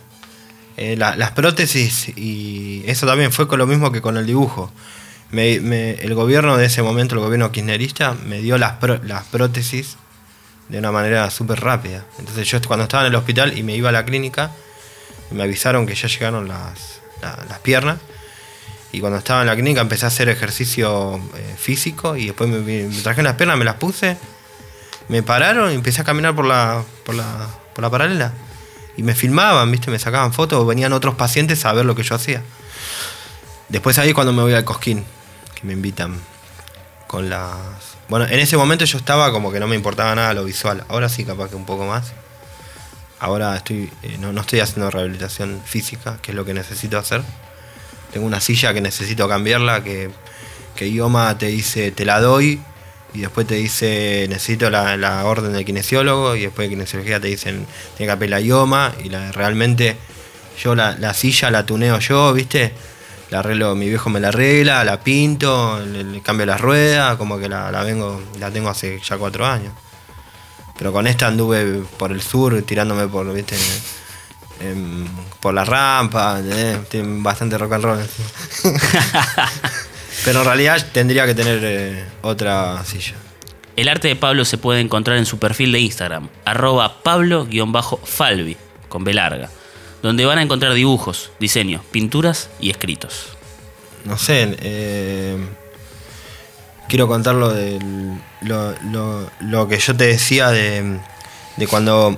eh, 0.78 0.96
la- 0.96 1.16
las 1.16 1.32
prótesis 1.32 2.10
y 2.16 2.84
eso 2.86 3.08
también 3.08 3.32
fue 3.32 3.48
con 3.48 3.58
lo 3.58 3.66
mismo 3.66 3.92
que 3.92 4.02
con 4.02 4.16
el 4.16 4.28
dibujo. 4.28 4.72
Me- 5.32 5.60
me- 5.60 5.94
el 5.94 6.14
gobierno 6.14 6.56
de 6.56 6.68
ese 6.68 6.84
momento, 6.84 7.16
el 7.16 7.22
gobierno 7.22 7.52
kirchnerista, 7.52 8.14
me 8.28 8.42
dio 8.42 8.60
las, 8.60 8.74
pró- 8.80 9.02
las 9.02 9.24
prótesis 9.24 9.98
de 10.70 10.78
una 10.78 10.92
manera 10.92 11.32
súper 11.32 11.62
rápida. 11.62 12.06
Entonces 12.20 12.48
yo 12.48 12.62
cuando 12.68 12.84
estaba 12.84 13.06
en 13.08 13.10
el 13.10 13.16
hospital 13.16 13.58
y 13.58 13.64
me 13.64 13.76
iba 13.76 13.90
a 13.90 13.92
la 13.92 14.06
clínica, 14.06 14.52
me 15.32 15.42
avisaron 15.42 15.88
que 15.88 15.96
ya 15.96 16.08
llegaron 16.08 16.48
las, 16.48 17.02
la- 17.24 17.44
las 17.50 17.60
piernas. 17.60 17.98
Y 18.92 19.00
cuando 19.00 19.18
estaba 19.18 19.42
en 19.42 19.48
la 19.48 19.56
clínica 19.56 19.82
empecé 19.82 20.06
a 20.06 20.10
hacer 20.10 20.30
ejercicio 20.30 21.20
eh, 21.36 21.56
físico 21.58 22.16
y 22.16 22.28
después 22.28 22.50
me, 22.50 22.60
me 22.60 23.24
las 23.24 23.36
piernas, 23.36 23.58
me 23.58 23.66
las 23.66 23.76
puse 23.76 24.18
me 25.10 25.22
pararon 25.22 25.72
y 25.72 25.76
empecé 25.76 26.02
a 26.02 26.04
caminar 26.04 26.36
por 26.36 26.46
la, 26.46 26.84
por 27.06 27.16
la, 27.16 27.48
por 27.76 27.82
la 27.84 27.90
paralela. 27.90 28.32
Y 28.96 29.04
me 29.04 29.14
filmaban, 29.16 29.70
¿viste? 29.72 29.92
Me 29.92 30.00
sacaban 30.00 30.32
fotos, 30.34 30.66
venían 30.66 30.94
otros 30.94 31.16
pacientes 31.16 31.66
a 31.66 31.74
ver 31.74 31.86
lo 31.86 31.94
que 31.96 32.04
yo 32.04 32.16
hacía. 32.16 32.42
Después 33.70 33.98
ahí 33.98 34.14
cuando 34.14 34.34
me 34.34 34.42
voy 34.44 34.54
al 34.54 34.64
Cosquín, 34.64 35.04
que 35.56 35.68
me 35.68 35.74
invitan 35.74 36.20
con 37.08 37.30
las... 37.30 37.58
Bueno, 38.08 38.26
en 38.26 38.40
ese 38.40 38.56
momento 38.56 38.86
yo 38.86 38.98
estaba 38.98 39.32
como 39.32 39.52
que 39.52 39.60
no 39.60 39.68
me 39.68 39.76
importaba 39.76 40.14
nada 40.16 40.34
lo 40.34 40.46
visual. 40.46 40.86
Ahora 40.88 41.10
sí, 41.10 41.26
capaz 41.26 41.50
que 41.50 41.56
un 41.56 41.66
poco 41.66 41.86
más. 41.86 42.14
Ahora 43.20 43.56
estoy, 43.56 43.90
eh, 44.04 44.18
no, 44.20 44.34
no 44.34 44.42
estoy 44.42 44.60
haciendo 44.60 44.92
rehabilitación 44.92 45.62
física, 45.66 46.18
que 46.22 46.32
es 46.32 46.36
lo 46.36 46.44
que 46.44 46.54
necesito 46.54 46.98
hacer. 46.98 47.22
Tengo 48.12 48.26
una 48.28 48.42
silla 48.42 48.74
que 48.74 48.82
necesito 48.82 49.28
cambiarla, 49.30 49.84
que, 49.84 50.10
que 50.76 50.88
IOMA 50.88 51.38
te 51.38 51.48
dice 51.48 51.92
te 51.92 52.06
la 52.06 52.20
doy, 52.20 52.62
y 53.14 53.22
después 53.22 53.48
te 53.48 53.56
dice 53.56 54.26
necesito 54.28 54.70
la, 54.70 54.98
la 54.98 55.26
orden 55.26 55.54
del 55.54 55.66
kinesiólogo, 55.66 56.36
y 56.36 56.42
después 56.42 56.68
de 56.68 56.76
kinesiología 56.76 57.20
te 57.20 57.28
dicen 57.28 57.66
tiene 57.96 58.10
que 58.10 58.12
apelar 58.12 58.42
la 58.42 58.46
IOMA, 58.46 58.94
y 59.04 59.10
realmente 59.10 59.96
yo 60.62 60.76
la, 60.76 60.98
la 61.00 61.14
silla 61.14 61.50
la 61.50 61.66
tuneo 61.66 62.00
yo, 62.00 62.34
¿viste? 62.34 62.74
La 63.30 63.40
arreglo, 63.40 63.74
mi 63.74 63.90
viejo 63.90 64.12
me 64.12 64.20
la 64.20 64.28
arregla, 64.28 64.84
la 64.84 65.00
pinto, 65.00 65.80
le, 65.80 66.04
le 66.04 66.22
cambio 66.22 66.46
las 66.46 66.62
ruedas, 66.62 67.16
como 67.18 67.40
que 67.40 67.50
la, 67.50 67.72
la 67.72 67.84
vengo, 67.84 68.22
la 68.40 68.52
tengo 68.52 68.70
hace 68.70 69.00
ya 69.00 69.18
cuatro 69.18 69.46
años. 69.46 69.74
Pero 70.84 70.92
con 70.92 71.08
esta 71.08 71.28
anduve 71.28 71.82
por 71.98 72.12
el 72.12 72.22
sur 72.22 72.62
tirándome 72.64 73.08
por, 73.08 73.34
¿viste? 73.34 73.56
Em, 74.60 75.08
por 75.40 75.54
la 75.54 75.64
rampa. 75.64 76.42
Tiene 76.90 77.22
bastante 77.22 77.58
rock 77.58 77.72
and 77.72 77.84
roll. 77.86 78.00
Pero 80.26 80.42
en 80.42 80.46
realidad 80.46 80.86
tendría 80.92 81.26
que 81.26 81.36
tener 81.36 81.62
eh, 81.64 82.06
otra 82.22 82.84
silla. 82.84 83.14
El 83.78 83.88
arte 83.88 84.10
de 84.10 84.18
Pablo 84.18 84.44
se 84.44 84.58
puede 84.58 84.82
encontrar 84.82 85.18
en 85.18 85.26
su 85.26 85.40
perfil 85.40 85.72
de 85.72 85.80
Instagram, 85.80 86.28
arroba 86.44 87.02
pablo-falvi, 87.02 88.58
con 88.90 89.06
B 89.06 89.14
larga, 89.14 89.50
donde 90.02 90.26
van 90.26 90.40
a 90.40 90.42
encontrar 90.42 90.74
dibujos, 90.74 91.32
diseños, 91.40 91.82
pinturas 91.92 92.50
y 92.60 92.72
escritos. 92.72 93.38
No 94.04 94.18
sé, 94.18 94.58
eh, 94.60 95.38
quiero 96.88 97.08
contar 97.08 97.36
lo, 97.36 97.50
del- 97.54 98.20
lo, 98.42 98.74
lo- 98.92 99.30
lo 99.40 99.68
que 99.68 99.80
yo 99.80 99.96
te 99.96 100.06
decía 100.08 100.50
de, 100.52 101.00
de 101.58 101.68
cuando 101.68 102.18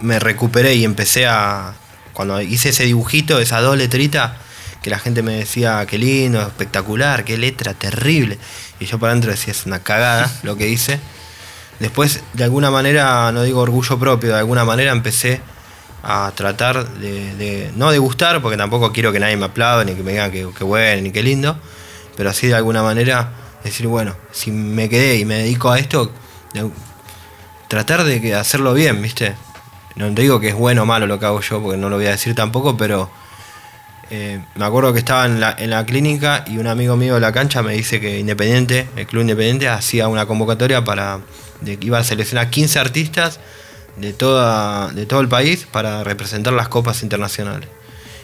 me 0.00 0.18
recuperé 0.18 0.74
y 0.74 0.84
empecé 0.84 1.26
a... 1.26 1.74
Cuando 2.12 2.40
hice 2.40 2.68
ese 2.68 2.84
dibujito, 2.84 3.40
esas 3.40 3.62
dos 3.62 3.76
letritas, 3.76 4.32
que 4.82 4.90
la 4.90 4.98
gente 5.00 5.22
me 5.22 5.32
decía, 5.32 5.84
qué 5.86 5.98
lindo, 5.98 6.40
espectacular, 6.40 7.24
qué 7.24 7.36
letra 7.36 7.74
terrible. 7.74 8.38
Y 8.78 8.86
yo 8.86 8.98
para 9.00 9.10
adentro 9.12 9.32
decía, 9.32 9.50
es 9.52 9.66
una 9.66 9.80
cagada 9.80 10.30
lo 10.44 10.56
que 10.56 10.68
hice. 10.68 11.00
Después, 11.80 12.22
de 12.34 12.44
alguna 12.44 12.70
manera, 12.70 13.32
no 13.32 13.42
digo 13.42 13.60
orgullo 13.62 13.98
propio, 13.98 14.30
de 14.32 14.38
alguna 14.38 14.64
manera 14.64 14.92
empecé 14.92 15.40
a 16.04 16.30
tratar 16.36 16.88
de, 16.98 17.34
de- 17.34 17.72
no 17.74 17.90
de 17.90 17.98
gustar, 17.98 18.40
porque 18.40 18.56
tampoco 18.56 18.92
quiero 18.92 19.10
que 19.10 19.18
nadie 19.18 19.36
me 19.36 19.46
aplaude, 19.46 19.84
ni 19.84 19.94
que 19.94 20.02
me 20.04 20.12
digan 20.12 20.30
que, 20.30 20.48
que 20.56 20.62
bueno, 20.64 21.02
ni 21.02 21.10
que 21.10 21.22
lindo, 21.24 21.58
pero 22.16 22.30
así 22.30 22.46
de 22.46 22.54
alguna 22.54 22.82
manera 22.84 23.30
decir, 23.64 23.86
bueno, 23.86 24.14
si 24.32 24.50
me 24.50 24.88
quedé 24.88 25.18
y 25.18 25.24
me 25.24 25.36
dedico 25.36 25.70
a 25.70 25.78
esto, 25.78 26.12
tratar 27.68 28.04
de 28.04 28.34
hacerlo 28.34 28.74
bien, 28.74 29.02
¿viste? 29.02 29.34
No 29.96 30.12
te 30.12 30.22
digo 30.22 30.40
que 30.40 30.48
es 30.48 30.54
bueno 30.54 30.82
o 30.82 30.86
malo 30.86 31.06
lo 31.06 31.18
que 31.18 31.26
hago 31.26 31.40
yo, 31.40 31.62
porque 31.62 31.78
no 31.78 31.88
lo 31.88 31.96
voy 31.96 32.06
a 32.06 32.10
decir 32.10 32.34
tampoco, 32.34 32.76
pero 32.76 33.10
eh, 34.10 34.40
me 34.54 34.64
acuerdo 34.64 34.92
que 34.92 34.98
estaba 34.98 35.24
en 35.26 35.40
la, 35.40 35.54
en 35.58 35.70
la 35.70 35.86
clínica 35.86 36.44
y 36.46 36.58
un 36.58 36.66
amigo 36.66 36.96
mío 36.96 37.14
de 37.14 37.20
la 37.20 37.32
cancha 37.32 37.62
me 37.62 37.74
dice 37.74 38.00
que 38.00 38.18
Independiente, 38.18 38.88
el 38.96 39.06
Club 39.06 39.22
Independiente, 39.22 39.68
hacía 39.68 40.08
una 40.08 40.26
convocatoria 40.26 40.84
para. 40.84 41.20
De, 41.60 41.78
iba 41.80 41.98
a 41.98 42.04
seleccionar 42.04 42.50
15 42.50 42.78
artistas 42.78 43.40
de, 43.96 44.12
toda, 44.12 44.90
de 44.90 45.06
todo 45.06 45.20
el 45.20 45.28
país 45.28 45.66
para 45.70 46.04
representar 46.04 46.52
las 46.52 46.68
copas 46.68 47.02
internacionales. 47.02 47.68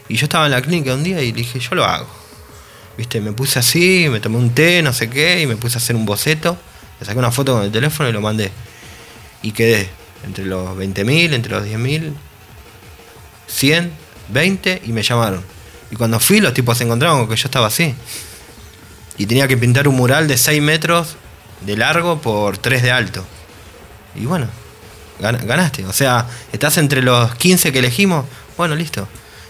Y 0.09 0.17
yo 0.17 0.25
estaba 0.25 0.45
en 0.45 0.51
la 0.51 0.61
clínica 0.61 0.93
un 0.93 1.03
día 1.03 1.21
y 1.21 1.31
dije, 1.31 1.59
yo 1.59 1.75
lo 1.75 1.85
hago. 1.85 2.07
Viste, 2.97 3.21
me 3.21 3.31
puse 3.31 3.59
así, 3.59 4.07
me 4.09 4.19
tomé 4.19 4.37
un 4.37 4.51
té, 4.51 4.81
no 4.81 4.93
sé 4.93 5.09
qué, 5.09 5.41
y 5.41 5.47
me 5.47 5.55
puse 5.55 5.77
a 5.77 5.79
hacer 5.79 5.95
un 5.95 6.05
boceto. 6.05 6.57
Le 6.99 7.05
saqué 7.05 7.17
una 7.17 7.31
foto 7.31 7.53
con 7.53 7.63
el 7.63 7.71
teléfono 7.71 8.09
y 8.09 8.11
lo 8.11 8.21
mandé. 8.21 8.51
Y 9.41 9.51
quedé 9.53 9.89
entre 10.23 10.45
los 10.45 10.77
20.000, 10.77 11.33
entre 11.33 11.51
los 11.53 11.63
10.000, 11.65 12.13
100, 13.47 13.91
20 14.29 14.81
y 14.85 14.91
me 14.91 15.01
llamaron. 15.03 15.43
Y 15.89 15.95
cuando 15.95 16.19
fui, 16.19 16.39
los 16.39 16.53
tipos 16.53 16.77
se 16.77 16.83
encontraron 16.83 17.19
con 17.19 17.29
que 17.29 17.35
yo 17.41 17.47
estaba 17.47 17.67
así. 17.67 17.95
Y 19.17 19.25
tenía 19.25 19.47
que 19.47 19.57
pintar 19.57 19.87
un 19.87 19.95
mural 19.95 20.27
de 20.27 20.37
6 20.37 20.61
metros 20.61 21.15
de 21.65 21.75
largo 21.77 22.21
por 22.21 22.57
3 22.57 22.81
de 22.83 22.91
alto. 22.91 23.25
Y 24.15 24.25
bueno, 24.25 24.47
gan- 25.19 25.45
ganaste. 25.45 25.85
O 25.85 25.93
sea, 25.93 26.27
estás 26.53 26.77
entre 26.77 27.01
los 27.01 27.35
15 27.35 27.71
que 27.71 27.79
elegimos. 27.79 28.25
Bueno, 28.57 28.75
listo. 28.75 29.07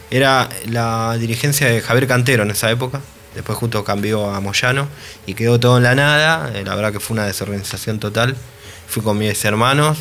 Era 0.09 0.49
la 0.67 1.15
dirigencia 1.19 1.67
de 1.67 1.81
Javier 1.81 2.07
Cantero 2.07 2.43
en 2.43 2.51
esa 2.51 2.69
época. 2.71 3.01
Después 3.35 3.57
justo 3.57 3.83
cambió 3.83 4.29
a 4.33 4.39
Moyano 4.41 4.87
y 5.25 5.33
quedó 5.35 5.59
todo 5.59 5.77
en 5.77 5.83
la 5.83 5.95
nada. 5.95 6.51
Eh, 6.53 6.63
La 6.65 6.75
verdad 6.75 6.91
que 6.91 6.99
fue 6.99 7.13
una 7.15 7.25
desorganización 7.25 7.99
total. 7.99 8.35
Fui 8.87 9.01
con 9.01 9.17
mis 9.17 9.43
hermanos, 9.45 9.99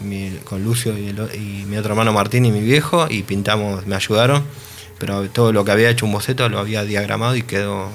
mi- 0.00 0.38
con 0.44 0.62
Lucio 0.62 0.96
y, 0.96 1.08
el 1.08 1.20
o- 1.20 1.34
y 1.34 1.64
mi 1.66 1.76
otro 1.76 1.90
hermano 1.92 2.12
Martín 2.12 2.44
y 2.44 2.52
mi 2.52 2.60
viejo 2.60 3.06
y 3.10 3.22
pintamos, 3.24 3.86
me 3.86 3.96
ayudaron. 3.96 4.44
Pero 4.98 5.28
todo 5.30 5.52
lo 5.52 5.64
que 5.64 5.72
había 5.72 5.90
hecho 5.90 6.06
un 6.06 6.12
boceto 6.12 6.48
lo 6.48 6.58
había 6.60 6.84
diagramado 6.84 7.34
y 7.36 7.42
quedó 7.42 7.90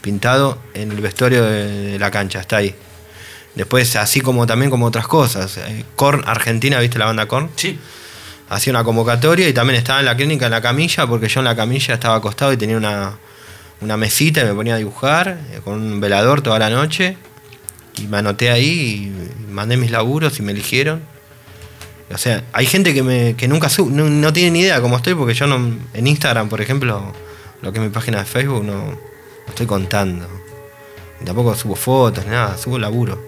pintado 0.00 0.58
en 0.74 0.92
el 0.92 1.00
vestuario 1.00 1.42
de, 1.44 1.92
de 1.92 1.98
la 1.98 2.10
cancha, 2.10 2.38
está 2.40 2.58
ahí. 2.58 2.74
Después, 3.56 3.96
así 3.96 4.20
como 4.20 4.46
también 4.46 4.70
como 4.70 4.86
otras 4.86 5.06
cosas. 5.08 5.56
eh, 5.58 5.84
Korn 5.96 6.22
Argentina, 6.26 6.78
¿viste 6.80 6.98
la 6.98 7.06
banda 7.06 7.26
Korn? 7.26 7.50
Sí. 7.56 7.78
hacía 8.48 8.72
una 8.72 8.84
convocatoria 8.84 9.48
y 9.48 9.52
también 9.52 9.78
estaba 9.78 10.00
en 10.00 10.04
la 10.06 10.16
clínica 10.16 10.44
en 10.46 10.50
la 10.52 10.60
camilla, 10.60 11.06
porque 11.06 11.28
yo 11.28 11.40
en 11.40 11.44
la 11.44 11.56
camilla 11.56 11.94
estaba 11.94 12.16
acostado 12.16 12.52
y 12.52 12.56
tenía 12.56 12.76
una, 12.76 13.16
una 13.84 13.96
mesita 13.96 14.40
y 14.40 14.44
me 14.44 14.54
ponía 14.54 14.74
a 14.74 14.78
dibujar 14.78 15.38
eh, 15.52 15.60
con 15.62 15.74
un 15.74 16.00
velador 16.00 16.42
toda 16.42 16.58
la 16.58 16.70
noche. 16.70 17.16
Y 17.96 18.08
me 18.08 18.18
anoté 18.18 18.50
ahí 18.50 19.12
y 19.48 19.52
mandé 19.52 19.76
mis 19.76 19.90
laburos 19.90 20.38
y 20.40 20.42
me 20.42 20.52
eligieron. 20.52 21.02
O 22.12 22.18
sea, 22.18 22.42
hay 22.52 22.66
gente 22.66 22.92
que, 22.92 23.02
me, 23.02 23.34
que 23.36 23.46
nunca 23.48 23.68
sub, 23.68 23.90
no, 23.90 24.04
no 24.04 24.32
tiene 24.32 24.50
ni 24.50 24.60
idea 24.60 24.80
cómo 24.80 24.96
estoy, 24.96 25.14
porque 25.14 25.34
yo 25.34 25.46
no, 25.46 25.56
en 25.94 26.06
Instagram, 26.06 26.48
por 26.48 26.60
ejemplo, 26.60 27.12
lo 27.62 27.72
que 27.72 27.78
es 27.78 27.84
mi 27.84 27.90
página 27.90 28.18
de 28.18 28.24
Facebook, 28.24 28.64
no, 28.64 28.86
no 28.86 28.98
estoy 29.48 29.66
contando. 29.66 30.26
Y 31.20 31.24
tampoco 31.24 31.54
subo 31.54 31.76
fotos, 31.76 32.26
nada, 32.26 32.58
subo 32.58 32.78
laburo. 32.78 33.18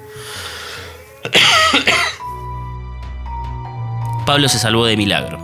Pablo 4.26 4.48
se 4.48 4.58
salvó 4.58 4.84
de 4.84 4.96
milagro. 4.96 5.38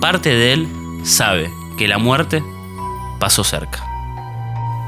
Parte 0.00 0.30
de 0.30 0.52
él 0.52 0.68
sabe 1.04 1.50
que 1.76 1.88
la 1.88 1.98
muerte 1.98 2.42
pasó 3.18 3.44
cerca. 3.44 3.85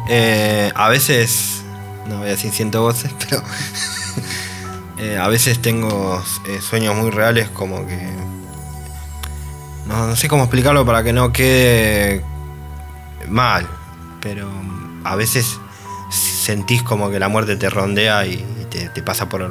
Eh, 0.09 0.73
a 0.75 0.89
veces, 0.89 1.63
no 2.09 2.19
voy 2.19 2.29
a 2.29 2.31
decir 2.31 2.51
siento 2.51 2.83
voces, 2.83 3.13
pero 3.29 3.43
eh, 4.99 5.19
a 5.19 5.29
veces 5.29 5.61
tengo 5.61 6.23
eh, 6.47 6.61
sueños 6.61 6.97
muy 6.97 7.11
reales 7.11 7.49
como 7.51 7.87
que... 7.87 7.99
No, 9.87 10.17
sé 10.17 10.29
cómo 10.29 10.45
explicarlo 10.45 10.85
para 10.85 11.03
que 11.03 11.13
no 11.13 11.33
quede 11.33 12.23
mal, 13.29 13.67
pero 14.21 14.51
a 15.05 15.17
veces 15.17 15.59
sentís 16.11 16.83
como 16.83 17.11
que 17.11 17.19
la 17.19 17.29
muerte 17.29 17.57
te 17.57 17.71
rondea 17.71 18.27
y 18.27 18.45
te, 18.71 18.89
te 18.89 19.03
pasa 19.03 19.29
por... 19.29 19.51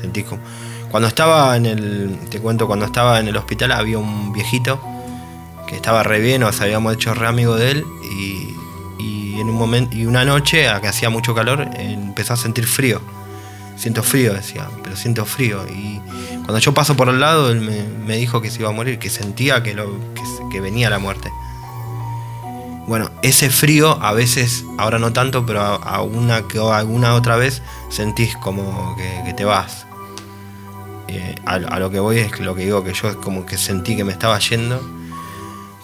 Sentís 0.00 0.24
como... 0.24 0.42
Cuando 0.90 1.08
estaba 1.08 1.56
en 1.56 1.66
el... 1.66 2.18
Te 2.30 2.40
cuento, 2.40 2.66
cuando 2.66 2.86
estaba 2.86 3.20
en 3.20 3.28
el 3.28 3.36
hospital 3.36 3.72
había 3.72 3.98
un 3.98 4.32
viejito 4.32 4.80
que 5.66 5.76
estaba 5.76 6.02
re 6.02 6.20
bien, 6.20 6.40
nos 6.40 6.60
habíamos 6.60 6.94
hecho 6.94 7.14
re 7.14 7.26
amigo 7.26 7.56
de 7.56 7.70
él 7.72 7.84
y, 8.18 8.54
y 9.34 9.40
en 9.40 9.48
un 9.48 9.56
momento 9.56 9.96
y 9.96 10.06
una 10.06 10.24
noche 10.24 10.68
a 10.68 10.80
que 10.80 10.88
hacía 10.88 11.10
mucho 11.10 11.34
calor 11.34 11.68
empezó 11.74 12.34
a 12.34 12.36
sentir 12.36 12.66
frío. 12.66 13.00
Siento 13.76 14.04
frío, 14.04 14.32
decía, 14.32 14.68
pero 14.82 14.94
siento 14.94 15.24
frío. 15.24 15.66
Y 15.66 16.00
cuando 16.44 16.58
yo 16.58 16.72
paso 16.72 16.96
por 16.96 17.08
al 17.08 17.18
lado, 17.18 17.50
él 17.50 17.60
me, 17.60 18.16
dijo 18.16 18.40
que 18.40 18.50
se 18.50 18.60
iba 18.60 18.68
a 18.68 18.72
morir, 18.72 18.98
que 18.98 19.10
sentía 19.10 19.62
que, 19.62 19.74
lo, 19.74 19.90
que, 20.50 20.60
venía 20.60 20.88
la 20.90 21.00
muerte. 21.00 21.32
Bueno, 22.86 23.10
ese 23.22 23.50
frío 23.50 23.98
a 24.00 24.12
veces, 24.12 24.64
ahora 24.78 24.98
no 24.98 25.12
tanto, 25.12 25.44
pero 25.44 25.60
a, 25.60 26.02
una 26.02 26.46
que 26.46 26.58
alguna 26.58 27.14
otra 27.14 27.36
vez 27.36 27.62
sentís 27.90 28.36
como 28.36 28.94
que, 28.96 29.22
que 29.24 29.34
te 29.34 29.44
vas. 29.44 29.86
Eh, 31.08 31.34
a, 31.44 31.54
a 31.54 31.78
lo 31.80 31.90
que 31.90 31.98
voy 31.98 32.18
es 32.18 32.38
lo 32.38 32.54
que 32.54 32.64
digo, 32.64 32.84
que 32.84 32.94
yo 32.94 33.20
como 33.20 33.44
que 33.44 33.58
sentí 33.58 33.96
que 33.96 34.04
me 34.04 34.12
estaba 34.12 34.38
yendo 34.38 34.80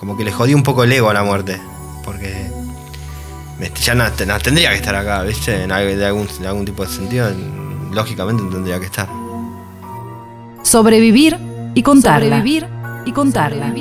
como 0.01 0.16
que 0.16 0.24
le 0.24 0.32
jodí 0.32 0.55
un 0.55 0.62
poco 0.62 0.82
el 0.82 0.92
ego 0.92 1.11
a 1.11 1.14
la 1.14 1.22
muerte. 1.22 1.61
Porque 2.05 2.51
ya 3.82 3.94
no, 3.94 4.04
no 4.26 4.38
tendría 4.38 4.70
que 4.70 4.76
estar 4.76 4.94
acá, 4.94 5.22
¿viste? 5.22 5.64
En 5.64 5.72
de, 5.96 6.06
algún, 6.06 6.28
tipo 6.64 6.84
de 6.84 6.88
sentido, 6.92 7.28
en- 7.28 7.94
lógicamente 7.94 8.42
no 8.42 8.50
tendría 8.50 8.78
que 8.78 8.86
estar. 8.86 9.08
Sobrevivir 10.62 11.36
y 11.74 11.82
contarla. 11.82 12.38
Sobrevivir 12.38 12.66
y 13.06 13.12
contarla. 13.12 13.72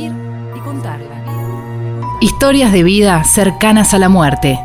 Historias 2.21 2.71
de 2.71 2.83
vida 2.83 3.23
cercanas 3.23 3.93
a 3.93 3.99
la 3.99 4.09
muerte. 4.09 4.59